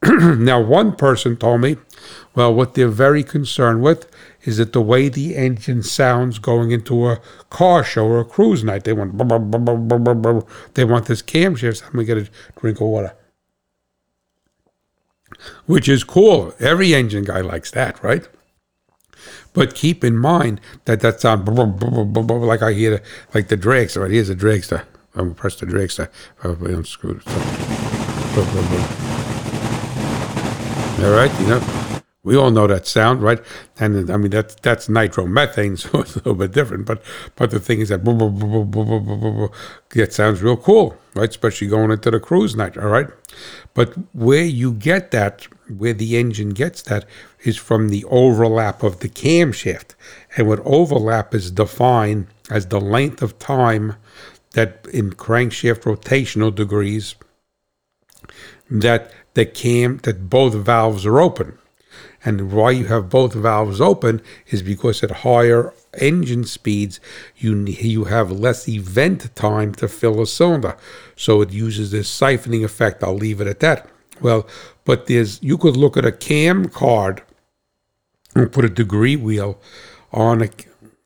Now, 0.04 0.60
one 0.60 0.96
person 0.96 1.38
told 1.38 1.62
me, 1.62 1.78
well, 2.34 2.52
what 2.54 2.74
they're 2.74 2.88
very 2.88 3.24
concerned 3.24 3.84
with 3.84 4.10
is 4.44 4.58
that 4.58 4.74
the 4.74 4.82
way 4.82 5.10
the 5.10 5.36
engine 5.36 5.84
sounds 5.84 6.40
going 6.40 6.72
into 6.72 7.08
a 7.08 7.22
car 7.52 7.84
show 7.84 8.08
or 8.08 8.20
a 8.20 8.26
cruise 8.26 8.64
night? 8.64 8.84
They 8.84 8.94
want 8.94 9.16
they 10.74 10.86
want 10.86 11.06
this 11.06 11.22
camshaft. 11.22 11.84
I'm 11.86 11.92
gonna 11.92 12.06
get 12.06 12.18
a 12.18 12.28
drink 12.60 12.82
of 12.82 12.88
water, 12.88 13.14
which 15.68 15.88
is 15.88 16.04
cool. 16.04 16.56
Every 16.60 16.96
engine 16.96 17.24
guy 17.24 17.42
likes 17.42 17.70
that, 17.72 18.04
right? 18.04 18.28
But 19.54 19.76
keep 19.76 20.04
in 20.04 20.18
mind 20.18 20.62
that 20.86 21.02
that 21.02 21.22
sound 21.22 21.48
like 21.48 22.64
I 22.64 22.74
hear 22.74 23.04
like 23.36 23.50
the 23.50 23.58
dragster. 23.58 24.02
Right? 24.02 24.12
Here's 24.12 24.32
a 24.32 24.36
dragster. 24.36 24.86
I'm 25.14 25.36
press 25.36 25.56
the 25.56 25.68
dragster. 25.68 26.10
Oh, 26.44 26.58
unscrew 26.62 27.22
it. 27.24 29.11
All 31.04 31.10
right, 31.10 31.40
you 31.40 31.48
know. 31.48 32.02
We 32.24 32.38
all 32.38 32.52
know 32.52 32.68
that 32.68 32.86
sound, 32.86 33.24
right? 33.24 33.40
And 33.80 34.12
I 34.12 34.18
mean 34.18 34.30
that's 34.30 34.54
that's 34.62 34.88
nitromethane, 34.88 35.80
so 35.80 36.02
it's 36.02 36.14
a 36.16 36.20
little 36.20 36.36
bit 36.36 36.52
different. 36.52 36.86
But 36.86 37.02
but 37.36 37.50
the 37.50 37.60
thing 37.60 37.80
is 37.80 37.90
that 37.90 38.02
it 39.96 40.14
sounds 40.14 40.44
real 40.44 40.58
cool, 40.58 40.96
right? 41.16 41.28
Especially 41.28 41.68
going 41.68 41.90
into 41.90 42.12
the 42.12 42.20
cruise 42.20 42.56
night, 42.56 42.78
all 42.78 42.90
right. 42.90 43.08
But 43.74 43.96
where 44.14 44.44
you 44.44 44.74
get 44.74 45.10
that, 45.10 45.48
where 45.76 45.94
the 45.94 46.18
engine 46.18 46.50
gets 46.50 46.84
that, 46.84 47.06
is 47.44 47.58
from 47.58 47.90
the 47.90 48.06
overlap 48.06 48.84
of 48.84 49.00
the 49.00 49.10
camshaft, 49.10 49.96
and 50.38 50.48
what 50.48 50.60
overlap 50.66 51.34
is 51.34 51.50
defined 51.50 52.28
as 52.52 52.68
the 52.68 52.80
length 52.80 53.24
of 53.24 53.40
time 53.40 53.96
that 54.52 54.86
in 54.94 55.14
crankshaft 55.14 55.82
rotational 55.82 56.54
degrees 56.54 57.16
that 58.80 59.12
the 59.34 59.46
cam 59.46 59.98
that 60.04 60.30
both 60.30 60.54
valves 60.54 61.06
are 61.06 61.20
open 61.20 61.58
and 62.24 62.52
why 62.52 62.72
you 62.72 62.86
have 62.86 63.10
both 63.10 63.34
valves 63.34 63.82
open 63.82 64.22
is 64.48 64.62
because 64.62 65.04
at 65.04 65.12
higher 65.12 65.74
engine 65.98 66.44
speeds, 66.44 67.00
you 67.38 67.56
you 67.66 68.06
have 68.06 68.32
less 68.32 68.70
event 68.70 69.36
time 69.36 69.74
to 69.76 69.88
fill 69.88 70.22
a 70.22 70.28
cylinder. 70.28 70.78
So 71.16 71.42
it 71.42 71.52
uses 71.52 71.92
this 71.92 72.10
siphoning 72.10 72.64
effect. 72.64 73.04
I'll 73.04 73.16
leave 73.16 73.42
it 73.42 73.48
at 73.48 73.60
that. 73.62 73.90
Well, 74.22 74.48
but 74.86 75.08
there's 75.08 75.42
you 75.42 75.58
could 75.58 75.76
look 75.76 75.98
at 75.98 76.06
a 76.06 76.12
cam 76.12 76.70
card 76.70 77.24
and 78.36 78.52
put 78.52 78.66
a 78.66 78.70
degree 78.70 79.16
wheel 79.16 79.60
on 80.12 80.44
a 80.44 80.50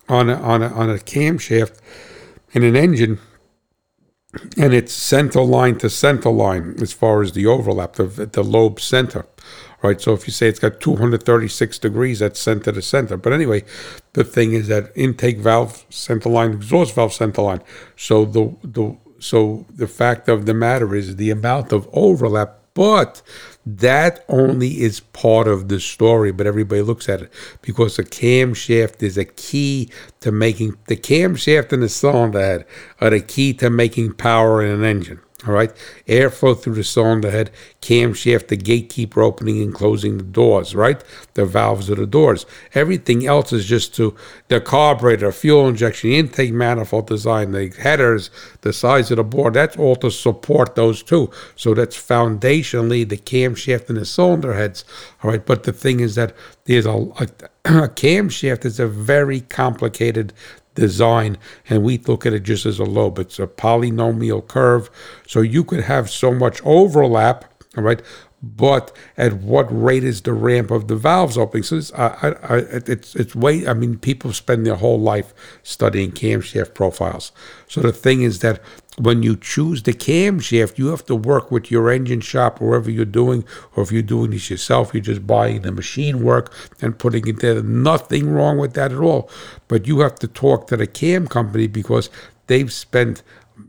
on 0.09 0.30
a 0.30 0.36
on 0.36 0.61
a, 0.61 0.68
on 0.68 0.89
a 0.89 0.95
camshaft 0.95 1.80
in 2.51 2.63
an 2.63 2.76
engine 2.76 3.20
and 4.58 4.74
it's 4.74 4.94
center 4.94 5.42
line 5.42 5.78
to 5.80 5.90
center 5.90 6.30
line 6.30 6.76
as 6.82 6.94
far 6.94 7.22
as 7.22 7.34
the 7.34 7.46
overlap, 7.46 7.94
the, 7.94 8.06
the 8.06 8.44
lobe 8.44 8.80
center. 8.80 9.26
Right, 9.82 10.02
so 10.02 10.14
if 10.14 10.26
you 10.26 10.34
say 10.34 10.48
it's 10.48 10.58
got 10.58 10.80
236 10.80 11.78
degrees, 11.78 12.20
that's 12.20 12.40
center 12.40 12.72
to 12.72 12.82
center. 12.82 13.18
But 13.18 13.34
anyway, 13.34 13.64
the 14.14 14.24
thing 14.24 14.54
is 14.54 14.68
that 14.68 14.92
intake 14.96 15.38
valve 15.38 15.86
center 15.90 16.30
line, 16.30 16.54
exhaust 16.54 16.96
valve 16.96 17.14
center 17.14 17.44
line. 17.44 17.62
So 17.96 18.26
the 18.26 18.56
the 18.64 18.98
so 19.20 19.66
the 19.74 19.88
fact 19.88 20.28
of 20.28 20.46
the 20.46 20.54
matter 20.54 20.96
is 20.96 21.18
the 21.18 21.30
amount 21.30 21.72
of 21.72 21.88
overlap, 21.94 22.64
but 22.76 23.23
that 23.65 24.23
only 24.30 24.82
is 24.82 24.99
part 24.99 25.47
of 25.47 25.69
the 25.69 25.80
story, 25.80 26.32
but 26.32 26.45
everybody 26.45 26.84
looks 26.84 27.09
at 27.09 27.23
it 27.23 27.34
because 27.63 27.95
the 27.95 28.03
camshaft 28.03 29.01
is 29.01 29.17
a 29.17 29.26
key 29.26 29.89
to 30.19 30.32
making 30.32 30.78
the 30.88 30.97
camshaft 30.97 31.71
and 31.73 31.82
the 31.82 31.89
cylinder 31.89 32.39
head 32.39 32.65
are 33.01 33.09
the 33.09 33.21
key 33.21 33.53
to 33.55 33.71
making 33.71 34.13
power 34.13 34.63
in 34.63 34.71
an 34.71 34.84
engine. 34.84 35.19
All 35.48 35.54
right, 35.54 35.72
airflow 36.08 36.60
through 36.60 36.76
the 36.76 36.84
cylinder 36.84 37.30
head, 37.30 37.52
camshaft, 37.82 38.48
the 38.48 38.58
gatekeeper 38.58 39.22
opening 39.22 39.62
and 39.62 39.74
closing 39.74 40.18
the 40.18 40.24
doors. 40.24 40.74
Right, 40.74 41.04
the 41.36 41.46
valves 41.46 41.89
of 41.89 41.98
the 41.98 42.08
doors. 42.08 42.46
Everything 42.74 43.28
else 43.28 43.54
is 43.54 43.66
just 43.66 43.93
to 43.96 44.16
the 44.48 44.60
carburetor, 44.60 45.32
fuel 45.32 45.68
injection, 45.68 46.12
intake 46.12 46.54
manifold 46.54 47.08
design, 47.08 47.52
the 47.52 47.68
headers, 47.80 48.32
the 48.62 48.74
size 48.74 49.12
of 49.12 49.18
the 49.18 49.24
bore. 49.24 49.52
That's 49.52 49.78
all 49.78 49.96
to 49.98 50.10
support 50.10 50.76
those 50.76 51.04
two. 51.04 51.30
So 51.56 51.74
that's 51.74 51.98
foundationally 51.98 53.08
the 53.08 53.18
camshaft 53.18 53.89
and 53.89 53.98
the 53.98 54.06
cylinder 54.06 54.54
heads. 54.54 54.84
All 55.24 55.32
right, 55.32 55.46
but 55.46 55.64
the 55.64 55.74
thing 55.74 56.00
is 56.00 56.16
that 56.16 56.36
there's 56.66 56.86
a, 56.86 56.91
a, 56.91 57.28
a 57.66 57.89
camshaft 57.89 58.66
is 58.66 58.80
a 58.80 58.88
very 58.88 59.41
complicated 59.41 60.34
design, 60.76 61.38
and 61.69 61.84
we 61.84 61.97
look 61.97 62.26
at 62.26 62.34
it 62.34 62.43
just 62.43 62.65
as 62.65 62.80
a 62.80 62.84
lobe. 62.84 63.19
It's 63.19 63.39
a 63.39 63.47
polynomial 63.47 64.47
curve, 64.47 64.89
so 65.28 65.41
you 65.41 65.63
could 65.63 65.82
have 65.82 66.09
so 66.09 66.34
much 66.34 66.61
overlap, 66.63 67.45
all 67.76 67.84
right. 67.84 68.01
But 68.46 68.96
at 69.18 69.34
what 69.34 69.66
rate 69.72 70.04
is 70.04 70.22
the 70.22 70.34
ramp 70.34 70.70
of 70.70 70.88
the 70.88 70.96
valves 70.96 71.36
opening? 71.36 71.64
So 71.64 71.78
it's, 71.78 71.91
I, 71.93 72.36
I, 72.43 72.58
it's 72.58 73.16
it's 73.16 73.36
way. 73.36 73.68
I 73.68 73.74
mean, 73.74 73.98
people 73.98 74.34
spend 74.34 74.68
their 74.68 74.76
whole 74.76 75.00
life 75.00 75.34
studying 75.64 76.12
camshaft 76.12 76.76
profiles. 76.76 77.32
So 77.68 77.82
the 77.82 77.91
thing 77.91 78.22
is 78.22 78.39
that 78.39 78.62
when 78.98 79.24
you 79.24 79.36
choose 79.36 79.82
the 79.84 79.93
camshaft, 79.93 80.78
you 80.78 80.88
have 80.88 81.06
to 81.08 81.16
work 81.16 81.50
with 81.50 81.72
your 81.72 81.89
engine 81.89 82.22
shop, 82.22 82.62
wherever 82.62 82.89
you're 82.89 83.04
doing, 83.04 83.43
or 83.76 83.82
if 83.82 83.91
you're 83.91 84.04
doing 84.04 84.30
this 84.30 84.52
yourself, 84.52 84.93
you're 84.93 85.02
just 85.02 85.26
buying 85.26 85.64
the 85.64 85.72
machine 85.72 86.24
work 86.24 86.54
and 86.82 87.00
putting 87.00 87.28
it 87.28 87.39
there. 87.39 87.64
Nothing 87.64 88.30
wrong 88.30 88.60
with 88.60 88.74
that 88.76 88.91
at 88.91 89.00
all. 89.00 89.28
But 89.68 89.88
you 89.88 90.02
have 90.02 90.16
to 90.20 90.28
talk 90.28 90.68
to 90.68 90.78
the 90.78 90.88
cam 90.88 91.28
company 91.28 91.68
because 91.68 92.12
they've 92.46 92.72
spent 92.72 93.24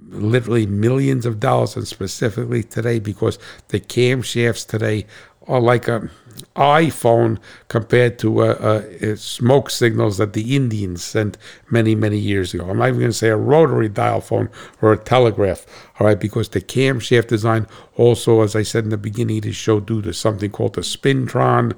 literally 0.09 0.67
millions 0.67 1.27
of 1.27 1.41
dollars, 1.41 1.77
and 1.77 1.87
specifically 1.87 2.63
today, 2.63 2.99
because 2.99 3.39
the 3.69 3.81
camshafts 3.81 4.67
today 4.67 5.07
are 5.47 5.61
like 5.61 5.89
a 5.89 6.11
iPhone 6.55 7.39
compared 7.69 8.19
to 8.19 8.43
uh, 8.43 8.45
uh, 8.45 9.17
smoke 9.17 9.71
signals 9.71 10.19
that 10.19 10.33
the 10.33 10.55
Indians 10.55 11.03
sent 11.03 11.39
many, 11.71 11.95
many 11.95 12.19
years 12.19 12.53
ago. 12.53 12.69
I'm 12.69 12.79
not 12.79 12.89
even 12.89 13.01
going 13.01 13.11
to 13.11 13.17
say 13.17 13.29
a 13.29 13.37
rotary 13.37 13.89
dial 13.89 14.21
phone 14.21 14.51
or 14.83 14.93
a 14.93 14.99
telegraph, 14.99 15.67
all 15.99 16.07
right, 16.07 16.19
because 16.19 16.51
the 16.51 16.61
camshaft 16.61 17.29
design 17.29 17.67
also, 17.97 18.43
as 18.43 18.55
I 18.55 18.63
said 18.63 18.85
in 18.85 18.91
the 18.91 18.99
beginning, 18.99 19.45
is 19.45 19.57
show 19.57 19.81
due 19.81 20.03
to 20.03 20.13
something 20.13 20.51
called 20.51 20.75
the 20.75 20.83
spintron 20.83 21.73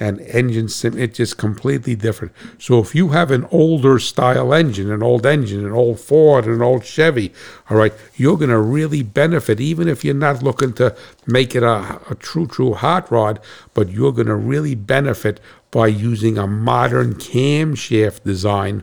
and 0.00 0.20
engine 0.22 0.68
sim. 0.68 0.98
It's 0.98 1.18
just 1.18 1.36
completely 1.36 1.94
different. 1.94 2.32
So 2.58 2.80
if 2.80 2.94
you 2.94 3.10
have 3.10 3.30
an 3.30 3.46
older 3.52 3.98
style 3.98 4.54
engine, 4.54 4.90
an 4.90 5.02
old 5.02 5.26
engine, 5.26 5.64
an 5.64 5.72
old 5.72 6.00
Ford, 6.00 6.46
an 6.46 6.62
old 6.62 6.84
Chevy, 6.84 7.32
all 7.68 7.76
right, 7.76 7.92
you're 8.16 8.38
going 8.38 8.50
to 8.50 8.58
really 8.58 9.02
benefit, 9.02 9.60
even 9.60 9.86
if 9.86 10.02
you're 10.02 10.14
not 10.14 10.42
looking 10.42 10.72
to 10.74 10.96
make 11.26 11.54
it 11.54 11.62
a, 11.62 12.00
a 12.10 12.16
true, 12.18 12.46
true 12.46 12.72
hot 12.72 13.10
rod, 13.12 13.38
but 13.74 13.90
you're 13.90 14.12
going 14.12 14.26
to 14.26 14.34
really 14.34 14.74
benefit 14.74 15.38
by 15.70 15.86
using 15.86 16.38
a 16.38 16.46
modern 16.46 17.14
camshaft 17.14 18.24
design 18.24 18.82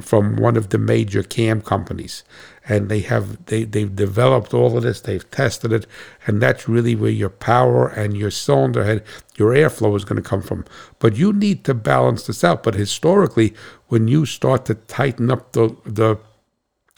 from 0.00 0.34
one 0.36 0.56
of 0.56 0.70
the 0.70 0.78
major 0.78 1.22
cam 1.22 1.60
companies 1.60 2.24
and 2.66 2.88
they 2.88 3.00
have 3.00 3.44
they, 3.46 3.64
they've 3.64 3.94
developed 3.94 4.54
all 4.54 4.76
of 4.76 4.82
this 4.82 5.00
they've 5.00 5.30
tested 5.30 5.72
it 5.72 5.86
and 6.26 6.40
that's 6.40 6.68
really 6.68 6.94
where 6.94 7.10
your 7.10 7.30
power 7.30 7.88
and 7.88 8.16
your 8.16 8.30
cylinder 8.30 8.84
head 8.84 9.04
your 9.36 9.52
airflow 9.52 9.96
is 9.96 10.04
going 10.04 10.20
to 10.20 10.28
come 10.28 10.42
from 10.42 10.64
but 10.98 11.16
you 11.16 11.32
need 11.32 11.64
to 11.64 11.74
balance 11.74 12.26
this 12.26 12.42
out 12.44 12.62
but 12.62 12.74
historically 12.74 13.54
when 13.88 14.08
you 14.08 14.24
start 14.24 14.64
to 14.64 14.74
tighten 14.74 15.30
up 15.30 15.52
the 15.52 15.76
the 15.84 16.18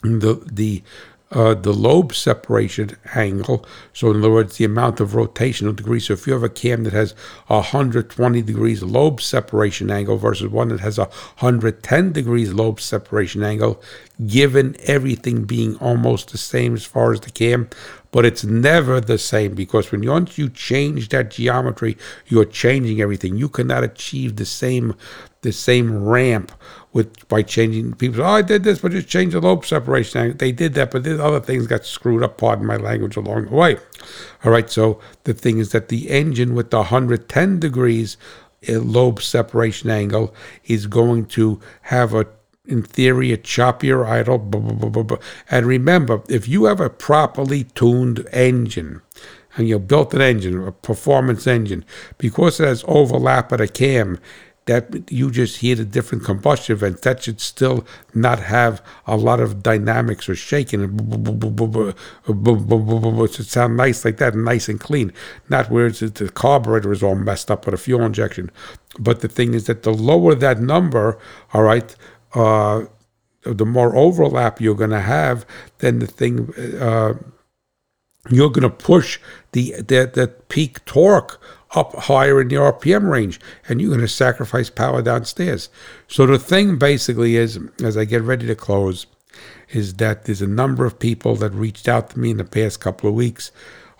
the 0.03 0.35
the 0.51 0.83
uh, 1.31 1.53
the 1.53 1.73
lobe 1.73 2.13
separation 2.13 2.95
angle. 3.13 3.65
So, 3.93 4.11
in 4.11 4.17
other 4.17 4.31
words, 4.31 4.57
the 4.57 4.65
amount 4.65 4.99
of 4.99 5.11
rotational 5.11 5.75
degrees. 5.75 6.05
So, 6.05 6.13
if 6.13 6.25
you 6.25 6.33
have 6.33 6.43
a 6.43 6.49
cam 6.49 6.83
that 6.85 6.93
has 6.93 7.13
120 7.47 8.41
degrees 8.41 8.81
lobe 8.83 9.21
separation 9.21 9.91
angle 9.91 10.17
versus 10.17 10.49
one 10.49 10.69
that 10.69 10.79
has 10.79 10.97
110 10.97 12.11
degrees 12.13 12.53
lobe 12.53 12.79
separation 12.79 13.43
angle, 13.43 13.81
given 14.25 14.75
everything 14.83 15.43
being 15.43 15.75
almost 15.77 16.31
the 16.31 16.37
same 16.37 16.73
as 16.73 16.85
far 16.85 17.13
as 17.13 17.19
the 17.21 17.29
cam, 17.29 17.69
but 18.11 18.25
it's 18.25 18.43
never 18.43 18.99
the 18.99 19.17
same 19.17 19.53
because 19.53 19.91
when 19.91 20.07
once 20.07 20.37
you 20.37 20.49
change 20.49 21.09
that 21.09 21.29
geometry, 21.29 21.97
you're 22.25 22.45
changing 22.45 23.01
everything. 23.01 23.35
You 23.37 23.49
cannot 23.49 23.83
achieve 23.83 24.37
the 24.37 24.45
same 24.45 24.95
the 25.41 25.51
same 25.51 26.03
ramp 26.03 26.51
with 26.93 27.27
by 27.27 27.43
changing 27.43 27.93
people. 27.93 28.23
Oh, 28.23 28.25
I 28.25 28.41
did 28.41 28.63
this, 28.63 28.79
but 28.79 28.91
just 28.91 29.07
change 29.07 29.33
the 29.33 29.39
lobe 29.39 29.65
separation. 29.65 30.35
They 30.37 30.51
did 30.51 30.73
that, 30.73 30.91
but 30.91 31.03
then 31.03 31.19
other 31.19 31.39
things 31.39 31.67
got 31.67 31.85
screwed 31.85 32.23
up. 32.23 32.37
Pardon 32.37 32.65
my 32.65 32.77
language 32.77 33.17
along 33.17 33.45
the 33.45 33.55
way. 33.55 33.77
All 34.43 34.51
right. 34.51 34.69
So 34.69 34.99
the 35.25 35.33
thing 35.33 35.59
is 35.59 35.71
that 35.73 35.89
the 35.89 36.09
engine 36.09 36.55
with 36.55 36.71
the 36.71 36.77
110 36.77 37.59
degrees 37.59 38.17
uh, 38.67 38.79
lobe 38.79 39.21
separation 39.21 39.89
angle 39.91 40.33
is 40.65 40.87
going 40.87 41.27
to 41.27 41.59
have 41.83 42.13
a 42.13 42.25
in 42.67 42.83
theory, 42.83 43.31
a 43.31 43.37
choppier 43.37 44.05
idle. 44.05 44.37
Blah, 44.37 44.89
blah, 44.89 45.03
blah, 45.03 45.17
and 45.49 45.65
remember, 45.65 46.21
if 46.29 46.47
you 46.47 46.65
have 46.65 46.79
a 46.79 46.89
properly 46.89 47.63
tuned 47.63 48.27
engine, 48.31 49.01
and 49.55 49.67
you 49.67 49.79
built 49.79 50.13
an 50.13 50.21
engine, 50.21 50.67
a 50.67 50.71
performance 50.71 51.47
engine, 51.47 51.83
because 52.17 52.59
it 52.59 52.67
has 52.67 52.85
overlap 52.87 53.51
at 53.51 53.59
a 53.59 53.67
cam, 53.67 54.19
that 54.65 55.09
you 55.09 55.31
just 55.31 55.57
hear 55.57 55.75
the 55.75 55.85
different 55.85 56.25
combustion 56.25 56.75
events. 56.75 57.01
That 57.01 57.23
should 57.23 57.39
still 57.39 57.87
not 58.13 58.39
have 58.39 58.83
a 59.07 59.15
lot 59.15 59.39
of 59.39 59.63
dynamics 59.63 60.29
or 60.29 60.35
shaking. 60.35 60.83
It 60.83 60.89
should 63.33 63.47
sound 63.47 63.77
nice 63.77 64.05
like 64.05 64.17
that, 64.17 64.35
nice 64.35 64.69
and 64.69 64.79
clean. 64.79 65.11
Not 65.49 65.71
where 65.71 65.89
the 65.89 66.29
carburetor 66.33 66.91
is 66.91 67.01
all 67.01 67.15
messed 67.15 67.49
up 67.49 67.65
with 67.65 67.75
a 67.75 67.77
fuel 67.77 68.03
injection. 68.03 68.51
But 68.99 69.21
the 69.21 69.29
thing 69.29 69.53
is 69.53 69.67
that 69.67 69.83
the 69.83 69.93
lower 69.93 70.35
that 70.35 70.59
number, 70.59 71.17
all 71.53 71.63
right, 71.63 71.95
uh, 72.37 72.85
the 73.43 73.65
more 73.65 73.95
overlap 73.95 74.59
you're 74.59 74.75
going 74.75 74.89
to 74.91 75.01
have, 75.01 75.45
then 75.79 75.99
the 75.99 76.07
thing. 76.07 76.53
Uh, 76.79 77.13
you're 78.29 78.49
going 78.49 78.63
to 78.63 78.69
push 78.69 79.19
the 79.53 79.71
that, 79.83 80.49
peak 80.49 80.83
torque 80.85 81.41
up 81.75 81.95
higher 81.95 82.41
in 82.41 82.47
the 82.49 82.55
RPM 82.55 83.09
range, 83.09 83.39
and 83.67 83.79
you're 83.79 83.89
going 83.89 84.01
to 84.01 84.07
sacrifice 84.07 84.69
power 84.69 85.01
downstairs. 85.01 85.69
So 86.07 86.25
the 86.25 86.39
thing 86.39 86.77
basically 86.77 87.35
is, 87.35 87.59
as 87.83 87.97
I 87.97 88.05
get 88.05 88.21
ready 88.23 88.47
to 88.47 88.55
close, 88.55 89.05
is 89.69 89.95
that 89.95 90.25
there's 90.25 90.41
a 90.41 90.47
number 90.47 90.85
of 90.85 90.99
people 90.99 91.35
that 91.37 91.51
reached 91.51 91.87
out 91.87 92.09
to 92.11 92.19
me 92.19 92.31
in 92.31 92.37
the 92.37 92.43
past 92.43 92.79
couple 92.79 93.09
of 93.09 93.15
weeks. 93.15 93.51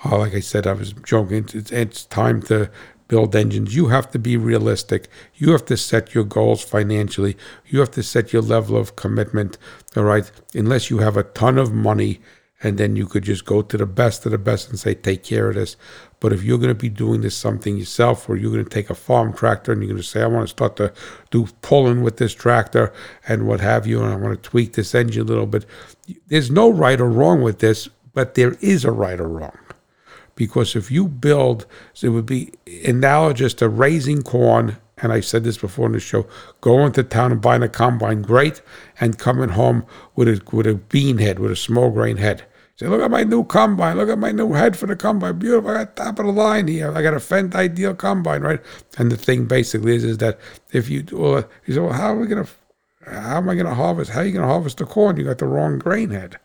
Uh, 0.06 0.18
like 0.18 0.34
I 0.34 0.40
said, 0.40 0.68
I 0.68 0.74
was 0.74 0.94
joking. 0.94 1.48
It's, 1.54 1.72
it's 1.72 2.06
time 2.06 2.42
to 2.44 2.70
build 3.08 3.36
engines. 3.36 3.76
You 3.76 3.88
have 3.88 4.12
to 4.12 4.20
be 4.20 4.38
realistic. 4.38 5.08
You 5.36 5.52
have 5.52 5.66
to 5.66 5.78
set 5.78 6.14
your 6.14 6.24
goals 6.24 6.64
financially. 6.64 7.38
You 7.66 7.80
have 7.80 7.92
to 7.92 8.04
set 8.04 8.34
your 8.34 8.42
level 8.42 8.78
of 8.78 8.96
commitment. 8.96 9.58
All 9.96 10.04
right. 10.04 10.30
Unless 10.54 10.90
you 10.90 11.00
have 11.00 11.18
a 11.18 11.24
ton 11.24 11.58
of 11.58 11.74
money 11.74 12.20
and 12.64 12.78
then 12.78 12.96
you 12.96 13.06
could 13.06 13.24
just 13.24 13.46
go 13.46 13.62
to 13.62 13.78
the 13.78 13.86
best 13.86 14.26
of 14.26 14.32
the 14.32 14.38
best 14.38 14.70
and 14.70 14.80
say, 14.80 14.96
take 14.96 15.24
care 15.24 15.50
of 15.50 15.56
this. 15.56 15.76
But 16.20 16.34
if 16.34 16.44
you're 16.44 16.58
going 16.58 16.70
to 16.70 16.76
be 16.76 16.90
doing 16.90 17.22
this 17.22 17.38
something 17.38 17.78
yourself, 17.78 18.28
or 18.28 18.36
you're 18.36 18.52
going 18.52 18.64
to 18.64 18.70
take 18.70 18.90
a 18.90 18.96
farm 18.96 19.32
tractor 19.34 19.72
and 19.72 19.82
you're 19.82 19.90
going 19.90 20.02
to 20.02 20.08
say, 20.08 20.24
I 20.24 20.28
want 20.28 20.46
to 20.46 20.52
start 20.52 20.76
to 20.78 20.92
do 21.30 21.48
pulling 21.62 22.02
with 22.02 22.18
this 22.18 22.34
tractor 22.34 22.92
and 23.28 23.48
what 23.48 23.60
have 23.60 23.86
you, 23.86 24.02
and 24.02 24.12
I 24.12 24.16
want 24.16 24.42
to 24.42 24.50
tweak 24.50 24.74
this 24.74 24.96
engine 24.96 25.22
a 25.22 25.26
little 25.26 25.46
bit, 25.46 25.66
there's 26.28 26.50
no 26.50 26.72
right 26.72 27.00
or 27.00 27.10
wrong 27.10 27.44
with 27.44 27.60
this, 27.60 27.90
but 28.14 28.34
there 28.34 28.56
is 28.60 28.84
a 28.84 28.92
right 28.92 29.20
or 29.20 29.28
wrong. 29.28 29.58
Because 30.38 30.78
if 30.78 30.90
you 30.90 31.10
build, 31.10 31.66
it 32.02 32.10
would 32.10 32.26
be 32.26 32.54
analogous 32.86 33.54
to 33.56 33.68
raising 33.68 34.22
corn 34.22 34.78
and 35.00 35.14
I 35.14 35.20
said 35.20 35.44
this 35.44 35.58
before 35.58 35.86
in 35.86 35.92
the 35.92 36.00
show, 36.00 36.26
going 36.62 36.92
to 36.94 37.04
town 37.04 37.32
and 37.32 37.42
buying 37.42 37.62
a 37.62 37.70
combine, 37.70 38.24
great, 38.24 38.62
and 39.00 39.18
coming 39.18 39.50
home 39.50 39.86
with 40.16 40.28
a 40.28 40.42
with 40.52 40.66
a 40.66 40.76
bean 40.76 41.20
head, 41.20 41.40
with 41.40 41.52
a 41.52 41.56
small 41.56 41.92
grain 41.92 42.18
head. 42.18 42.46
Say, 42.78 42.88
look 42.88 43.02
at 43.02 43.10
my 43.10 43.24
new 43.24 43.44
combine, 43.44 43.98
look 43.98 44.10
at 44.10 44.20
my 44.20 44.32
new 44.32 44.54
head 44.54 44.78
for 44.78 44.86
the 44.86 44.96
combine, 44.96 45.40
beautiful. 45.40 45.72
I 45.72 45.86
got 45.86 45.96
top 45.96 46.20
of 46.20 46.28
the 46.28 46.32
line 46.32 46.68
here. 46.68 46.96
I 46.96 47.02
got 47.02 47.16
a 47.16 47.18
Fendt 47.18 47.56
Ideal 47.56 47.96
combine, 47.96 48.42
right? 48.42 48.60
And 49.00 49.12
the 49.12 49.18
thing 49.18 49.46
basically 49.46 49.96
is, 49.96 50.04
is 50.04 50.20
that 50.20 50.40
if 50.72 50.88
you, 50.88 51.04
well, 51.12 51.50
you 51.66 51.74
say, 51.74 51.80
well, 51.80 51.94
how 51.94 52.14
are 52.14 52.20
we 52.20 52.28
gonna, 52.28 52.48
how 53.06 53.38
am 53.38 53.50
I 53.50 53.56
gonna 53.56 53.74
harvest? 53.74 54.12
How 54.12 54.20
are 54.20 54.26
you 54.26 54.32
gonna 54.32 54.48
harvest 54.48 54.78
the 54.78 54.86
corn? 54.86 55.18
You 55.18 55.24
got 55.24 55.40
the 55.40 55.48
wrong 55.48 55.80
grain 55.80 56.12
head. 56.12 56.38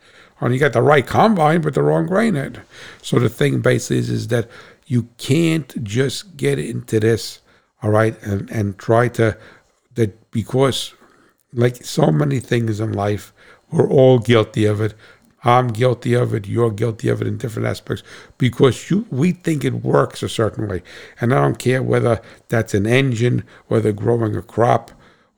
And 0.47 0.55
you 0.55 0.61
got 0.61 0.72
the 0.72 0.82
right 0.82 1.07
combine 1.07 1.61
but 1.61 1.74
the 1.74 1.82
wrong 1.82 2.07
grain 2.07 2.34
head. 2.34 2.62
So 3.01 3.18
the 3.18 3.28
thing 3.28 3.61
basically 3.61 3.99
is, 3.99 4.11
is 4.11 4.28
that 4.28 4.49
you 4.86 5.09
can't 5.16 5.82
just 5.84 6.36
get 6.36 6.59
into 6.59 7.01
this, 7.01 7.40
all 7.82 7.90
right, 7.90 8.20
and, 8.22 8.51
and 8.51 8.78
try 8.78 9.09
to 9.09 9.36
that 9.95 10.30
because 10.30 10.95
like 11.53 11.76
so 11.84 12.11
many 12.11 12.40
things 12.40 12.80
in 12.80 12.93
life, 12.93 13.32
we're 13.70 13.88
all 13.88 14.18
guilty 14.18 14.64
of 14.64 14.80
it. 14.80 14.95
I'm 15.45 15.68
guilty 15.68 16.14
of 16.14 16.34
it. 16.34 16.47
You're 16.47 16.70
guilty 16.70 17.09
of 17.09 17.20
it 17.20 17.26
in 17.26 17.36
different 17.36 17.66
aspects 17.66 18.05
because 18.38 18.90
you 18.90 19.07
we 19.11 19.32
think 19.32 19.64
it 19.64 19.74
works 19.82 20.22
a 20.22 20.28
certain 20.28 20.68
way, 20.68 20.82
and 21.20 21.34
I 21.34 21.40
don't 21.40 21.59
care 21.59 21.82
whether 21.82 22.20
that's 22.49 22.74
an 22.74 22.86
engine, 22.86 23.45
whether 23.66 23.93
growing 23.93 24.36
a 24.36 24.43
crop, 24.43 24.93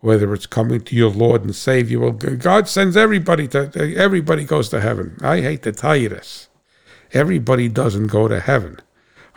whether 0.04 0.34
it's 0.34 0.44
coming 0.44 0.82
to 0.82 0.94
your 0.94 1.10
Lord 1.10 1.44
and 1.44 1.56
Savior. 1.56 1.98
Well, 1.98 2.12
God 2.12 2.68
sends 2.68 2.94
everybody 2.94 3.48
to 3.48 3.70
everybody 3.96 4.44
goes 4.44 4.68
to 4.68 4.80
heaven. 4.82 5.16
I 5.22 5.40
hate 5.40 5.62
to 5.62 5.72
tell 5.72 5.96
you 5.96 6.10
this, 6.10 6.48
everybody 7.14 7.70
doesn't 7.70 8.08
go 8.08 8.28
to 8.28 8.38
heaven. 8.38 8.80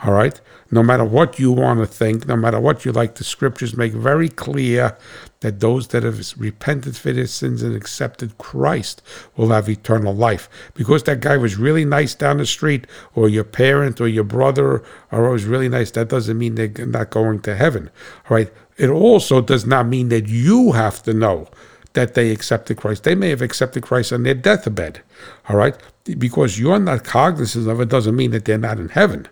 All 0.03 0.13
right. 0.13 0.39
No 0.69 0.83
matter 0.83 1.05
what 1.05 1.39
you 1.39 1.53
want 1.53 1.79
to 1.79 1.87
think, 1.87 2.27
no 2.27 2.35
matter 2.35 2.59
what 2.59 2.83
you 2.83 2.91
like, 2.91 3.15
the 3.15 3.23
scriptures 3.23 3.77
make 3.77 3.93
very 3.93 4.27
clear 4.27 4.97
that 5.39 5.61
those 5.61 5.87
that 5.87 6.03
have 6.03 6.21
repented 6.37 6.97
for 6.97 7.13
their 7.13 7.25
sins 7.25 7.63
and 7.63 7.73
accepted 7.73 8.37
Christ 8.37 9.01
will 9.37 9.49
have 9.49 9.69
eternal 9.69 10.13
life. 10.13 10.49
Because 10.73 11.03
that 11.03 11.21
guy 11.21 11.37
was 11.37 11.55
really 11.55 11.85
nice 11.85 12.13
down 12.13 12.37
the 12.37 12.45
street, 12.45 12.85
or 13.15 13.29
your 13.29 13.45
parent 13.45 14.01
or 14.01 14.07
your 14.07 14.25
brother 14.25 14.83
or 15.11 15.29
was 15.31 15.45
really 15.45 15.69
nice, 15.69 15.91
that 15.91 16.09
doesn't 16.09 16.37
mean 16.37 16.55
they're 16.55 16.85
not 16.85 17.09
going 17.09 17.39
to 17.39 17.55
heaven. 17.55 17.89
All 18.29 18.35
right. 18.35 18.51
It 18.77 18.89
also 18.89 19.41
does 19.41 19.65
not 19.65 19.87
mean 19.87 20.09
that 20.09 20.27
you 20.27 20.73
have 20.73 21.01
to 21.03 21.13
know 21.13 21.47
that 21.93 22.13
they 22.13 22.31
accepted 22.31 22.77
Christ. 22.77 23.03
They 23.03 23.15
may 23.15 23.29
have 23.29 23.41
accepted 23.41 23.81
Christ 23.81 24.13
on 24.13 24.23
their 24.23 24.35
deathbed. 24.35 25.01
All 25.49 25.55
right. 25.55 25.75
Because 26.03 26.59
you're 26.59 26.79
not 26.79 27.03
cognizant 27.03 27.67
of 27.67 27.81
it 27.81 27.89
doesn't 27.89 28.15
mean 28.15 28.31
that 28.31 28.45
they're 28.45 28.57
not 28.57 28.79
in 28.79 28.89
heaven. 28.89 29.27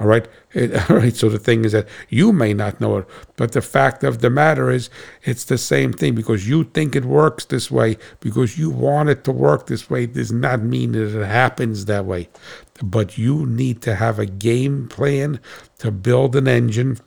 All 0.00 0.06
right. 0.06 0.26
It, 0.52 0.74
all 0.90 0.96
right. 0.96 1.14
So 1.14 1.28
the 1.28 1.38
thing 1.38 1.64
is 1.64 1.72
that 1.72 1.88
you 2.08 2.32
may 2.32 2.54
not 2.54 2.80
know 2.80 2.98
it, 2.98 3.08
but 3.36 3.52
the 3.52 3.62
fact 3.62 4.04
of 4.04 4.20
the 4.20 4.30
matter 4.30 4.70
is 4.70 4.90
it's 5.22 5.44
the 5.44 5.58
same 5.58 5.92
thing 5.92 6.14
because 6.14 6.48
you 6.48 6.64
think 6.64 6.94
it 6.94 7.04
works 7.04 7.44
this 7.44 7.70
way, 7.70 7.96
because 8.20 8.58
you 8.58 8.70
want 8.70 9.08
it 9.08 9.24
to 9.24 9.32
work 9.32 9.66
this 9.66 9.90
way, 9.90 10.06
does 10.06 10.32
not 10.32 10.62
mean 10.62 10.92
that 10.92 11.20
it 11.20 11.26
happens 11.26 11.84
that 11.84 12.04
way. 12.04 12.28
But 12.82 13.18
you 13.18 13.46
need 13.46 13.82
to 13.82 13.94
have 13.94 14.18
a 14.18 14.26
game 14.26 14.88
plan 14.88 15.40
to 15.78 15.90
build 15.90 16.34
an 16.34 16.48
engine 16.48 16.98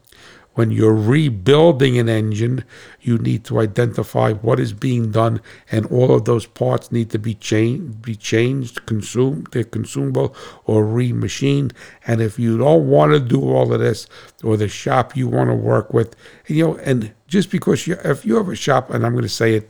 when 0.57 0.71
you're 0.71 0.91
rebuilding 0.91 1.99
an 1.99 2.09
engine, 2.09 2.63
you 2.99 3.19
need 3.19 3.43
to 3.43 3.59
identify 3.59 4.33
what 4.33 4.59
is 4.59 4.73
being 4.73 5.11
done, 5.11 5.39
and 5.71 5.85
all 5.85 6.15
of 6.15 6.25
those 6.25 6.47
parts 6.47 6.91
need 6.91 7.11
to 7.11 7.19
be 7.19 7.35
changed, 7.35 8.01
be 8.01 8.15
changed, 8.15 8.83
consumed, 8.87 9.47
they're 9.51 9.63
consumable 9.63 10.35
or 10.65 10.83
remachined. 10.83 11.73
And 12.07 12.21
if 12.21 12.39
you 12.39 12.57
don't 12.57 12.89
want 12.89 13.11
to 13.11 13.19
do 13.19 13.39
all 13.39 13.71
of 13.71 13.79
this, 13.79 14.07
or 14.43 14.57
the 14.57 14.67
shop 14.67 15.15
you 15.15 15.27
want 15.27 15.51
to 15.51 15.55
work 15.55 15.93
with, 15.93 16.15
you 16.47 16.65
know, 16.65 16.77
and 16.77 17.13
just 17.27 17.51
because 17.51 17.85
you, 17.85 17.95
if 18.03 18.25
you 18.25 18.35
have 18.37 18.49
a 18.49 18.55
shop, 18.55 18.89
and 18.89 19.05
I'm 19.05 19.11
going 19.11 19.21
to 19.21 19.29
say 19.29 19.53
it, 19.53 19.69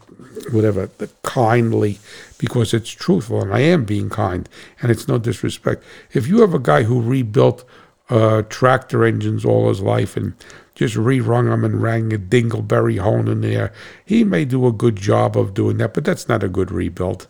whatever, 0.53 0.89
kindly, 1.23 1.99
because 2.37 2.73
it's 2.73 2.91
truthful, 2.91 3.41
and 3.41 3.53
I 3.53 3.59
am 3.59 3.83
being 3.83 4.09
kind, 4.09 4.47
and 4.81 4.89
it's 4.89 5.09
no 5.09 5.17
disrespect. 5.17 5.83
If 6.13 6.27
you 6.27 6.39
have 6.39 6.53
a 6.53 6.59
guy 6.59 6.83
who 6.83 7.01
rebuilt 7.01 7.65
uh, 8.09 8.43
tractor 8.43 9.03
engines 9.03 9.43
all 9.43 9.67
his 9.67 9.81
life 9.81 10.15
and 10.15 10.33
just 10.77 10.95
rerung 10.95 11.49
them 11.49 11.63
and 11.63 11.81
rang 11.81 12.13
a 12.13 12.19
dingleberry 12.19 12.99
hone 12.99 13.27
in 13.27 13.41
there. 13.41 13.73
He 14.05 14.23
may 14.23 14.45
do 14.45 14.67
a 14.67 14.71
good 14.71 14.95
job 14.95 15.35
of 15.35 15.55
doing 15.55 15.77
that, 15.77 15.95
but 15.95 16.05
that's 16.05 16.29
not 16.29 16.43
a 16.43 16.47
good 16.47 16.71
rebuild. 16.71 17.27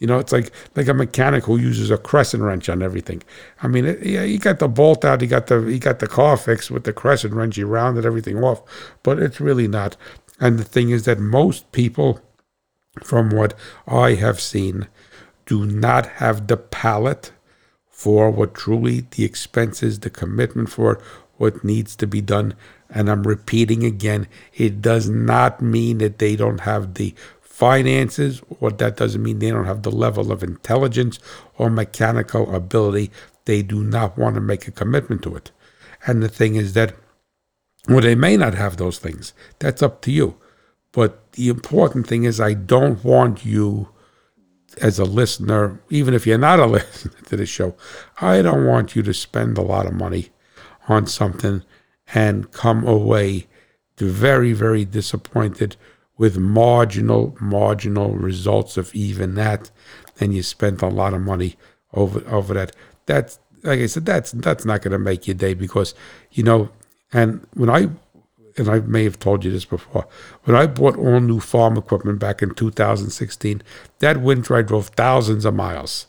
You 0.00 0.08
know, 0.08 0.18
it's 0.18 0.32
like 0.32 0.50
like 0.74 0.88
a 0.88 0.94
mechanic 0.94 1.44
who 1.44 1.56
uses 1.56 1.90
a 1.90 1.98
crescent 1.98 2.42
wrench 2.42 2.68
on 2.68 2.82
everything. 2.82 3.22
I 3.62 3.68
mean, 3.68 3.84
it, 3.84 4.04
yeah, 4.04 4.24
he 4.24 4.38
got 4.38 4.58
the 4.58 4.66
bolt 4.66 5.04
out, 5.04 5.20
he 5.20 5.28
got 5.28 5.46
the 5.46 5.60
he 5.62 5.78
got 5.78 6.00
the 6.00 6.08
car 6.08 6.36
fixed 6.36 6.70
with 6.72 6.82
the 6.82 6.92
crescent 6.92 7.32
wrench. 7.32 7.54
He 7.54 7.62
rounded 7.62 8.04
everything 8.04 8.42
off, 8.42 8.60
but 9.04 9.20
it's 9.20 9.40
really 9.40 9.68
not. 9.68 9.96
And 10.40 10.58
the 10.58 10.64
thing 10.64 10.90
is 10.90 11.04
that 11.04 11.20
most 11.20 11.70
people, 11.70 12.20
from 13.04 13.30
what 13.30 13.54
I 13.86 14.14
have 14.14 14.40
seen, 14.40 14.88
do 15.46 15.64
not 15.64 16.06
have 16.06 16.48
the 16.48 16.56
palate 16.56 17.30
for 17.88 18.30
what 18.30 18.54
truly 18.54 19.06
the 19.12 19.24
expenses, 19.24 20.00
the 20.00 20.10
commitment 20.10 20.70
for 20.70 21.00
what 21.36 21.62
needs 21.62 21.94
to 21.96 22.06
be 22.06 22.20
done 22.20 22.54
and 22.90 23.08
I'm 23.08 23.22
repeating 23.22 23.84
again, 23.84 24.26
it 24.54 24.82
does 24.82 25.08
not 25.08 25.60
mean 25.62 25.98
that 25.98 26.18
they 26.18 26.36
don't 26.36 26.60
have 26.60 26.94
the 26.94 27.14
finances, 27.42 28.42
or 28.60 28.70
that 28.70 28.96
doesn't 28.96 29.22
mean 29.22 29.38
they 29.38 29.50
don't 29.50 29.66
have 29.66 29.82
the 29.82 29.90
level 29.90 30.32
of 30.32 30.42
intelligence 30.42 31.18
or 31.58 31.70
mechanical 31.70 32.54
ability. 32.54 33.10
They 33.44 33.62
do 33.62 33.84
not 33.84 34.16
want 34.16 34.34
to 34.36 34.40
make 34.40 34.66
a 34.66 34.72
commitment 34.72 35.22
to 35.22 35.36
it. 35.36 35.50
And 36.06 36.22
the 36.22 36.28
thing 36.28 36.56
is 36.56 36.72
that, 36.72 36.96
well, 37.88 38.00
they 38.00 38.14
may 38.14 38.36
not 38.36 38.54
have 38.54 38.76
those 38.76 38.98
things. 38.98 39.34
That's 39.58 39.82
up 39.82 40.00
to 40.02 40.10
you. 40.10 40.36
But 40.92 41.32
the 41.32 41.48
important 41.48 42.06
thing 42.06 42.24
is, 42.24 42.40
I 42.40 42.54
don't 42.54 43.04
want 43.04 43.44
you 43.44 43.90
as 44.80 44.98
a 44.98 45.04
listener, 45.04 45.80
even 45.90 46.14
if 46.14 46.26
you're 46.26 46.38
not 46.38 46.60
a 46.60 46.66
listener 46.78 47.12
to 47.26 47.36
the 47.36 47.46
show, 47.46 47.74
I 48.20 48.42
don't 48.42 48.66
want 48.66 48.96
you 48.96 49.02
to 49.02 49.14
spend 49.14 49.58
a 49.58 49.62
lot 49.62 49.86
of 49.86 49.92
money 49.92 50.30
on 50.88 51.06
something 51.06 51.62
and 52.14 52.50
come 52.52 52.86
away 52.86 53.46
very, 53.98 54.52
very 54.52 54.84
disappointed 54.84 55.76
with 56.16 56.38
marginal, 56.38 57.36
marginal 57.40 58.12
results 58.12 58.76
of 58.76 58.94
even 58.94 59.34
that. 59.34 59.70
And 60.18 60.34
you 60.34 60.42
spent 60.42 60.82
a 60.82 60.88
lot 60.88 61.14
of 61.14 61.20
money 61.22 61.56
over 61.92 62.22
over 62.28 62.54
that. 62.54 62.74
That's 63.06 63.38
like 63.62 63.80
I 63.80 63.86
said, 63.86 64.06
that's 64.06 64.32
that's 64.32 64.64
not 64.64 64.82
to 64.82 64.98
make 64.98 65.26
your 65.26 65.34
day 65.34 65.54
because 65.54 65.94
you 66.30 66.42
know. 66.42 66.70
And 67.12 67.46
when 67.54 67.68
I 67.68 67.88
and 68.56 68.68
I 68.68 68.80
may 68.80 69.04
have 69.04 69.18
told 69.18 69.44
you 69.44 69.50
this 69.50 69.64
before, 69.64 70.06
when 70.44 70.56
I 70.56 70.66
bought 70.66 70.96
all 70.96 71.20
new 71.20 71.40
farm 71.40 71.76
equipment 71.76 72.18
back 72.18 72.42
in 72.42 72.54
2016, 72.54 73.62
that 73.98 74.20
winter 74.20 74.56
I 74.56 74.62
drove 74.62 74.88
thousands 74.88 75.44
of 75.44 75.54
miles 75.54 76.06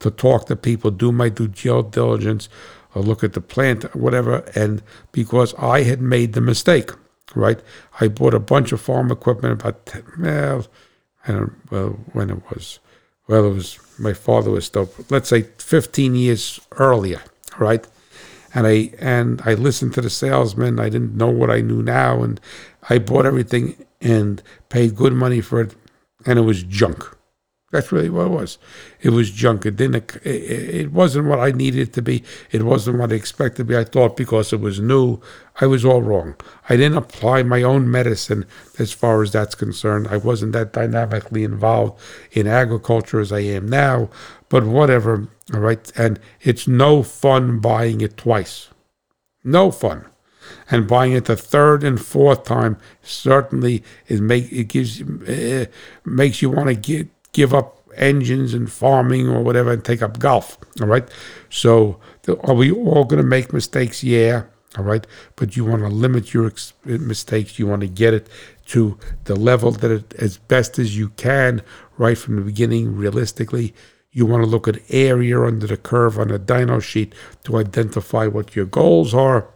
to 0.00 0.10
talk 0.10 0.46
to 0.46 0.56
people, 0.56 0.90
do 0.90 1.10
my 1.10 1.28
due 1.28 1.48
diligence, 1.48 2.48
or 2.94 3.02
look 3.02 3.24
at 3.24 3.32
the 3.32 3.40
plant, 3.40 3.94
whatever. 3.94 4.44
And 4.54 4.82
because 5.12 5.54
I 5.54 5.82
had 5.82 6.00
made 6.00 6.32
the 6.32 6.40
mistake, 6.40 6.90
right? 7.34 7.60
I 8.00 8.08
bought 8.08 8.34
a 8.34 8.40
bunch 8.40 8.72
of 8.72 8.80
farm 8.80 9.10
equipment 9.10 9.60
about, 9.60 9.86
10, 9.86 10.04
well, 10.20 10.66
I 11.26 11.32
don't 11.32 11.52
well, 11.70 11.98
when 12.12 12.30
it 12.30 12.42
was. 12.50 12.78
Well, 13.26 13.46
it 13.46 13.54
was, 13.54 13.78
my 13.98 14.12
father 14.12 14.50
was 14.50 14.66
still, 14.66 14.90
let's 15.10 15.28
say 15.28 15.42
15 15.58 16.14
years 16.14 16.60
earlier, 16.72 17.22
right? 17.58 17.86
And 18.54 18.66
I, 18.66 18.92
and 19.00 19.40
I 19.44 19.54
listened 19.54 19.94
to 19.94 20.00
the 20.00 20.10
salesman. 20.10 20.78
I 20.78 20.88
didn't 20.88 21.16
know 21.16 21.30
what 21.30 21.50
I 21.50 21.60
knew 21.60 21.82
now. 21.82 22.22
And 22.22 22.40
I 22.88 22.98
bought 22.98 23.26
everything 23.26 23.84
and 24.00 24.42
paid 24.68 24.94
good 24.94 25.12
money 25.12 25.40
for 25.40 25.60
it. 25.62 25.74
And 26.26 26.38
it 26.38 26.42
was 26.42 26.62
junk. 26.62 27.16
That's 27.74 27.90
really 27.90 28.08
what 28.08 28.26
it 28.26 28.30
was. 28.30 28.56
It 29.00 29.10
was 29.10 29.32
junk. 29.32 29.66
It 29.66 29.74
didn't. 29.74 30.14
It, 30.22 30.28
it 30.28 30.92
wasn't 30.92 31.26
what 31.26 31.40
I 31.40 31.50
needed 31.50 31.88
it 31.88 31.92
to 31.94 32.02
be. 32.02 32.22
It 32.52 32.62
wasn't 32.62 33.00
what 33.00 33.10
I 33.10 33.16
expected 33.16 33.56
to 33.56 33.64
be. 33.64 33.76
I 33.76 33.82
thought 33.82 34.16
because 34.16 34.52
it 34.52 34.60
was 34.60 34.78
new, 34.78 35.20
I 35.60 35.66
was 35.66 35.84
all 35.84 36.00
wrong. 36.00 36.36
I 36.68 36.76
didn't 36.76 36.98
apply 36.98 37.42
my 37.42 37.64
own 37.64 37.90
medicine 37.90 38.46
as 38.78 38.92
far 38.92 39.24
as 39.24 39.32
that's 39.32 39.56
concerned. 39.56 40.06
I 40.06 40.18
wasn't 40.18 40.52
that 40.52 40.72
dynamically 40.72 41.42
involved 41.42 42.00
in 42.30 42.46
agriculture 42.46 43.18
as 43.18 43.32
I 43.32 43.40
am 43.40 43.68
now. 43.68 44.08
But 44.48 44.62
whatever. 44.62 45.26
All 45.52 45.58
right. 45.58 45.90
And 45.96 46.20
it's 46.42 46.68
no 46.68 47.02
fun 47.02 47.58
buying 47.58 48.02
it 48.02 48.16
twice. 48.16 48.68
No 49.42 49.72
fun 49.72 50.04
and 50.70 50.86
buying 50.86 51.10
it 51.10 51.24
the 51.24 51.36
third 51.36 51.82
and 51.82 52.00
fourth 52.00 52.44
time 52.44 52.76
certainly 53.02 53.82
it 54.06 54.20
make 54.20 54.52
it 54.52 54.64
gives 54.64 55.02
uh, 55.02 55.64
makes 56.04 56.40
you 56.40 56.50
want 56.50 56.68
to 56.68 56.74
get 56.74 57.08
give 57.34 57.52
up 57.52 57.78
engines 57.96 58.54
and 58.54 58.72
farming 58.72 59.28
or 59.28 59.42
whatever 59.42 59.72
and 59.72 59.84
take 59.84 60.02
up 60.02 60.18
golf. 60.18 60.58
All 60.80 60.86
right. 60.86 61.06
So 61.50 62.00
are 62.42 62.54
we 62.54 62.72
all 62.72 63.04
going 63.04 63.22
to 63.22 63.28
make 63.28 63.52
mistakes? 63.52 64.02
Yeah. 64.02 64.44
All 64.78 64.84
right. 64.84 65.06
But 65.36 65.56
you 65.56 65.64
want 65.64 65.82
to 65.82 65.88
limit 65.88 66.32
your 66.32 66.46
ex- 66.46 66.72
mistakes. 66.84 67.58
You 67.58 67.66
want 67.66 67.82
to 67.82 67.88
get 67.88 68.14
it 68.14 68.28
to 68.66 68.98
the 69.24 69.36
level 69.36 69.70
that 69.70 69.90
it, 69.90 70.14
as 70.14 70.38
best 70.38 70.78
as 70.78 70.96
you 70.96 71.10
can 71.10 71.62
right 71.98 72.18
from 72.18 72.36
the 72.36 72.42
beginning, 72.42 72.96
realistically. 72.96 73.74
You 74.10 74.26
want 74.26 74.44
to 74.44 74.48
look 74.48 74.68
at 74.68 74.80
area 74.90 75.40
under 75.42 75.66
the 75.66 75.76
curve 75.76 76.18
on 76.18 76.30
a 76.30 76.38
dyno 76.38 76.82
sheet 76.82 77.14
to 77.44 77.56
identify 77.56 78.26
what 78.26 78.56
your 78.56 78.64
goals 78.64 79.12
are. 79.12 79.48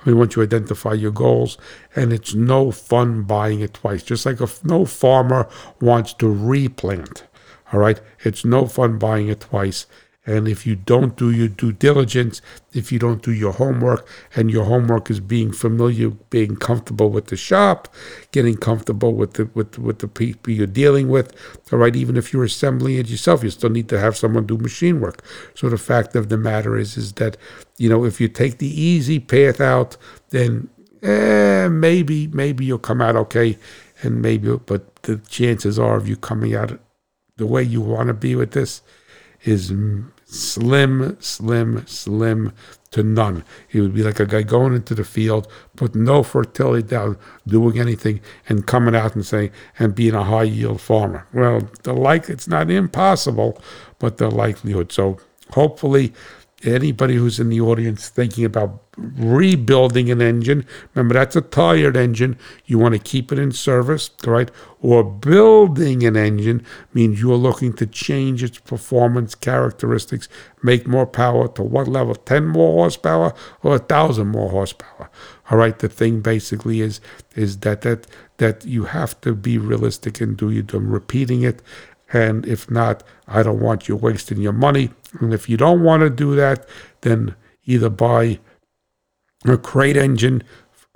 I 0.00 0.08
mean, 0.08 0.18
once 0.18 0.36
you 0.36 0.42
identify 0.42 0.92
your 0.92 1.10
goals, 1.10 1.58
and 1.94 2.12
it's 2.12 2.34
no 2.34 2.70
fun 2.70 3.22
buying 3.22 3.60
it 3.60 3.74
twice. 3.74 4.02
Just 4.02 4.26
like 4.26 4.40
if 4.40 4.64
no 4.64 4.84
farmer 4.84 5.48
wants 5.80 6.12
to 6.14 6.28
replant, 6.32 7.24
all 7.72 7.80
right, 7.80 8.00
it's 8.24 8.44
no 8.44 8.66
fun 8.66 8.98
buying 8.98 9.28
it 9.28 9.40
twice. 9.40 9.86
And 10.26 10.48
if 10.48 10.66
you 10.66 10.74
don't 10.74 11.16
do 11.16 11.30
your 11.30 11.48
due 11.48 11.72
diligence, 11.72 12.40
if 12.72 12.90
you 12.90 12.98
don't 12.98 13.22
do 13.22 13.30
your 13.30 13.52
homework, 13.52 14.08
and 14.34 14.50
your 14.50 14.64
homework 14.64 15.10
is 15.10 15.20
being 15.20 15.52
familiar, 15.52 16.10
being 16.30 16.56
comfortable 16.56 17.10
with 17.10 17.26
the 17.26 17.36
shop, 17.36 17.92
getting 18.32 18.56
comfortable 18.56 19.12
with 19.12 19.34
the 19.34 19.50
with 19.54 19.78
with 19.78 19.98
the 19.98 20.08
people 20.08 20.52
you're 20.52 20.66
dealing 20.66 21.08
with, 21.08 21.34
all 21.70 21.78
right, 21.78 21.94
even 21.94 22.16
if 22.16 22.32
you're 22.32 22.44
assembling 22.44 22.96
it 22.96 23.08
yourself, 23.08 23.44
you 23.44 23.50
still 23.50 23.70
need 23.70 23.88
to 23.90 24.00
have 24.00 24.16
someone 24.16 24.46
do 24.46 24.56
machine 24.56 25.00
work. 25.00 25.22
So 25.54 25.68
the 25.68 25.78
fact 25.78 26.16
of 26.16 26.30
the 26.30 26.38
matter 26.38 26.76
is, 26.78 26.96
is 26.96 27.12
that 27.14 27.36
you 27.76 27.90
know 27.90 28.04
if 28.04 28.20
you 28.20 28.28
take 28.28 28.58
the 28.58 28.80
easy 28.80 29.20
path 29.20 29.60
out, 29.60 29.98
then 30.30 30.70
eh, 31.02 31.68
maybe 31.68 32.28
maybe 32.28 32.64
you'll 32.64 32.78
come 32.78 33.02
out 33.02 33.14
okay, 33.16 33.58
and 34.02 34.22
maybe, 34.22 34.56
but 34.56 35.02
the 35.02 35.18
chances 35.28 35.78
are 35.78 35.96
of 35.96 36.08
you 36.08 36.16
coming 36.16 36.54
out 36.54 36.78
the 37.36 37.46
way 37.46 37.62
you 37.62 37.80
want 37.80 38.08
to 38.08 38.14
be 38.14 38.34
with 38.34 38.52
this 38.52 38.80
is 39.44 39.72
slim, 40.34 41.16
slim, 41.20 41.86
slim 41.86 42.52
to 42.90 43.02
none. 43.02 43.44
He 43.66 43.80
would 43.80 43.94
be 43.94 44.02
like 44.02 44.20
a 44.20 44.26
guy 44.26 44.42
going 44.42 44.74
into 44.74 44.94
the 44.94 45.04
field, 45.04 45.48
put 45.76 45.94
no 45.94 46.22
fertility 46.22 46.86
down, 46.86 47.18
doing 47.46 47.78
anything, 47.78 48.20
and 48.48 48.66
coming 48.66 48.94
out 48.94 49.14
and 49.14 49.26
saying, 49.26 49.50
and 49.78 49.94
being 49.94 50.14
a 50.14 50.22
high 50.22 50.44
yield 50.44 50.80
farmer. 50.80 51.26
Well, 51.32 51.68
the 51.82 51.92
like, 51.92 52.28
it's 52.28 52.46
not 52.46 52.70
impossible, 52.70 53.60
but 53.98 54.18
the 54.18 54.30
likelihood. 54.30 54.92
So 54.92 55.18
hopefully, 55.50 56.12
anybody 56.62 57.16
who's 57.16 57.40
in 57.40 57.48
the 57.48 57.60
audience 57.60 58.08
thinking 58.08 58.44
about 58.44 58.83
rebuilding 58.96 60.10
an 60.10 60.20
engine, 60.20 60.66
remember 60.94 61.14
that's 61.14 61.36
a 61.36 61.40
tired 61.40 61.96
engine. 61.96 62.38
You 62.66 62.78
want 62.78 62.94
to 62.94 62.98
keep 62.98 63.32
it 63.32 63.38
in 63.38 63.52
service, 63.52 64.10
right? 64.24 64.50
Or 64.80 65.02
building 65.02 66.04
an 66.04 66.16
engine 66.16 66.64
means 66.92 67.20
you're 67.20 67.36
looking 67.36 67.72
to 67.74 67.86
change 67.86 68.42
its 68.42 68.58
performance 68.58 69.34
characteristics, 69.34 70.28
make 70.62 70.86
more 70.86 71.06
power 71.06 71.48
to 71.48 71.62
what 71.62 71.88
level? 71.88 72.14
10 72.14 72.46
more 72.46 72.72
horsepower 72.72 73.34
or 73.62 73.72
1,000 73.72 74.26
more 74.26 74.50
horsepower? 74.50 75.10
All 75.50 75.58
right, 75.58 75.78
the 75.78 75.88
thing 75.88 76.20
basically 76.20 76.80
is 76.80 77.00
is 77.34 77.58
that 77.58 77.82
that 77.82 78.06
that 78.38 78.64
you 78.64 78.84
have 78.84 79.20
to 79.20 79.34
be 79.34 79.58
realistic 79.58 80.20
and 80.20 80.36
do 80.36 80.50
you 80.50 80.64
I'm 80.72 80.90
repeating 80.90 81.42
it 81.42 81.62
and 82.14 82.46
if 82.46 82.70
not, 82.70 83.02
I 83.26 83.42
don't 83.42 83.60
want 83.60 83.88
you 83.88 83.96
wasting 83.96 84.40
your 84.40 84.52
money. 84.52 84.90
And 85.20 85.34
if 85.34 85.48
you 85.48 85.56
don't 85.56 85.82
want 85.82 86.02
to 86.02 86.10
do 86.10 86.36
that, 86.36 86.66
then 87.00 87.34
either 87.66 87.90
buy 87.90 88.38
a 89.52 89.58
crate 89.58 89.96
engine, 89.96 90.42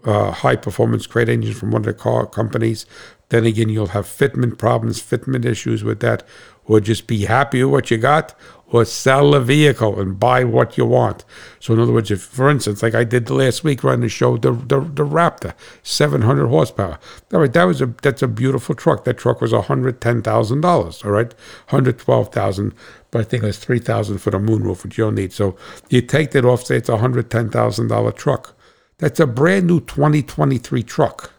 uh, 0.04 0.30
high 0.30 0.56
performance 0.56 1.06
crate 1.06 1.28
engine 1.28 1.54
from 1.54 1.70
one 1.70 1.82
of 1.82 1.86
the 1.86 1.94
car 1.94 2.26
companies. 2.26 2.86
Then 3.28 3.44
again, 3.44 3.68
you'll 3.68 3.88
have 3.88 4.06
fitment 4.06 4.58
problems, 4.58 5.02
fitment 5.02 5.44
issues 5.44 5.84
with 5.84 6.00
that, 6.00 6.26
or 6.64 6.80
just 6.80 7.06
be 7.06 7.24
happy 7.26 7.62
with 7.62 7.72
what 7.72 7.90
you 7.90 7.98
got, 7.98 8.34
or 8.70 8.84
sell 8.84 9.30
the 9.30 9.40
vehicle 9.40 9.98
and 9.98 10.20
buy 10.20 10.44
what 10.44 10.76
you 10.76 10.84
want. 10.84 11.24
So, 11.58 11.72
in 11.72 11.80
other 11.80 11.92
words, 11.92 12.10
if, 12.10 12.22
for 12.22 12.50
instance, 12.50 12.82
like 12.82 12.94
I 12.94 13.04
did 13.04 13.26
the 13.26 13.34
last 13.34 13.64
week 13.64 13.82
running 13.82 14.02
the 14.02 14.08
show, 14.08 14.36
the, 14.36 14.52
the, 14.52 14.80
the 14.80 15.04
Raptor, 15.04 15.54
700 15.82 16.48
horsepower. 16.48 16.98
All 17.32 17.40
right, 17.40 17.52
that 17.52 17.64
was 17.64 17.80
a 17.80 17.86
that's 18.02 18.22
a 18.22 18.28
beautiful 18.28 18.74
truck. 18.74 19.04
That 19.04 19.18
truck 19.18 19.40
was 19.40 19.52
$110,000, 19.52 21.04
all 21.04 21.10
right, 21.10 21.34
112000 21.68 22.74
but 23.10 23.20
I 23.20 23.24
think 23.24 23.42
it 23.42 23.46
was 23.46 23.58
3000 23.58 24.18
for 24.18 24.30
the 24.30 24.38
moonroof, 24.38 24.84
which 24.84 24.98
you 24.98 25.04
don't 25.04 25.14
need. 25.14 25.32
So 25.32 25.56
you 25.88 26.02
take 26.02 26.32
that 26.32 26.44
off, 26.44 26.64
say 26.64 26.76
it's 26.76 26.88
a 26.88 26.92
$110,000 26.92 28.16
truck. 28.16 28.54
That's 28.98 29.20
a 29.20 29.26
brand 29.26 29.66
new 29.66 29.80
2023 29.80 30.82
truck, 30.82 31.32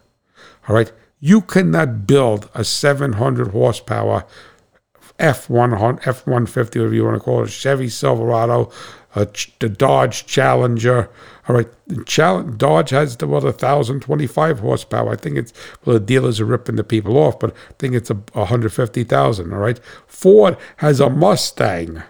all 0.68 0.74
right? 0.74 0.90
You 1.20 1.42
cannot 1.42 2.06
build 2.06 2.48
a 2.54 2.64
700 2.64 3.48
horsepower 3.48 4.24
F100, 5.20 6.02
F150, 6.02 6.56
whatever 6.56 6.94
you 6.94 7.04
want 7.04 7.16
to 7.16 7.20
call 7.20 7.44
it, 7.44 7.50
Chevy 7.50 7.88
Silverado, 7.88 8.72
uh, 9.14 9.26
the 9.58 9.68
Dodge 9.68 10.26
Challenger. 10.26 11.10
All 11.48 11.56
right, 11.56 11.68
the 11.86 12.54
Dodge 12.56 12.90
has 12.90 13.14
about 13.14 13.44
1,025 13.44 14.60
horsepower. 14.60 15.12
I 15.12 15.16
think 15.16 15.36
it's, 15.36 15.52
well, 15.84 15.94
the 15.94 16.00
dealers 16.00 16.40
are 16.40 16.44
ripping 16.44 16.76
the 16.76 16.84
people 16.84 17.16
off, 17.18 17.38
but 17.38 17.50
I 17.50 17.72
think 17.78 17.94
it's 17.94 18.10
a 18.10 18.14
150,000. 18.14 19.52
All 19.52 19.58
right, 19.58 19.80
Ford 20.06 20.56
has 20.76 21.00
a 21.00 21.10
Mustang. 21.10 22.02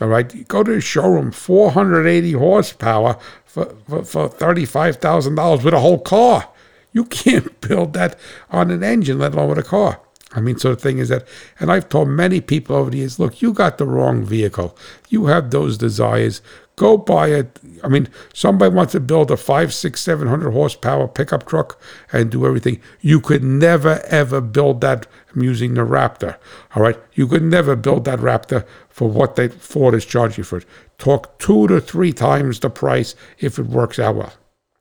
All 0.00 0.08
right, 0.08 0.34
you 0.34 0.44
go 0.44 0.62
to 0.64 0.72
the 0.72 0.80
showroom, 0.80 1.30
480 1.30 2.32
horsepower 2.32 3.18
for, 3.44 3.74
for, 3.88 4.04
for 4.04 4.28
$35,000 4.28 5.64
with 5.64 5.74
a 5.74 5.80
whole 5.80 6.00
car. 6.00 6.48
You 6.92 7.04
can't 7.04 7.60
build 7.68 7.92
that 7.92 8.18
on 8.50 8.70
an 8.70 8.82
engine, 8.82 9.18
let 9.18 9.34
alone 9.34 9.50
with 9.50 9.58
a 9.58 9.62
car. 9.62 10.00
I 10.34 10.40
mean, 10.40 10.58
so 10.58 10.70
the 10.74 10.80
thing 10.80 10.98
is 10.98 11.10
that, 11.10 11.26
and 11.60 11.70
I've 11.70 11.88
told 11.88 12.08
many 12.08 12.40
people 12.40 12.74
over 12.74 12.90
the 12.90 12.98
years, 12.98 13.20
look, 13.20 13.40
you 13.40 13.52
got 13.52 13.78
the 13.78 13.86
wrong 13.86 14.24
vehicle. 14.24 14.76
You 15.08 15.26
have 15.26 15.50
those 15.50 15.78
desires. 15.78 16.42
Go 16.74 16.98
buy 16.98 17.28
it. 17.28 17.60
I 17.84 17.88
mean, 17.88 18.08
somebody 18.32 18.74
wants 18.74 18.92
to 18.92 19.00
build 19.00 19.30
a 19.30 19.36
five, 19.36 19.72
six, 19.72 20.00
seven 20.00 20.26
hundred 20.26 20.50
horsepower 20.50 21.06
pickup 21.06 21.46
truck 21.46 21.80
and 22.12 22.32
do 22.32 22.46
everything. 22.46 22.80
You 23.00 23.20
could 23.20 23.44
never 23.44 24.00
ever 24.06 24.40
build 24.40 24.80
that 24.80 25.06
I'm 25.32 25.42
using 25.42 25.74
the 25.74 25.82
Raptor. 25.82 26.36
All 26.74 26.82
right, 26.82 26.98
you 27.12 27.28
could 27.28 27.44
never 27.44 27.76
build 27.76 28.04
that 28.06 28.18
Raptor 28.18 28.66
for 28.88 29.08
what 29.08 29.36
they 29.36 29.46
Ford 29.46 29.94
is 29.94 30.04
charging 30.04 30.42
for 30.42 30.58
it. 30.58 30.66
Talk 30.98 31.38
two 31.38 31.68
to 31.68 31.80
three 31.80 32.12
times 32.12 32.58
the 32.58 32.70
price 32.70 33.14
if 33.38 33.56
it 33.60 33.66
works 33.66 34.00
out 34.00 34.16
well. 34.16 34.32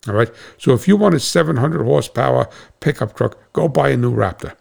All 0.08 0.16
right. 0.16 0.32
So 0.58 0.74
if 0.74 0.88
you 0.88 0.98
want 0.98 1.16
a 1.16 1.20
700 1.20 1.84
horsepower 1.84 2.50
pickup 2.80 3.16
truck, 3.16 3.38
go 3.54 3.68
buy 3.68 3.90
a 3.90 3.98
new 3.98 4.14
Raptor 4.14 4.54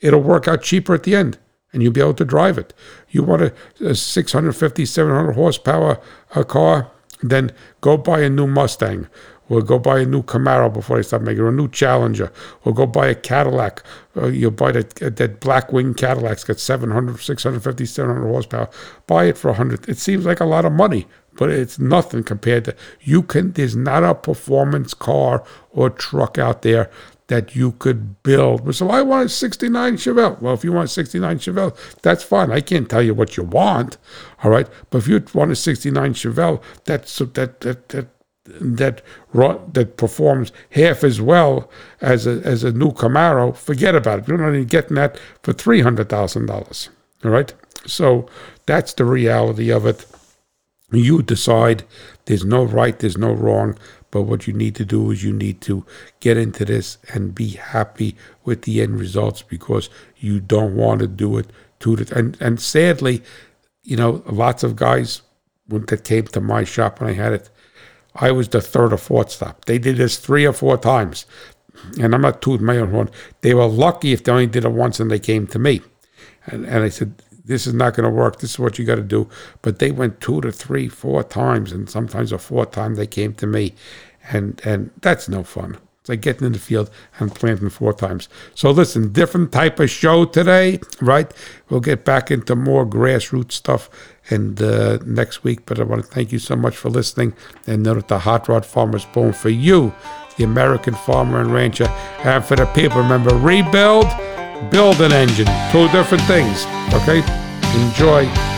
it'll 0.00 0.22
work 0.22 0.48
out 0.48 0.62
cheaper 0.62 0.94
at 0.94 1.04
the 1.04 1.14
end 1.14 1.38
and 1.72 1.82
you'll 1.82 1.92
be 1.92 2.00
able 2.00 2.14
to 2.14 2.24
drive 2.24 2.58
it. 2.58 2.74
You 3.10 3.22
want 3.22 3.42
a, 3.42 3.54
a 3.80 3.94
650, 3.94 4.84
700 4.84 5.32
horsepower 5.32 6.00
a 6.34 6.44
car, 6.44 6.90
then 7.22 7.52
go 7.80 7.96
buy 7.96 8.20
a 8.20 8.30
new 8.30 8.46
Mustang 8.46 9.06
or 9.50 9.60
go 9.60 9.78
buy 9.78 9.98
a 9.98 10.06
new 10.06 10.22
Camaro 10.22 10.72
before 10.72 10.96
they 10.96 11.02
start 11.02 11.22
making, 11.22 11.42
or 11.42 11.48
a 11.48 11.52
new 11.52 11.68
Challenger, 11.68 12.32
or 12.64 12.72
go 12.72 12.86
buy 12.86 13.08
a 13.08 13.14
Cadillac. 13.16 13.82
Uh, 14.16 14.28
you'll 14.28 14.52
buy 14.52 14.70
that, 14.70 14.94
that 14.94 15.40
Blackwing 15.40 15.94
Cadillac's 15.96 16.44
got 16.44 16.60
700, 16.60 17.18
650, 17.18 17.84
700 17.84 18.22
horsepower. 18.22 18.70
Buy 19.08 19.24
it 19.24 19.36
for 19.36 19.48
100. 19.48 19.88
It 19.88 19.98
seems 19.98 20.24
like 20.24 20.38
a 20.38 20.44
lot 20.44 20.64
of 20.64 20.72
money, 20.72 21.06
but 21.34 21.50
it's 21.50 21.80
nothing 21.80 22.22
compared 22.22 22.64
to 22.66 22.76
you 23.00 23.24
can. 23.24 23.50
There's 23.52 23.74
not 23.74 24.04
a 24.04 24.14
performance 24.14 24.94
car 24.94 25.44
or 25.72 25.90
truck 25.90 26.38
out 26.38 26.62
there 26.62 26.88
that 27.30 27.54
you 27.54 27.70
could 27.70 28.20
build. 28.24 28.74
So 28.74 28.90
I 28.90 29.02
want 29.02 29.26
a 29.26 29.28
69 29.28 29.94
Chevelle. 29.94 30.40
Well, 30.42 30.52
if 30.52 30.64
you 30.64 30.72
want 30.72 30.90
a 30.90 30.92
69 30.92 31.38
Chevelle, 31.38 31.76
that's 32.02 32.24
fine. 32.24 32.50
I 32.50 32.60
can't 32.60 32.90
tell 32.90 33.00
you 33.00 33.14
what 33.14 33.36
you 33.36 33.44
want, 33.44 33.98
all 34.42 34.50
right? 34.50 34.68
But 34.90 34.98
if 34.98 35.06
you 35.06 35.24
want 35.32 35.52
a 35.52 35.56
69 35.56 36.14
Chevelle, 36.14 36.60
that's 36.86 37.16
that 37.18 37.60
that 37.60 37.88
that 37.90 38.08
that 38.44 39.02
that 39.74 39.96
performs 39.96 40.50
half 40.70 41.04
as 41.04 41.20
well 41.20 41.70
as 42.00 42.26
a, 42.26 42.40
as 42.44 42.64
a 42.64 42.72
new 42.72 42.90
Camaro, 42.90 43.56
forget 43.56 43.94
about 43.94 44.18
it. 44.18 44.28
You're 44.28 44.38
not 44.38 44.48
even 44.48 44.66
getting 44.66 44.96
that 44.96 45.16
for 45.44 45.52
three 45.52 45.82
hundred 45.82 46.08
thousand 46.08 46.46
dollars. 46.46 46.88
All 47.24 47.30
right, 47.30 47.54
so 47.86 48.28
that's 48.66 48.94
the 48.94 49.04
reality 49.04 49.70
of 49.70 49.86
it. 49.86 50.04
You 50.90 51.22
decide. 51.22 51.84
There's 52.24 52.44
no 52.44 52.64
right. 52.64 52.98
There's 52.98 53.16
no 53.16 53.32
wrong. 53.32 53.78
But 54.10 54.22
what 54.22 54.46
you 54.46 54.52
need 54.52 54.74
to 54.76 54.84
do 54.84 55.10
is 55.10 55.22
you 55.22 55.32
need 55.32 55.60
to 55.62 55.86
get 56.18 56.36
into 56.36 56.64
this 56.64 56.98
and 57.14 57.34
be 57.34 57.50
happy 57.50 58.16
with 58.44 58.62
the 58.62 58.82
end 58.82 58.98
results 58.98 59.42
because 59.42 59.88
you 60.16 60.40
don't 60.40 60.74
want 60.74 61.00
to 61.00 61.06
do 61.06 61.38
it 61.38 61.46
to 61.80 61.96
the 61.96 62.16
and 62.16 62.36
and 62.40 62.60
sadly, 62.60 63.22
you 63.82 63.96
know, 63.96 64.22
lots 64.26 64.62
of 64.62 64.76
guys 64.76 65.22
went 65.68 65.88
that 65.88 66.04
came 66.04 66.26
to 66.26 66.40
my 66.40 66.64
shop 66.64 67.00
when 67.00 67.10
I 67.10 67.14
had 67.14 67.32
it, 67.32 67.50
I 68.14 68.32
was 68.32 68.48
the 68.48 68.60
third 68.60 68.92
or 68.92 68.98
fourth 68.98 69.30
stop. 69.30 69.64
They 69.64 69.78
did 69.78 69.96
this 69.96 70.18
three 70.18 70.44
or 70.44 70.52
four 70.52 70.76
times. 70.76 71.26
And 71.98 72.14
I'm 72.14 72.20
not 72.20 72.42
tooting 72.42 72.66
my 72.66 72.76
own 72.76 72.90
horn. 72.90 73.10
They 73.40 73.54
were 73.54 73.66
lucky 73.66 74.12
if 74.12 74.24
they 74.24 74.32
only 74.32 74.46
did 74.46 74.64
it 74.64 74.72
once 74.72 75.00
and 75.00 75.10
they 75.10 75.18
came 75.18 75.46
to 75.48 75.58
me. 75.58 75.80
And, 76.46 76.66
and 76.66 76.82
I 76.84 76.88
said, 76.88 77.14
this 77.44 77.66
is 77.66 77.74
not 77.74 77.94
going 77.94 78.04
to 78.04 78.14
work. 78.14 78.40
This 78.40 78.52
is 78.52 78.58
what 78.58 78.78
you 78.78 78.84
got 78.84 78.96
to 78.96 79.02
do. 79.02 79.28
But 79.62 79.78
they 79.78 79.90
went 79.90 80.20
two 80.20 80.40
to 80.40 80.52
three, 80.52 80.88
four 80.88 81.22
times, 81.22 81.72
and 81.72 81.88
sometimes 81.88 82.32
a 82.32 82.38
fourth 82.38 82.72
time 82.72 82.94
they 82.94 83.06
came 83.06 83.34
to 83.34 83.46
me, 83.46 83.74
and 84.30 84.60
and 84.64 84.90
that's 85.00 85.28
no 85.28 85.42
fun. 85.42 85.78
It's 86.00 86.08
like 86.08 86.22
getting 86.22 86.46
in 86.46 86.52
the 86.52 86.58
field 86.58 86.90
and 87.18 87.34
planting 87.34 87.68
four 87.68 87.92
times. 87.92 88.30
So 88.54 88.70
listen, 88.70 89.12
different 89.12 89.52
type 89.52 89.78
of 89.80 89.90
show 89.90 90.24
today, 90.24 90.80
right? 91.02 91.30
We'll 91.68 91.80
get 91.80 92.06
back 92.06 92.30
into 92.30 92.56
more 92.56 92.86
grassroots 92.86 93.52
stuff 93.52 93.90
and 94.30 94.62
uh, 94.62 94.98
next 95.04 95.44
week. 95.44 95.66
But 95.66 95.78
I 95.78 95.82
want 95.82 96.02
to 96.02 96.10
thank 96.10 96.32
you 96.32 96.38
so 96.38 96.56
much 96.56 96.76
for 96.76 96.88
listening, 96.88 97.34
and 97.66 97.82
know 97.82 97.94
that 97.94 98.08
the 98.08 98.20
Hot 98.20 98.48
Rod 98.48 98.64
Farmer's 98.64 99.04
born 99.06 99.34
for 99.34 99.50
you, 99.50 99.92
the 100.40 100.44
American 100.44 100.94
farmer 100.94 101.40
and 101.40 101.52
rancher, 101.52 101.86
and 102.24 102.42
for 102.42 102.56
the 102.56 102.64
people. 102.66 103.02
Remember, 103.02 103.34
rebuild 103.36 104.06
build 104.70 105.00
an 105.00 105.12
engine. 105.12 105.46
Two 105.70 105.88
different 105.88 106.22
things. 106.24 106.64
Okay? 106.94 107.22
Enjoy. 107.82 108.49